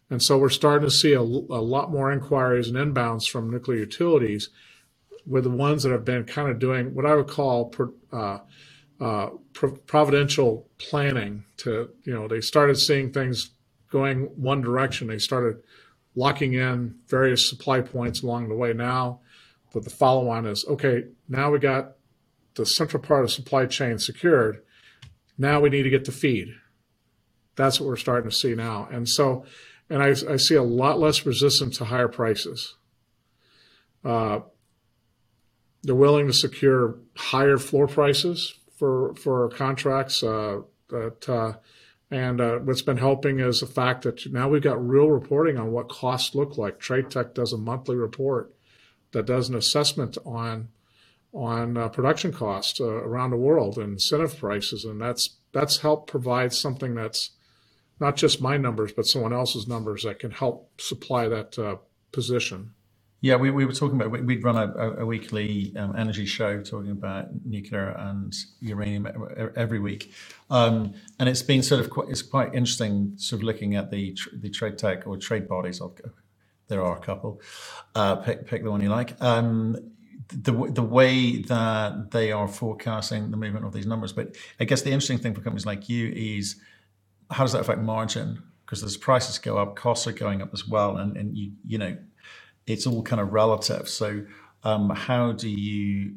And 0.10 0.22
so 0.22 0.38
we're 0.38 0.50
starting 0.50 0.88
to 0.88 0.94
see 0.94 1.14
a, 1.14 1.22
a 1.22 1.22
lot 1.22 1.92
more 1.92 2.12
inquiries 2.12 2.68
and 2.68 2.78
inbounds 2.78 3.28
from 3.28 3.50
nuclear 3.50 3.80
utilities 3.80 4.50
with 5.26 5.44
the 5.44 5.50
ones 5.50 5.84
that 5.84 5.92
have 5.92 6.06
been 6.06 6.24
kind 6.24 6.50
of 6.50 6.60
doing 6.60 6.94
what 6.94 7.06
I 7.06 7.16
would 7.16 7.28
call 7.28 7.74
uh, 8.12 8.40
uh, 9.00 9.30
providential 9.88 10.68
planning 10.78 11.44
to, 11.58 11.90
you 12.04 12.14
know, 12.14 12.28
they 12.28 12.42
started 12.42 12.78
seeing 12.78 13.12
things 13.12 13.52
going 13.90 14.26
one 14.36 14.62
direction. 14.62 15.08
They 15.08 15.18
started 15.18 15.58
locking 16.16 16.54
in 16.54 16.96
various 17.08 17.50
supply 17.50 17.82
points 17.82 18.22
along 18.22 18.50
the 18.50 18.56
way. 18.56 18.74
Now, 18.74 19.22
but 19.74 19.84
the 19.84 19.90
follow 19.90 20.30
on 20.30 20.46
is 20.46 20.66
okay, 20.70 21.06
now 21.28 21.52
we 21.52 21.60
got 21.60 21.96
the 22.56 22.66
central 22.66 23.04
part 23.04 23.26
of 23.26 23.32
supply 23.32 23.66
chain 23.66 23.98
secured. 24.00 24.64
Now 25.38 25.60
we 25.60 25.70
need 25.70 25.84
to 25.84 25.90
get 25.90 26.06
the 26.06 26.14
feed. 26.14 26.56
That's 27.56 27.80
what 27.80 27.88
we're 27.88 27.98
starting 27.98 28.30
to 28.30 28.36
see 28.36 28.56
now. 28.56 28.88
And 28.92 29.08
so 29.10 29.46
and 29.90 30.02
I, 30.02 30.10
I 30.10 30.38
see 30.38 30.56
a 30.56 30.64
lot 30.64 31.00
less 31.00 31.26
resistance 31.26 31.78
to 31.78 31.86
higher 31.86 32.08
prices. 32.08 32.76
Uh, 34.04 34.42
they're 35.84 35.96
willing 35.96 36.28
to 36.28 36.34
secure 36.34 36.98
higher 37.16 37.58
floor 37.58 37.88
prices 37.88 38.56
for 38.78 39.16
for 39.16 39.50
contracts. 39.50 40.24
Uh, 40.24 40.62
that 40.90 41.30
uh, 41.30 41.54
and 42.12 42.40
uh, 42.40 42.58
what's 42.60 42.82
been 42.82 42.98
helping 42.98 43.40
is 43.40 43.60
the 43.60 43.66
fact 43.68 44.04
that 44.04 44.32
now 44.32 44.48
we've 44.48 44.62
got 44.62 44.88
real 44.88 45.10
reporting 45.10 45.58
on 45.58 45.72
what 45.72 45.90
costs 45.90 46.36
look 46.36 46.58
like. 46.58 46.80
TradeTech 46.80 47.34
does 47.34 47.52
a 47.52 47.58
monthly 47.58 47.96
report 47.96 48.54
that 49.12 49.26
does 49.26 49.50
an 49.50 49.56
assessment 49.56 50.18
on 50.26 50.70
on 51.34 51.78
uh, 51.78 51.90
production 51.90 52.32
costs 52.32 52.80
uh, 52.80 52.86
around 52.86 53.32
the 53.32 53.38
world 53.38 53.78
and 53.78 53.94
incentive 53.94 54.38
prices, 54.38 54.86
and 54.86 55.02
that's 55.02 55.38
that's 55.52 55.80
helped 55.80 56.10
provide 56.10 56.54
something 56.54 56.96
that's 56.96 57.32
not 58.00 58.16
just 58.16 58.42
my 58.42 58.58
numbers, 58.58 58.92
but 58.92 59.06
someone 59.06 59.34
else's 59.34 59.68
numbers 59.68 60.04
that 60.04 60.20
can 60.20 60.32
help 60.32 60.82
supply 60.82 61.28
that 61.28 61.58
uh, 61.58 61.78
position. 62.12 62.72
Yeah, 63.22 63.38
we, 63.38 63.50
we 63.50 63.66
were 63.66 63.74
talking 63.74 64.00
about 64.00 64.12
we'd 64.24 64.44
run 64.44 64.56
a, 64.56 65.02
a 65.02 65.06
weekly 65.06 65.74
um, 65.78 65.96
energy 65.96 66.26
show 66.26 66.62
talking 66.62 66.92
about 66.92 67.30
nuclear 67.44 67.90
and 67.98 68.36
uranium 68.60 69.08
every 69.56 69.80
week, 69.80 70.14
um, 70.52 70.94
and 71.18 71.28
it's 71.28 71.42
been 71.42 71.64
sort 71.64 71.82
of 71.82 71.90
quite, 71.90 72.10
it's 72.10 72.22
quite 72.22 72.54
interesting 72.54 73.14
sort 73.18 73.42
of 73.42 73.46
looking 73.46 73.76
at 73.76 73.90
the 73.90 74.16
the 74.34 74.50
TradeTech 74.50 75.08
or 75.08 75.18
trade 75.18 75.48
bodies. 75.48 75.82
I'll 75.82 75.96
there 76.68 76.84
are 76.84 76.98
a 76.98 77.00
couple. 77.00 77.42
Uh, 77.96 78.18
pick 78.18 78.46
pick 78.46 78.64
the 78.64 78.72
one 78.72 78.82
you 78.82 78.90
like. 78.90 79.20
Um, 79.22 79.76
the 80.30 80.52
the 80.72 80.84
way 80.84 81.42
that 81.44 82.12
they 82.12 82.32
are 82.32 82.48
forecasting 82.48 83.32
the 83.32 83.38
movement 83.38 83.66
of 83.66 83.74
these 83.74 83.86
numbers, 83.86 84.14
but 84.14 84.36
I 84.60 84.66
guess 84.66 84.82
the 84.82 84.92
interesting 84.92 85.18
thing 85.18 85.34
for 85.34 85.42
companies 85.42 85.66
like 85.66 85.90
you 85.90 86.12
is 86.16 86.58
how 87.32 87.44
does 87.44 87.54
that 87.54 87.62
affect 87.62 87.82
margin? 87.82 88.42
Because 88.66 88.84
as 88.84 88.98
prices 88.98 89.38
go 89.38 89.58
up, 89.58 89.76
costs 89.76 90.08
are 90.08 90.12
going 90.12 90.42
up 90.42 90.54
as 90.54 90.68
well, 90.68 90.98
and 90.98 91.16
and 91.18 91.38
you 91.38 91.52
you 91.66 91.78
know, 91.78 91.98
it's 92.68 92.88
all 92.88 93.04
kind 93.04 93.22
of 93.22 93.34
relative. 93.34 93.88
So 93.88 94.26
um, 94.64 94.90
how 94.90 95.32
do 95.32 95.50
you 95.50 96.16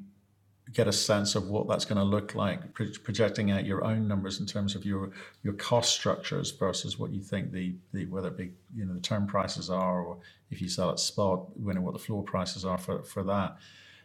get 0.72 0.86
a 0.86 0.92
sense 0.92 1.34
of 1.34 1.48
what 1.48 1.66
that's 1.66 1.84
going 1.84 1.96
to 1.96 2.04
look 2.04 2.34
like, 2.34 2.74
projecting 2.74 3.50
out 3.50 3.64
your 3.64 3.84
own 3.84 4.06
numbers 4.06 4.38
in 4.40 4.46
terms 4.46 4.74
of 4.74 4.84
your 4.84 5.10
your 5.42 5.54
cost 5.54 5.94
structures 5.94 6.50
versus 6.50 6.98
what 6.98 7.10
you 7.10 7.22
think 7.22 7.52
the, 7.52 7.74
the 7.92 8.04
whether 8.06 8.28
it 8.28 8.36
be 8.36 8.52
you 8.74 8.84
know 8.84 8.94
the 8.94 9.00
term 9.00 9.26
prices 9.26 9.70
are, 9.70 10.02
or 10.02 10.18
if 10.50 10.60
you 10.60 10.68
sell 10.68 10.90
at 10.90 10.98
spot, 10.98 11.46
you 11.58 11.72
know 11.72 11.80
what 11.80 11.92
the 11.94 11.98
floor 11.98 12.22
prices 12.22 12.64
are 12.64 12.78
for 12.78 13.02
for 13.04 13.22
that. 13.24 13.56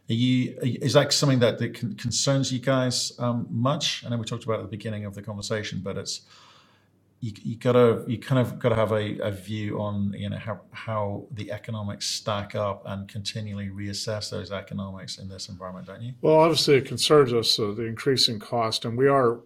Are 0.09 0.13
you, 0.13 0.57
is 0.61 0.93
that 0.93 1.13
something 1.13 1.39
that, 1.39 1.59
that 1.59 1.75
concerns 1.97 2.51
you 2.51 2.59
guys 2.59 3.13
um, 3.19 3.47
much? 3.49 4.03
I 4.05 4.09
know 4.09 4.17
we 4.17 4.25
talked 4.25 4.43
about 4.43 4.59
at 4.59 4.63
the 4.63 4.67
beginning 4.67 5.05
of 5.05 5.15
the 5.15 5.21
conversation, 5.21 5.79
but 5.81 5.97
it's 5.97 6.21
you, 7.23 7.31
you 7.41 7.55
gotta 7.55 8.03
you 8.05 8.17
kind 8.17 8.45
of 8.45 8.59
got 8.59 8.69
to 8.69 8.75
have 8.75 8.91
a, 8.91 9.17
a 9.19 9.31
view 9.31 9.79
on 9.79 10.11
you 10.13 10.29
know 10.29 10.37
how 10.37 10.59
how 10.71 11.25
the 11.31 11.53
economics 11.53 12.05
stack 12.05 12.53
up 12.53 12.83
and 12.85 13.07
continually 13.07 13.69
reassess 13.69 14.29
those 14.29 14.51
economics 14.51 15.17
in 15.17 15.29
this 15.29 15.47
environment, 15.47 15.87
don't 15.87 16.01
you? 16.01 16.15
Well, 16.21 16.35
obviously 16.35 16.75
it 16.75 16.85
concerns 16.85 17.31
us 17.31 17.57
uh, 17.57 17.71
the 17.71 17.85
increasing 17.85 18.39
cost, 18.39 18.83
and 18.83 18.97
we 18.97 19.07
are. 19.07 19.39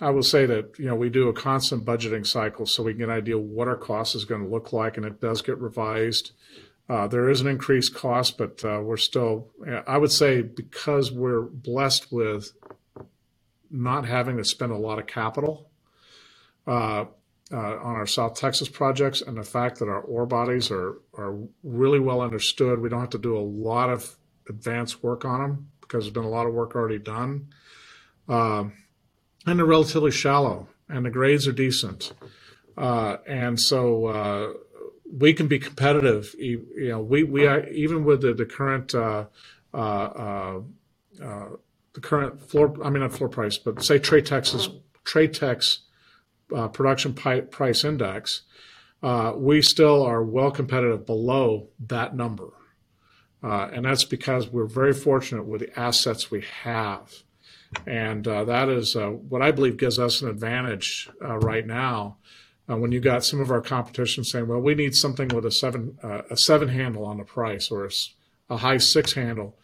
I 0.00 0.10
will 0.10 0.22
say 0.22 0.46
that 0.46 0.78
you 0.78 0.84
know 0.84 0.94
we 0.94 1.08
do 1.08 1.28
a 1.28 1.32
constant 1.32 1.84
budgeting 1.84 2.24
cycle, 2.24 2.64
so 2.64 2.84
we 2.84 2.92
can 2.92 3.00
get 3.00 3.08
an 3.08 3.16
idea 3.16 3.38
what 3.38 3.66
our 3.66 3.76
cost 3.76 4.14
is 4.14 4.24
going 4.24 4.42
to 4.42 4.48
look 4.48 4.72
like, 4.72 4.96
and 4.96 5.04
it 5.04 5.20
does 5.20 5.42
get 5.42 5.58
revised. 5.58 6.30
Uh, 6.88 7.08
there 7.08 7.28
is 7.28 7.40
an 7.40 7.48
increased 7.48 7.92
cost, 7.92 8.38
but 8.38 8.64
uh, 8.64 8.80
we're 8.84 8.96
still. 8.96 9.48
I 9.84 9.98
would 9.98 10.12
say 10.12 10.42
because 10.42 11.10
we're 11.10 11.42
blessed 11.42 12.12
with 12.12 12.52
not 13.68 14.06
having 14.06 14.36
to 14.36 14.44
spend 14.44 14.70
a 14.70 14.76
lot 14.76 15.00
of 15.00 15.08
capital 15.08 15.69
uh, 16.70 17.04
uh, 17.52 17.56
on 17.56 17.96
our 17.96 18.06
South 18.06 18.34
Texas 18.34 18.68
projects 18.68 19.22
and 19.22 19.36
the 19.36 19.42
fact 19.42 19.80
that 19.80 19.88
our 19.88 20.00
ore 20.02 20.24
bodies 20.24 20.70
are, 20.70 20.98
are 21.14 21.36
really 21.64 21.98
well 21.98 22.20
understood. 22.20 22.80
We 22.80 22.88
don't 22.88 23.00
have 23.00 23.10
to 23.10 23.18
do 23.18 23.36
a 23.36 23.40
lot 23.40 23.90
of 23.90 24.16
advanced 24.48 25.02
work 25.02 25.24
on 25.24 25.40
them 25.40 25.70
because 25.80 26.04
there's 26.04 26.14
been 26.14 26.22
a 26.22 26.28
lot 26.28 26.46
of 26.46 26.54
work 26.54 26.76
already 26.76 27.00
done. 27.00 27.48
Um, 28.28 28.74
and 29.46 29.58
they're 29.58 29.66
relatively 29.66 30.12
shallow 30.12 30.68
and 30.88 31.04
the 31.04 31.10
grades 31.10 31.48
are 31.48 31.52
decent. 31.52 32.12
Uh, 32.78 33.16
and 33.26 33.58
so 33.58 34.06
uh, 34.06 34.52
we 35.12 35.32
can 35.32 35.48
be 35.48 35.58
competitive. 35.58 36.32
You 36.38 36.64
know, 36.76 37.00
we, 37.00 37.24
we 37.24 37.48
are, 37.48 37.66
even 37.70 38.04
with 38.04 38.20
the, 38.20 38.32
the 38.32 38.46
current 38.46 38.94
uh, 38.94 39.24
uh, 39.74 40.60
the 41.92 42.00
current 42.00 42.40
floor, 42.40 42.76
I 42.84 42.90
mean, 42.90 43.02
not 43.02 43.12
floor 43.12 43.28
price, 43.28 43.58
but 43.58 43.82
say 43.82 43.98
TradeTech's, 43.98 44.68
TradeTech's 45.04 45.80
uh, 46.54 46.68
production 46.68 47.14
price 47.14 47.84
index, 47.84 48.42
uh, 49.02 49.32
we 49.36 49.62
still 49.62 50.02
are 50.02 50.22
well 50.22 50.50
competitive 50.50 51.06
below 51.06 51.68
that 51.86 52.14
number. 52.14 52.50
Uh, 53.42 53.68
and 53.72 53.86
that's 53.86 54.04
because 54.04 54.48
we're 54.48 54.66
very 54.66 54.92
fortunate 54.92 55.46
with 55.46 55.62
the 55.62 55.78
assets 55.80 56.30
we 56.30 56.44
have. 56.62 57.10
And 57.86 58.26
uh, 58.28 58.44
that 58.44 58.68
is 58.68 58.94
uh, 58.94 59.08
what 59.08 59.40
I 59.40 59.50
believe 59.50 59.78
gives 59.78 59.98
us 59.98 60.20
an 60.20 60.28
advantage 60.28 61.08
right 61.20 61.66
now. 61.66 62.16
When 62.66 62.92
you 62.92 63.00
got 63.00 63.24
some 63.24 63.40
of 63.40 63.50
our 63.50 63.60
competition 63.60 64.22
saying, 64.22 64.46
"Well, 64.46 64.60
we 64.60 64.76
need 64.76 64.94
something 64.94 65.26
with 65.26 65.44
a 65.44 65.50
seven 65.50 65.98
a 66.04 66.36
seven 66.36 66.68
handle 66.68 67.04
on 67.04 67.18
the 67.18 67.24
price 67.24 67.68
or 67.68 67.84
a, 67.84 67.90
a 68.48 68.58
high 68.58 68.78
six 68.78 69.14
handle," 69.14 69.58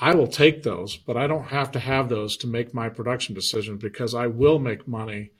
I 0.00 0.14
will 0.14 0.28
take 0.28 0.62
those, 0.62 0.96
but 0.96 1.16
I 1.16 1.26
don't 1.26 1.46
have 1.46 1.72
to 1.72 1.80
have 1.80 2.08
those 2.08 2.36
to 2.38 2.46
make 2.46 2.72
my 2.72 2.88
production 2.88 3.34
decision 3.34 3.78
because 3.78 4.14
I 4.14 4.28
will 4.28 4.58
make 4.58 4.86
money 4.86 5.32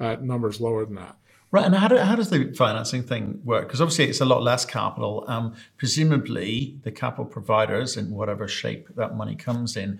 at 0.00 0.22
numbers 0.22 0.60
lower 0.60 0.84
than 0.84 0.96
that. 0.96 1.16
Right, 1.50 1.64
and 1.64 1.74
how, 1.74 1.88
do, 1.88 1.96
how 1.96 2.14
does 2.14 2.28
the 2.28 2.52
financing 2.52 3.02
thing 3.02 3.40
work? 3.42 3.68
Because 3.68 3.80
obviously 3.80 4.04
it's 4.04 4.20
a 4.20 4.26
lot 4.26 4.42
less 4.42 4.66
capital. 4.66 5.24
Um, 5.28 5.54
presumably, 5.78 6.78
the 6.82 6.92
capital 6.92 7.24
providers, 7.24 7.96
in 7.96 8.10
whatever 8.10 8.46
shape 8.46 8.88
that 8.96 9.16
money 9.16 9.34
comes 9.34 9.74
in, 9.74 9.98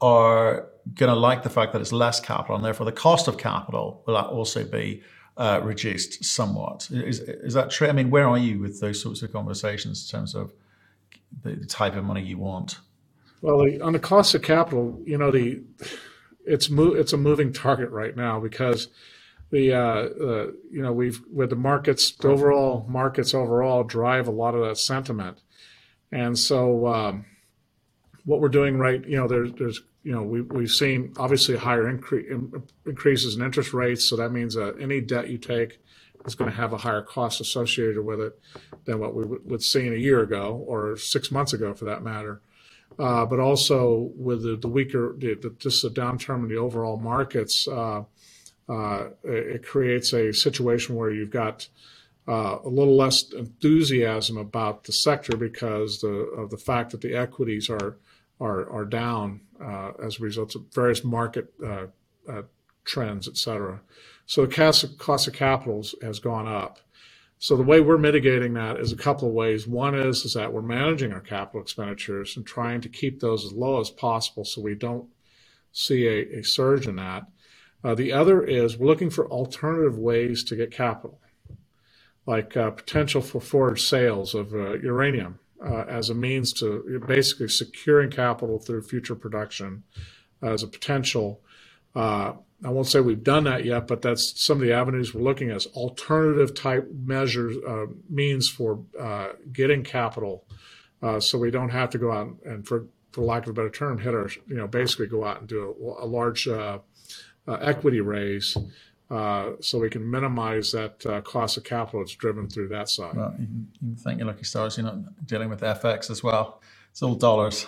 are 0.00 0.68
going 0.94 1.12
to 1.12 1.18
like 1.18 1.42
the 1.42 1.50
fact 1.50 1.72
that 1.72 1.80
it's 1.80 1.92
less 1.92 2.20
capital, 2.20 2.54
and 2.54 2.64
therefore 2.64 2.86
the 2.86 2.92
cost 2.92 3.26
of 3.26 3.38
capital 3.38 4.04
will 4.06 4.16
also 4.16 4.62
be 4.64 5.02
uh, 5.36 5.60
reduced 5.64 6.24
somewhat. 6.24 6.88
Is, 6.92 7.20
is 7.20 7.54
that 7.54 7.70
true? 7.70 7.88
I 7.88 7.92
mean, 7.92 8.10
where 8.10 8.28
are 8.28 8.38
you 8.38 8.60
with 8.60 8.80
those 8.80 9.02
sorts 9.02 9.22
of 9.22 9.32
conversations 9.32 10.08
in 10.08 10.16
terms 10.16 10.36
of 10.36 10.52
the 11.42 11.56
type 11.66 11.96
of 11.96 12.04
money 12.04 12.22
you 12.22 12.38
want? 12.38 12.78
Well, 13.40 13.64
the, 13.64 13.80
on 13.80 13.92
the 13.92 13.98
cost 13.98 14.34
of 14.36 14.42
capital, 14.42 15.00
you 15.04 15.18
know, 15.18 15.32
the 15.32 15.60
it's 16.44 16.70
mo- 16.70 16.94
it's 16.94 17.12
a 17.12 17.16
moving 17.16 17.52
target 17.52 17.90
right 17.90 18.16
now 18.16 18.40
because 18.40 18.88
the 19.50 19.72
uh, 19.72 19.78
uh, 19.78 20.46
you 20.70 20.82
know 20.82 20.92
we've 20.92 21.20
with 21.32 21.50
the 21.50 21.56
markets 21.56 22.12
the 22.12 22.28
overall 22.28 22.86
markets 22.88 23.34
overall 23.34 23.84
drive 23.84 24.28
a 24.28 24.32
lot 24.32 24.54
of 24.54 24.66
that 24.66 24.78
sentiment, 24.78 25.38
and 26.12 26.38
so 26.38 26.86
um, 26.86 27.24
what 28.24 28.40
we're 28.40 28.48
doing 28.48 28.78
right 28.78 29.06
you 29.06 29.16
know 29.16 29.26
there's 29.26 29.52
there's 29.52 29.82
you 30.02 30.12
know 30.12 30.22
we 30.22 30.42
we've 30.42 30.70
seen 30.70 31.12
obviously 31.16 31.56
higher 31.56 31.84
incre- 31.84 32.62
increases 32.86 33.36
in 33.36 33.42
interest 33.42 33.72
rates, 33.72 34.04
so 34.04 34.16
that 34.16 34.32
means 34.32 34.56
uh, 34.56 34.72
any 34.78 35.00
debt 35.00 35.28
you 35.28 35.38
take 35.38 35.80
is 36.26 36.34
going 36.34 36.50
to 36.50 36.56
have 36.56 36.72
a 36.72 36.78
higher 36.78 37.02
cost 37.02 37.40
associated 37.40 38.04
with 38.04 38.20
it 38.20 38.38
than 38.84 38.98
what 38.98 39.14
we 39.14 39.24
would 39.24 39.62
see 39.62 39.88
a 39.88 39.94
year 39.94 40.20
ago 40.20 40.62
or 40.66 40.96
six 40.96 41.30
months 41.30 41.52
ago 41.52 41.72
for 41.72 41.86
that 41.86 42.02
matter. 42.02 42.42
Uh, 42.98 43.24
but 43.24 43.38
also 43.38 44.10
with 44.16 44.42
the, 44.42 44.56
the 44.56 44.68
weaker, 44.68 45.14
the, 45.18 45.34
the, 45.34 45.54
just 45.58 45.82
the 45.82 45.88
downturn 45.88 46.42
in 46.42 46.48
the 46.48 46.56
overall 46.56 46.96
markets, 46.96 47.68
uh, 47.68 48.02
uh, 48.68 49.08
it 49.24 49.64
creates 49.64 50.12
a 50.12 50.32
situation 50.32 50.94
where 50.94 51.10
you've 51.10 51.30
got 51.30 51.68
uh, 52.26 52.58
a 52.64 52.68
little 52.68 52.96
less 52.96 53.32
enthusiasm 53.32 54.36
about 54.36 54.84
the 54.84 54.92
sector 54.92 55.36
because 55.36 56.00
the, 56.00 56.08
of 56.08 56.50
the 56.50 56.58
fact 56.58 56.90
that 56.90 57.00
the 57.00 57.14
equities 57.14 57.70
are 57.70 57.96
are, 58.40 58.70
are 58.70 58.84
down 58.84 59.40
uh, 59.60 59.90
as 60.04 60.18
a 60.18 60.22
result 60.22 60.54
of 60.54 60.62
various 60.72 61.02
market 61.02 61.52
uh, 61.64 61.86
uh, 62.28 62.42
trends, 62.84 63.26
et 63.26 63.36
cetera. 63.36 63.80
So 64.26 64.46
the 64.46 64.54
cost 64.54 65.26
of, 65.26 65.32
capital 65.32 65.84
has 66.02 66.20
gone 66.20 66.46
up. 66.46 66.78
So 67.38 67.56
the 67.56 67.62
way 67.62 67.80
we're 67.80 67.98
mitigating 67.98 68.54
that 68.54 68.78
is 68.78 68.92
a 68.92 68.96
couple 68.96 69.28
of 69.28 69.34
ways. 69.34 69.66
One 69.66 69.94
is 69.94 70.24
is 70.24 70.34
that 70.34 70.52
we're 70.52 70.62
managing 70.62 71.12
our 71.12 71.20
capital 71.20 71.60
expenditures 71.60 72.36
and 72.36 72.44
trying 72.46 72.80
to 72.82 72.88
keep 72.88 73.20
those 73.20 73.44
as 73.44 73.52
low 73.52 73.80
as 73.80 73.90
possible 73.90 74.44
so 74.44 74.60
we 74.60 74.74
don't 74.74 75.08
see 75.72 76.06
a, 76.06 76.38
a 76.38 76.42
surge 76.42 76.86
in 76.86 76.96
that. 76.96 77.24
Uh, 77.84 77.94
the 77.94 78.12
other 78.12 78.42
is 78.42 78.76
we're 78.76 78.86
looking 78.86 79.10
for 79.10 79.30
alternative 79.30 79.96
ways 79.96 80.42
to 80.44 80.56
get 80.56 80.70
capital, 80.70 81.20
like 82.26 82.56
uh, 82.56 82.70
potential 82.70 83.20
for 83.20 83.40
forward 83.40 83.78
sales 83.78 84.34
of 84.34 84.52
uh, 84.52 84.74
uranium 84.78 85.38
uh, 85.64 85.84
as 85.88 86.10
a 86.10 86.14
means 86.14 86.52
to 86.52 87.00
basically 87.06 87.48
securing 87.48 88.10
capital 88.10 88.58
through 88.58 88.82
future 88.82 89.14
production 89.14 89.84
as 90.42 90.62
a 90.62 90.68
potential. 90.68 91.40
Uh, 91.94 92.32
I 92.64 92.70
won't 92.70 92.88
say 92.88 93.00
we've 93.00 93.22
done 93.22 93.44
that 93.44 93.64
yet, 93.64 93.86
but 93.86 94.02
that's 94.02 94.44
some 94.44 94.60
of 94.60 94.66
the 94.66 94.72
avenues 94.72 95.14
we're 95.14 95.22
looking 95.22 95.50
at 95.50 95.56
as 95.56 95.66
alternative 95.66 96.56
type 96.56 96.88
measures, 96.92 97.56
uh, 97.64 97.86
means 98.10 98.48
for 98.48 98.80
getting 99.52 99.84
capital 99.84 100.44
so 101.20 101.38
we 101.38 101.52
don't 101.52 101.68
have 101.68 101.90
to 101.90 101.98
go 101.98 102.10
out 102.10 102.36
and, 102.44 102.66
for, 102.66 102.86
for 103.12 103.22
lack 103.22 103.44
of 103.44 103.50
a 103.50 103.52
better 103.52 103.70
term, 103.70 103.98
hit 103.98 104.14
our, 104.14 104.28
you 104.48 104.56
know, 104.56 104.66
basically 104.66 105.06
go 105.06 105.24
out 105.24 105.38
and 105.38 105.48
do 105.48 105.76
a, 106.00 106.04
a 106.04 106.06
large 106.06 106.48
uh, 106.48 106.78
equity 107.56 108.00
raise 108.00 108.56
uh, 109.10 109.52
so 109.60 109.78
we 109.78 109.88
can 109.88 110.08
minimize 110.08 110.72
that 110.72 111.04
uh, 111.06 111.20
cost 111.22 111.56
of 111.56 111.64
capital 111.64 112.00
that's 112.00 112.14
driven 112.14 112.48
through 112.48 112.68
that 112.68 112.90
side. 112.90 113.16
Well, 113.16 113.34
you 113.38 113.46
can, 113.46 113.68
you 113.72 113.78
can 113.88 113.96
thank 113.96 114.18
your 114.18 114.26
lucky 114.26 114.44
stars 114.44 114.76
you're 114.76 114.84
not 114.84 115.26
dealing 115.26 115.48
with 115.48 115.62
FX 115.62 116.10
as 116.10 116.22
well. 116.22 116.60
It's 116.90 117.02
all 117.02 117.14
dollars. 117.14 117.66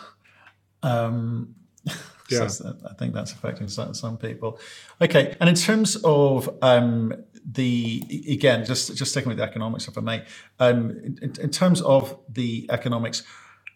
Um, 0.83 1.55
yeah. 2.31 2.47
So 2.49 2.77
I 2.89 2.95
think 2.95 3.15
that's 3.15 3.33
affecting 3.33 3.69
some, 3.69 3.95
some, 3.95 4.19
people. 4.19 4.59
Okay, 5.01 5.35
and 5.41 5.49
in 5.49 5.55
terms 5.55 5.97
of 6.05 6.51
um, 6.61 7.15
the 7.51 8.03
again, 8.29 8.67
just 8.67 8.95
just 8.97 9.13
sticking 9.13 9.29
with 9.29 9.39
the 9.39 9.45
economics, 9.45 9.89
if 9.89 9.97
I 9.97 10.03
may, 10.03 10.25
um, 10.59 10.91
in, 11.23 11.33
in, 11.41 11.51
terms 11.51 11.81
of 11.81 12.19
the 12.29 12.69
economics, 12.71 13.23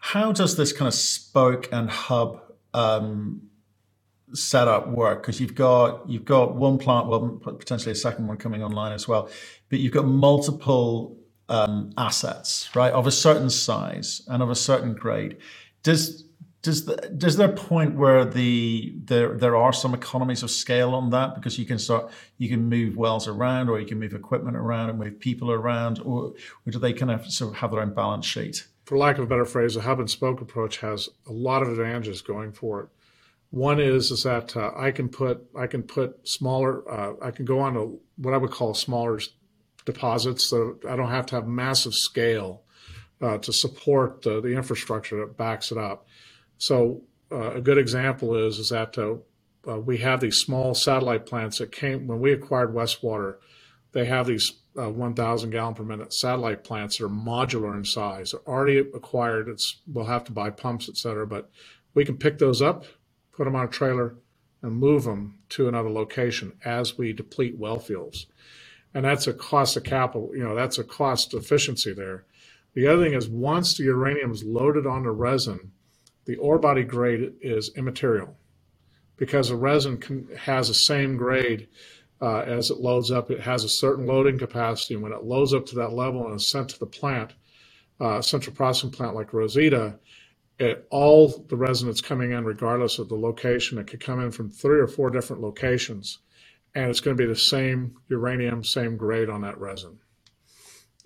how 0.00 0.32
does 0.32 0.56
this 0.56 0.72
kind 0.72 0.86
of 0.86 0.94
spoke 0.94 1.68
and 1.72 1.88
hub 1.88 2.42
um, 2.74 3.48
setup 4.32 4.88
work 4.88 5.22
because 5.22 5.40
you've 5.40 5.54
got 5.54 6.08
you've 6.08 6.24
got 6.24 6.54
one 6.54 6.78
plant, 6.78 7.06
well 7.08 7.40
potentially 7.42 7.92
a 7.92 7.96
second 7.96 8.26
one 8.26 8.36
coming 8.36 8.62
online 8.62 8.92
as 8.92 9.06
well, 9.06 9.28
but 9.68 9.78
you've 9.78 9.92
got 9.92 10.06
multiple 10.06 11.16
um, 11.48 11.92
assets, 11.98 12.70
right, 12.74 12.92
of 12.92 13.06
a 13.06 13.10
certain 13.10 13.50
size 13.50 14.22
and 14.28 14.42
of 14.42 14.50
a 14.50 14.54
certain 14.54 14.94
grade. 14.94 15.38
Does 15.82 16.24
does 16.64 16.86
the, 16.86 16.96
does 17.18 17.36
there 17.36 17.50
a 17.50 17.52
point 17.52 17.94
where 17.94 18.24
the 18.24 18.94
there 19.04 19.36
there 19.36 19.54
are 19.54 19.72
some 19.72 19.92
economies 19.92 20.42
of 20.42 20.50
scale 20.50 20.94
on 20.94 21.10
that 21.10 21.34
because 21.34 21.58
you 21.58 21.66
can 21.66 21.78
start 21.78 22.10
you 22.38 22.48
can 22.48 22.68
move 22.68 22.96
wells 22.96 23.28
around 23.28 23.68
or 23.68 23.78
you 23.78 23.86
can 23.86 24.00
move 24.00 24.14
equipment 24.14 24.56
around 24.56 24.88
and 24.88 24.98
move 24.98 25.20
people 25.20 25.50
around 25.50 26.00
or, 26.00 26.32
or 26.66 26.70
do 26.70 26.78
they 26.78 26.94
kind 26.94 27.10
of 27.10 27.30
sort 27.30 27.52
of 27.52 27.58
have 27.58 27.70
their 27.70 27.82
own 27.82 27.92
balance 27.92 28.24
sheet? 28.24 28.66
For 28.86 28.96
lack 28.96 29.18
of 29.18 29.24
a 29.24 29.26
better 29.26 29.44
phrase, 29.44 29.74
the 29.74 29.82
hub 29.82 30.00
and 30.00 30.10
spoke 30.10 30.40
approach 30.40 30.78
has 30.78 31.10
a 31.26 31.32
lot 31.32 31.62
of 31.62 31.68
advantages 31.68 32.22
going 32.22 32.52
for 32.52 32.80
it. 32.80 32.88
One 33.54 33.78
is 33.78 34.10
is 34.10 34.24
that 34.24 34.56
uh, 34.56 34.72
I 34.76 34.90
can 34.90 35.08
put 35.08 35.46
I 35.56 35.68
can 35.68 35.84
put 35.84 36.28
smaller 36.28 36.90
uh, 36.90 37.12
I 37.22 37.30
can 37.30 37.44
go 37.44 37.60
on 37.60 37.74
to 37.74 38.00
what 38.16 38.34
I 38.34 38.36
would 38.36 38.50
call 38.50 38.74
smaller 38.74 39.20
deposits, 39.84 40.50
so 40.50 40.76
I 40.90 40.96
don't 40.96 41.10
have 41.10 41.26
to 41.26 41.36
have 41.36 41.46
massive 41.46 41.94
scale 41.94 42.64
uh, 43.22 43.38
to 43.38 43.52
support 43.52 44.22
the, 44.22 44.40
the 44.40 44.56
infrastructure 44.56 45.20
that 45.20 45.36
backs 45.36 45.70
it 45.70 45.78
up. 45.78 46.08
So 46.58 47.02
uh, 47.30 47.52
a 47.52 47.60
good 47.60 47.78
example 47.78 48.34
is 48.34 48.58
is 48.58 48.70
that 48.70 48.98
uh, 48.98 49.18
uh, 49.70 49.78
we 49.78 49.98
have 49.98 50.18
these 50.18 50.38
small 50.38 50.74
satellite 50.74 51.24
plants 51.24 51.58
that 51.58 51.70
came 51.70 52.08
when 52.08 52.18
we 52.18 52.32
acquired 52.32 52.74
Westwater. 52.74 53.36
They 53.92 54.06
have 54.06 54.26
these 54.26 54.50
1,000 54.72 55.50
gallon 55.50 55.74
per 55.74 55.84
minute 55.84 56.12
satellite 56.12 56.64
plants 56.64 56.98
that 56.98 57.04
are 57.04 57.08
modular 57.08 57.76
in 57.76 57.84
size. 57.84 58.32
They're 58.32 58.52
already 58.52 58.78
acquired. 58.78 59.48
It's 59.48 59.76
we'll 59.86 60.06
have 60.06 60.24
to 60.24 60.32
buy 60.32 60.50
pumps, 60.50 60.88
et 60.88 60.96
cetera, 60.96 61.24
but 61.24 61.50
we 61.94 62.04
can 62.04 62.16
pick 62.16 62.38
those 62.38 62.60
up 62.60 62.84
put 63.36 63.44
them 63.44 63.56
on 63.56 63.66
a 63.66 63.68
trailer, 63.68 64.16
and 64.62 64.76
move 64.76 65.04
them 65.04 65.38
to 65.50 65.68
another 65.68 65.90
location 65.90 66.54
as 66.64 66.96
we 66.96 67.12
deplete 67.12 67.58
well 67.58 67.78
fields. 67.78 68.26
And 68.94 69.04
that's 69.04 69.26
a 69.26 69.34
cost 69.34 69.76
of 69.76 69.84
capital, 69.84 70.30
you 70.34 70.42
know, 70.42 70.54
that's 70.54 70.78
a 70.78 70.84
cost 70.84 71.34
efficiency 71.34 71.92
there. 71.92 72.24
The 72.74 72.86
other 72.86 73.04
thing 73.04 73.14
is 73.14 73.28
once 73.28 73.76
the 73.76 73.84
uranium 73.84 74.32
is 74.32 74.42
loaded 74.42 74.86
onto 74.86 75.10
resin, 75.10 75.72
the 76.24 76.36
ore 76.36 76.58
body 76.58 76.82
grade 76.82 77.34
is 77.40 77.70
immaterial 77.76 78.36
because 79.16 79.48
the 79.48 79.56
resin 79.56 79.98
can, 79.98 80.28
has 80.36 80.68
the 80.68 80.74
same 80.74 81.16
grade 81.16 81.68
uh, 82.22 82.40
as 82.40 82.70
it 82.70 82.78
loads 82.78 83.10
up. 83.10 83.30
It 83.30 83.40
has 83.40 83.64
a 83.64 83.68
certain 83.68 84.06
loading 84.06 84.38
capacity. 84.38 84.94
And 84.94 85.02
when 85.02 85.12
it 85.12 85.24
loads 85.24 85.52
up 85.52 85.66
to 85.66 85.76
that 85.76 85.92
level 85.92 86.26
and 86.26 86.36
is 86.36 86.50
sent 86.50 86.70
to 86.70 86.78
the 86.78 86.86
plant, 86.86 87.32
uh, 88.00 88.22
central 88.22 88.56
processing 88.56 88.90
plant 88.90 89.14
like 89.14 89.32
Rosita, 89.32 89.98
it, 90.58 90.86
all 90.90 91.28
the 91.48 91.56
resin 91.56 91.92
coming 91.94 92.32
in, 92.32 92.44
regardless 92.44 92.98
of 92.98 93.08
the 93.08 93.16
location, 93.16 93.78
it 93.78 93.86
could 93.86 94.00
come 94.00 94.20
in 94.20 94.30
from 94.30 94.50
three 94.50 94.78
or 94.78 94.86
four 94.86 95.10
different 95.10 95.42
locations, 95.42 96.18
and 96.74 96.90
it's 96.90 97.00
going 97.00 97.16
to 97.16 97.22
be 97.22 97.28
the 97.28 97.38
same 97.38 97.96
uranium, 98.08 98.62
same 98.62 98.96
grade 98.96 99.28
on 99.28 99.42
that 99.42 99.58
resin. 99.58 99.98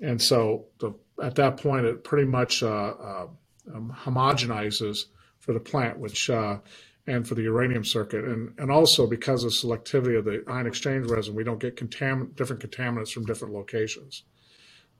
And 0.00 0.20
so 0.20 0.66
the, 0.78 0.92
at 1.22 1.34
that 1.36 1.56
point, 1.56 1.86
it 1.86 2.04
pretty 2.04 2.26
much 2.26 2.62
uh, 2.62 2.66
uh, 2.68 3.26
um, 3.74 3.94
homogenizes 3.96 5.06
for 5.38 5.52
the 5.52 5.60
plant, 5.60 5.98
which 5.98 6.30
uh, 6.30 6.58
and 7.06 7.26
for 7.26 7.34
the 7.34 7.42
uranium 7.42 7.84
circuit, 7.84 8.24
and 8.24 8.52
and 8.58 8.70
also 8.70 9.06
because 9.06 9.42
of 9.44 9.52
selectivity 9.52 10.18
of 10.18 10.26
the 10.26 10.44
ion 10.46 10.66
exchange 10.66 11.10
resin, 11.10 11.34
we 11.34 11.42
don't 11.42 11.58
get 11.58 11.76
contam- 11.76 12.36
different 12.36 12.62
contaminants 12.62 13.12
from 13.12 13.24
different 13.24 13.54
locations. 13.54 14.24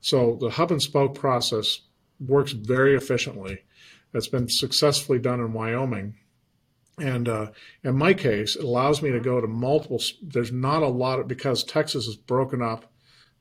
So 0.01 0.37
the 0.41 0.49
hub 0.49 0.71
and 0.71 0.81
spoke 0.81 1.13
process 1.13 1.81
works 2.19 2.51
very 2.51 2.95
efficiently 2.95 3.59
that's 4.11 4.27
been 4.27 4.47
successfully 4.49 5.19
done 5.19 5.39
in 5.39 5.53
Wyoming. 5.53 6.15
And 6.97 7.29
uh, 7.29 7.51
in 7.83 7.95
my 7.95 8.13
case, 8.13 8.55
it 8.55 8.63
allows 8.63 9.01
me 9.01 9.11
to 9.11 9.19
go 9.19 9.39
to 9.39 9.47
multiple. 9.47 10.01
There's 10.21 10.51
not 10.51 10.83
a 10.83 10.87
lot 10.87 11.19
of 11.19 11.27
because 11.27 11.63
Texas 11.63 12.07
is 12.07 12.15
broken 12.15 12.61
up 12.61 12.91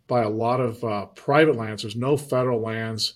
by 0.06 0.22
a 0.22 0.28
lot 0.28 0.60
of 0.60 0.82
uh, 0.84 1.06
private 1.06 1.56
lands. 1.56 1.82
There's 1.82 1.96
no 1.96 2.16
federal 2.16 2.60
lands 2.60 3.14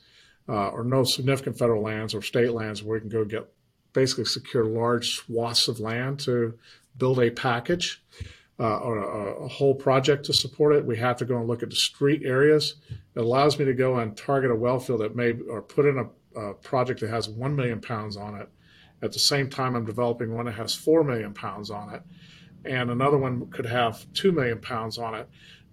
uh, 0.49 0.69
or 0.69 0.85
no 0.85 1.05
significant 1.05 1.59
federal 1.59 1.83
lands 1.83 2.15
or 2.15 2.23
state 2.23 2.53
lands 2.53 2.83
where 2.83 2.95
we 2.95 3.01
can 3.01 3.09
go 3.09 3.25
get 3.25 3.53
basically 3.93 4.25
secure 4.25 4.65
large 4.65 5.11
swaths 5.11 5.69
of 5.69 5.81
land 5.81 6.19
to 6.21 6.59
build 6.97 7.21
a 7.21 7.31
package 7.31 8.03
uh, 8.59 8.79
or 8.79 8.99
a, 8.99 9.45
a, 9.45 9.49
whole 9.49 9.75
project 9.75 10.27
to 10.27 10.33
support 10.33 10.75
it. 10.75 10.85
We 10.85 10.97
have 10.99 11.17
to 11.19 11.25
go 11.25 11.39
and 11.39 11.49
look 11.49 11.63
at 11.63 11.71
discrete 11.71 12.23
areas. 12.25 12.77
It 13.15 13.21
allows 13.21 13.59
me 13.59 13.65
to 13.65 13.75
go 13.75 13.97
and 13.97 14.17
target 14.17 14.51
a 14.51 14.55
well 14.55 14.79
field 14.79 15.01
that 15.01 15.17
may 15.17 15.33
or 15.49 15.63
put 15.63 15.87
in 15.87 15.99
a, 15.99 16.05
a 16.37 16.55
project 16.55 17.01
that 17.01 17.11
has 17.11 17.29
1 17.29 17.57
million 17.57 17.81
pounds 17.81 18.17
on 18.17 18.35
it. 18.37 18.49
At 19.03 19.13
the 19.13 19.19
same 19.19 19.51
time, 19.51 19.75
I'm 19.75 19.85
developing 19.85 20.35
one 20.35 20.47
that 20.47 20.53
has 20.53 20.75
4 20.75 21.05
million 21.05 21.35
pounds 21.35 21.71
on 21.71 21.95
it. 21.95 22.03
And 22.65 22.91
another 22.91 23.19
one 23.19 23.51
could 23.51 23.67
have 23.67 24.07
2 24.15 24.33
million 24.33 24.61
pounds 24.61 24.99
on 24.99 25.15
it. 25.15 25.29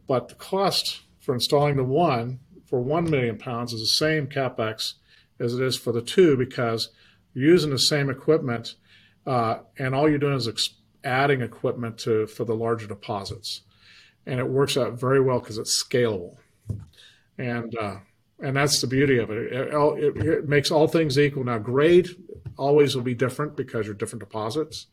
But 0.08 0.30
the 0.30 0.36
cost 0.36 1.02
for 1.20 1.34
installing 1.36 1.76
the 1.76 1.84
one 1.84 2.40
for 2.66 2.80
1 2.80 3.10
million 3.10 3.38
pounds 3.38 3.74
is 3.74 3.82
the 3.82 3.86
same 3.86 4.28
capex 4.28 4.94
as 5.40 5.54
it 5.54 5.62
is 5.62 5.78
for 5.78 5.92
the 5.92 6.02
two 6.02 6.36
because 6.36 6.90
you're 7.34 7.52
using 7.52 7.70
the 7.70 7.80
same 7.80 8.10
equipment 8.10 8.76
uh, 9.26 9.60
and 9.78 9.94
all 9.94 10.10
you're 10.10 10.20
doing 10.20 10.36
is 10.36 10.48
ex- 10.48 10.76
adding 11.04 11.42
equipment 11.42 11.98
to 12.00 12.28
for 12.28 12.44
the 12.44 12.56
larger 12.56 12.88
deposits 12.88 13.62
and 14.26 14.40
it 14.40 14.50
works 14.50 14.78
out 14.78 15.00
very 15.00 15.22
well 15.22 15.40
because 15.40 15.58
it's 15.58 15.84
scalable 15.84 16.38
and 17.38 17.76
uh, 17.78 17.98
and 18.42 18.56
that's 18.56 18.82
the 18.82 18.88
beauty 18.88 19.18
of 19.18 19.30
it. 19.30 19.52
It, 19.52 19.74
it. 19.74 20.28
it, 20.28 20.50
makes 20.50 20.72
all 20.72 20.88
things 20.88 21.20
equal 21.20 21.44
now 21.44 21.58
grade 21.58 22.10
always 22.58 22.96
will 22.96 23.04
be 23.04 23.14
different 23.14 23.56
because 23.56 23.86
you're 23.86 23.96
different 23.96 24.22
deposits 24.22 24.88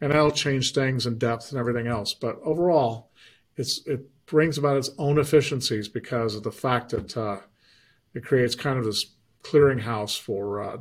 and 0.00 0.12
that'll 0.12 0.30
change 0.30 0.72
things 0.72 1.06
in 1.06 1.18
depth 1.18 1.50
and 1.50 1.58
everything 1.58 1.86
else 1.86 2.14
but 2.14 2.38
overall 2.44 3.10
it's 3.56 3.84
it 3.86 4.08
brings 4.26 4.56
about 4.56 4.76
its 4.76 4.90
own 4.98 5.18
efficiencies 5.18 5.88
because 5.88 6.34
of 6.34 6.42
the 6.42 6.52
fact 6.52 6.90
that 6.90 7.16
uh, 7.16 7.38
it 8.14 8.24
creates 8.24 8.54
kind 8.54 8.78
of 8.78 8.84
this 8.84 9.14
clearinghouse 9.42 10.18
for 10.18 10.62
uh, 10.62 10.76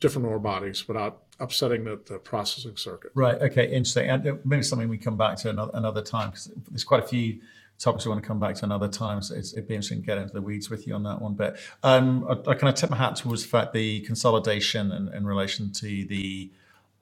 different 0.00 0.26
ore 0.26 0.38
bodies 0.38 0.86
without 0.88 1.22
upsetting 1.40 1.84
the, 1.84 2.00
the, 2.06 2.18
processing 2.18 2.76
circuit. 2.76 3.10
Right. 3.14 3.40
Okay. 3.40 3.66
Interesting. 3.66 4.08
And 4.08 4.26
uh, 4.26 4.34
maybe 4.44 4.62
something 4.62 4.88
we 4.88 4.98
come 4.98 5.16
back 5.16 5.36
to 5.38 5.50
another, 5.50 5.72
another 5.74 6.02
time 6.02 6.30
because 6.30 6.50
there's 6.68 6.84
quite 6.84 7.02
a 7.02 7.06
few 7.06 7.40
topics 7.84 8.06
we 8.06 8.10
want 8.10 8.22
to 8.22 8.26
come 8.26 8.40
back 8.40 8.54
to 8.56 8.64
another 8.64 8.88
time. 8.88 9.22
So 9.22 9.34
it'd 9.34 9.68
be 9.68 9.74
interesting 9.74 10.00
to 10.00 10.06
get 10.06 10.18
into 10.18 10.32
the 10.32 10.42
weeds 10.42 10.70
with 10.70 10.86
you 10.86 10.94
on 10.94 11.02
that 11.04 11.20
one. 11.20 11.34
But 11.34 11.58
um, 11.82 12.26
I, 12.28 12.32
I, 12.50 12.54
kind 12.54 12.68
of 12.68 12.74
tip 12.74 12.90
my 12.90 12.96
hat 12.96 13.16
towards 13.16 13.42
the 13.42 13.48
fact 13.48 13.72
the 13.72 14.00
consolidation 14.00 14.90
in, 14.90 15.12
in 15.14 15.26
relation 15.26 15.72
to 15.72 15.86
the 15.86 16.50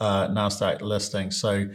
uh, 0.00 0.28
Nasdaq 0.28 0.80
listing. 0.80 1.30
So 1.30 1.68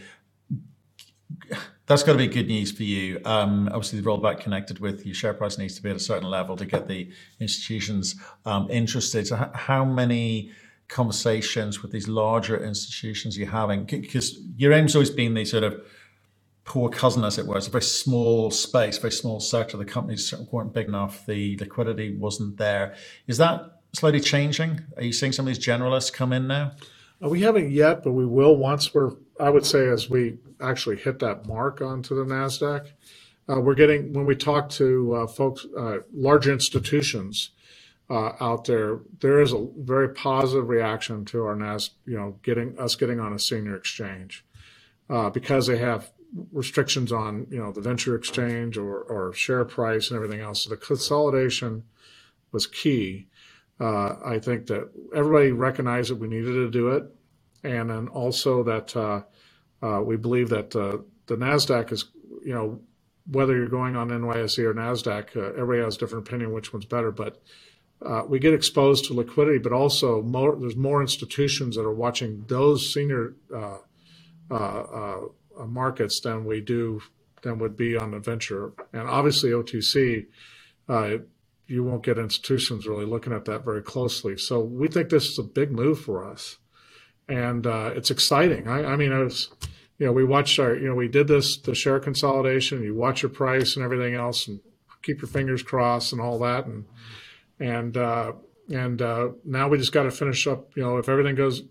that's 1.85 2.03
got 2.03 2.13
to 2.13 2.17
be 2.17 2.27
good 2.27 2.47
news 2.47 2.71
for 2.71 2.83
you. 2.83 3.21
Um, 3.23 3.69
obviously, 3.69 4.01
the 4.01 4.07
rollback 4.07 4.41
connected 4.41 4.79
with 4.79 5.05
your 5.05 5.15
share 5.15 5.33
price 5.33 5.57
needs 5.57 5.75
to 5.75 5.83
be 5.83 5.89
at 5.89 5.95
a 5.95 5.99
certain 5.99 6.29
level 6.29 6.57
to 6.57 6.65
get 6.65 6.87
the 6.87 7.09
institutions 7.39 8.15
um, 8.45 8.69
interested. 8.69 9.25
So, 9.27 9.49
how 9.53 9.85
many 9.85 10.51
conversations 10.89 11.81
with 11.81 11.91
these 11.91 12.07
larger 12.07 12.61
institutions 12.61 13.37
you're 13.37 13.49
having? 13.49 13.85
Because 13.85 14.37
your 14.57 14.73
aim's 14.73 14.95
always 14.95 15.09
been 15.09 15.33
the 15.33 15.45
sort 15.45 15.63
of 15.63 15.81
poor 16.68 16.89
cousin, 16.89 17.24
as 17.24 17.39
it 17.39 17.47
were. 17.47 17.57
It's 17.57 17.68
a 17.68 17.72
very 17.72 17.82
small 17.82 18.51
space, 18.51 18.97
very 18.97 19.11
small 19.11 19.39
sector. 19.39 19.78
The 19.78 19.86
companies 19.86 20.34
weren't 20.51 20.74
big 20.74 20.88
enough. 20.88 21.26
The 21.26 21.57
liquidity 21.57 22.15
wasn't 22.15 22.57
there. 22.57 22.95
Is 23.26 23.38
that 23.38 23.80
slowly 23.93 24.20
changing? 24.20 24.82
Are 24.97 25.03
you 25.03 25.13
seeing 25.13 25.32
some 25.32 25.47
of 25.47 25.55
these 25.55 25.65
generalists 25.65 26.11
come 26.11 26.34
in 26.34 26.45
now? 26.45 26.74
Uh, 27.24 27.30
we 27.30 27.41
haven't 27.41 27.72
yet, 27.72 28.03
but 28.03 28.11
we 28.11 28.26
will 28.26 28.57
once 28.57 28.93
we're, 28.93 29.11
I 29.39 29.49
would 29.49 29.65
say, 29.65 29.88
as 29.88 30.09
we 30.09 30.38
actually 30.61 30.97
hit 30.97 31.20
that 31.20 31.47
mark 31.47 31.82
onto 31.82 32.13
the 32.13 32.26
NASDAQ. 32.26 32.91
Uh, 33.49 33.61
we're 33.61 33.74
getting, 33.74 34.11
when 34.11 34.26
we 34.26 34.36
talk 34.36 34.68
to 34.70 35.15
uh, 35.15 35.28
folks, 35.28 35.65
uh, 35.78 35.99
large 36.13 36.47
institutions 36.47 37.51
uh, 38.09 38.34
out 38.41 38.65
there, 38.65 38.99
there 39.22 39.39
is 39.39 39.53
a 39.53 39.68
very 39.78 40.09
positive 40.09 40.68
reaction 40.68 41.24
to 41.26 41.45
our 41.45 41.55
NAS, 41.55 41.91
you 42.05 42.18
know, 42.18 42.38
getting 42.43 42.78
us 42.78 42.95
getting 42.95 43.22
on 43.22 43.32
a 43.32 43.39
senior 43.39 43.76
exchange 43.76 44.45
uh, 45.09 45.30
because 45.30 45.68
they 45.68 45.78
have 45.78 46.11
restrictions 46.51 47.11
on, 47.11 47.47
you 47.49 47.57
know, 47.57 47.71
the 47.71 47.82
venture 47.82 48.15
exchange 48.15 48.78
or, 48.78 49.01
or 49.01 49.34
share 49.34 49.63
price 49.65 50.09
and 50.09 50.15
everything 50.15 50.41
else. 50.41 50.63
So 50.63 50.69
the 50.69 50.78
consolidation 50.78 51.84
was 52.51 52.67
key. 52.67 53.28
Uh, 53.80 54.15
I 54.25 54.39
think 54.39 54.67
that 54.67 54.89
everybody 55.15 55.51
recognized 55.51 56.09
that 56.09 56.15
we 56.15 56.28
needed 56.28 56.53
to 56.53 56.69
do 56.69 56.89
it, 56.89 57.03
and 57.63 57.89
then 57.89 58.07
also 58.07 58.63
that 58.63 58.95
uh, 58.95 59.21
uh, 59.82 60.01
we 60.01 60.17
believe 60.17 60.49
that 60.49 60.75
uh, 60.75 60.97
the 61.28 61.36
Nasdaq 61.36 61.91
is, 61.91 62.05
you 62.43 62.53
know, 62.53 62.80
whether 63.30 63.55
you're 63.55 63.67
going 63.67 63.95
on 63.95 64.09
NYSE 64.09 64.59
or 64.59 64.73
Nasdaq, 64.73 65.36
uh, 65.36 65.53
everybody 65.59 65.84
has 65.84 65.97
different 65.97 66.28
opinion 66.28 66.53
which 66.53 66.73
one's 66.73 66.86
better, 66.86 67.11
but 67.11 67.41
uh, 68.01 68.23
we 68.28 68.39
get 68.39 68.53
exposed 68.53 69.05
to 69.05 69.13
liquidity, 69.13 69.57
but 69.57 69.73
also 69.73 70.21
more, 70.21 70.55
there's 70.55 70.75
more 70.75 71.01
institutions 71.01 71.75
that 71.75 71.82
are 71.84 71.93
watching 71.93 72.45
those 72.47 72.91
senior 72.93 73.36
markets 75.65 76.19
than 76.21 76.45
we 76.45 76.61
do 76.61 77.01
than 77.41 77.59
would 77.59 77.77
be 77.77 77.95
on 77.95 78.11
the 78.11 78.19
venture, 78.19 78.73
and 78.93 79.07
obviously 79.07 79.51
OTC 79.51 80.25
you 81.67 81.83
won't 81.83 82.03
get 82.03 82.17
institutions 82.17 82.87
really 82.87 83.05
looking 83.05 83.33
at 83.33 83.45
that 83.45 83.63
very 83.63 83.81
closely. 83.81 84.37
So 84.37 84.59
we 84.59 84.87
think 84.87 85.09
this 85.09 85.27
is 85.27 85.37
a 85.37 85.43
big 85.43 85.71
move 85.71 85.99
for 85.99 86.25
us, 86.25 86.57
and 87.27 87.67
uh, 87.67 87.91
it's 87.95 88.11
exciting. 88.11 88.67
I, 88.67 88.93
I 88.93 88.95
mean, 88.95 89.11
was, 89.17 89.49
you 89.99 90.05
know, 90.05 90.13
we 90.13 90.23
watched 90.23 90.59
our, 90.59 90.75
you 90.75 90.87
know, 90.87 90.95
we 90.95 91.07
did 91.07 91.27
this 91.27 91.57
the 91.57 91.75
share 91.75 91.99
consolidation. 91.99 92.83
You 92.83 92.95
watch 92.95 93.21
your 93.21 93.29
price 93.29 93.75
and 93.75 93.83
everything 93.83 94.15
else, 94.15 94.47
and 94.47 94.59
keep 95.03 95.21
your 95.21 95.29
fingers 95.29 95.61
crossed 95.61 96.13
and 96.13 96.21
all 96.21 96.39
that, 96.39 96.65
and 96.65 96.85
and 97.59 97.97
uh, 97.97 98.33
and 98.73 99.01
uh, 99.01 99.29
now 99.43 99.67
we 99.67 99.77
just 99.77 99.91
got 99.91 100.03
to 100.03 100.11
finish 100.11 100.47
up. 100.47 100.71
You 100.75 100.83
know, 100.83 100.97
if 100.97 101.09
everything 101.09 101.35
goes, 101.35 101.63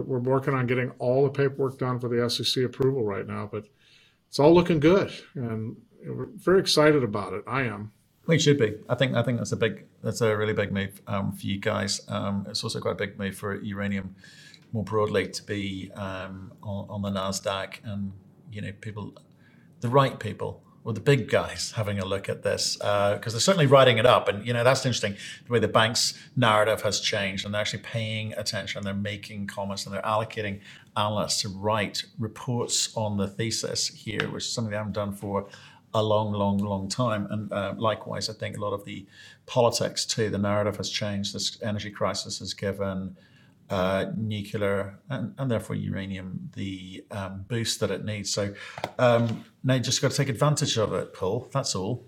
we're 0.00 0.18
working 0.18 0.54
on 0.54 0.66
getting 0.66 0.90
all 0.98 1.24
the 1.24 1.30
paperwork 1.30 1.78
done 1.78 2.00
for 2.00 2.08
the 2.08 2.28
SEC 2.28 2.64
approval 2.64 3.04
right 3.04 3.26
now, 3.26 3.48
but 3.50 3.66
it's 4.28 4.38
all 4.38 4.54
looking 4.54 4.80
good, 4.80 5.12
and 5.34 5.76
we're 6.06 6.28
very 6.36 6.60
excited 6.60 7.04
about 7.04 7.32
it. 7.34 7.44
I 7.46 7.62
am. 7.62 7.92
We 8.26 8.38
should 8.38 8.58
be. 8.58 8.74
I 8.88 8.94
think. 8.94 9.14
I 9.14 9.22
think 9.22 9.38
that's 9.38 9.52
a 9.52 9.56
big. 9.56 9.84
That's 10.02 10.20
a 10.20 10.36
really 10.36 10.54
big 10.54 10.72
move 10.72 11.00
um, 11.06 11.32
for 11.32 11.46
you 11.46 11.58
guys. 11.58 12.00
Um, 12.08 12.46
it's 12.48 12.64
also 12.64 12.80
quite 12.80 12.92
a 12.92 12.96
big 12.96 13.18
move 13.18 13.36
for 13.36 13.60
uranium, 13.60 14.14
more 14.72 14.84
broadly, 14.84 15.28
to 15.28 15.42
be 15.42 15.90
um, 15.94 16.52
on, 16.62 16.86
on, 16.88 17.02
the 17.02 17.10
Nasdaq, 17.10 17.84
and 17.84 18.12
you 18.50 18.62
know, 18.62 18.72
people, 18.80 19.14
the 19.80 19.88
right 19.88 20.18
people, 20.18 20.62
or 20.84 20.92
the 20.92 21.00
big 21.00 21.28
guys, 21.28 21.72
having 21.76 21.98
a 21.98 22.04
look 22.04 22.28
at 22.28 22.42
this 22.42 22.76
because 22.76 23.26
uh, 23.26 23.30
they're 23.30 23.40
certainly 23.40 23.66
writing 23.66 23.98
it 23.98 24.06
up, 24.06 24.28
and 24.28 24.46
you 24.46 24.52
know, 24.52 24.64
that's 24.64 24.84
interesting. 24.84 25.16
The 25.46 25.52
way 25.52 25.58
the 25.58 25.68
bank's 25.68 26.18
narrative 26.36 26.82
has 26.82 27.00
changed, 27.00 27.44
and 27.44 27.54
they're 27.54 27.60
actually 27.60 27.82
paying 27.82 28.32
attention, 28.34 28.82
they're 28.82 28.94
making 28.94 29.46
comments, 29.46 29.86
and 29.86 29.94
they're 29.94 30.02
allocating 30.02 30.60
analysts 30.96 31.42
to 31.42 31.48
write 31.48 32.04
reports 32.18 32.94
on 32.96 33.16
the 33.16 33.28
thesis 33.28 33.88
here, 33.88 34.28
which 34.30 34.44
is 34.44 34.52
something 34.52 34.70
they 34.70 34.76
haven't 34.76 34.92
done 34.92 35.12
for 35.12 35.48
a 35.94 36.02
long, 36.02 36.32
long, 36.32 36.58
long 36.58 36.88
time. 36.88 37.26
And 37.30 37.52
uh, 37.52 37.74
likewise, 37.76 38.28
I 38.28 38.32
think 38.32 38.56
a 38.56 38.60
lot 38.60 38.72
of 38.72 38.84
the 38.84 39.06
politics 39.46 40.04
too, 40.04 40.30
the 40.30 40.38
narrative 40.38 40.76
has 40.78 40.90
changed. 40.90 41.34
This 41.34 41.62
energy 41.62 41.90
crisis 41.90 42.38
has 42.38 42.54
given 42.54 43.16
uh, 43.72 44.12
nuclear 44.16 44.98
and, 45.08 45.34
and, 45.38 45.50
therefore 45.50 45.74
uranium 45.74 46.50
the 46.54 47.02
um, 47.10 47.46
boost 47.48 47.80
that 47.80 47.90
it 47.90 48.04
needs. 48.04 48.30
So 48.30 48.52
um, 48.98 49.46
now 49.64 49.74
you 49.74 49.80
just 49.80 50.02
got 50.02 50.10
to 50.10 50.16
take 50.16 50.28
advantage 50.28 50.76
of 50.76 50.92
it, 50.92 51.14
Paul. 51.14 51.48
That's 51.52 51.74
all. 51.74 52.04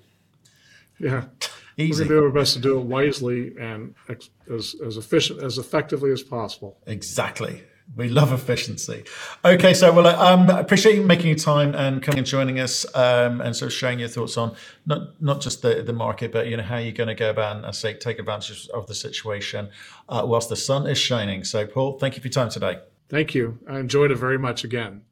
Yeah. 0.99 1.25
Easy. 1.79 2.05
We're 2.05 2.09
going 2.09 2.09
to 2.09 2.21
do 2.21 2.25
our 2.27 2.31
best 2.31 2.53
to 2.53 2.61
do 2.61 2.79
it 2.79 2.85
wisely 2.85 3.55
and 3.59 3.95
as, 4.49 4.77
as 4.87 4.97
efficient, 4.97 5.43
as 5.43 5.59
effectively 5.59 6.13
as 6.13 6.23
possible. 6.23 6.79
Exactly. 6.87 7.65
We 7.97 8.09
love 8.09 8.33
efficiency. 8.33 9.05
Okay, 9.45 9.73
so 9.73 9.93
well, 9.93 10.07
I 10.07 10.33
um, 10.33 10.49
appreciate 10.49 10.97
you 10.97 11.03
making 11.03 11.29
your 11.29 11.39
time 11.39 11.75
and 11.77 12.03
coming 12.03 12.19
and 12.19 12.27
joining 12.27 12.59
us, 12.59 12.85
um, 12.97 13.41
and 13.41 13.55
sort 13.55 13.71
of 13.71 13.73
sharing 13.73 14.01
your 14.01 14.09
thoughts 14.09 14.37
on 14.37 14.57
not 14.85 15.23
not 15.23 15.41
just 15.41 15.63
the, 15.63 15.83
the 15.83 15.93
market, 15.93 16.33
but 16.33 16.49
you 16.49 16.57
know 16.57 16.63
how 16.65 16.77
you're 16.77 16.93
going 16.93 17.09
to 17.09 17.15
go 17.15 17.31
about 17.31 17.57
and 17.57 17.67
I 17.67 17.71
say 17.71 17.95
take 17.95 18.19
advantage 18.19 18.69
of 18.71 18.87
the 18.89 18.95
situation 18.95 19.69
uh, 20.09 20.23
whilst 20.25 20.49
the 20.49 20.57
sun 20.57 20.89
is 20.89 20.99
shining. 20.99 21.45
So, 21.45 21.67
Paul, 21.67 21.99
thank 21.99 22.17
you 22.17 22.23
for 22.23 22.27
your 22.29 22.33
time 22.33 22.49
today. 22.49 22.81
Thank 23.09 23.35
you. 23.35 23.61
I 23.69 23.79
enjoyed 23.79 24.11
it 24.11 24.17
very 24.17 24.39
much 24.39 24.65
again. 24.65 25.03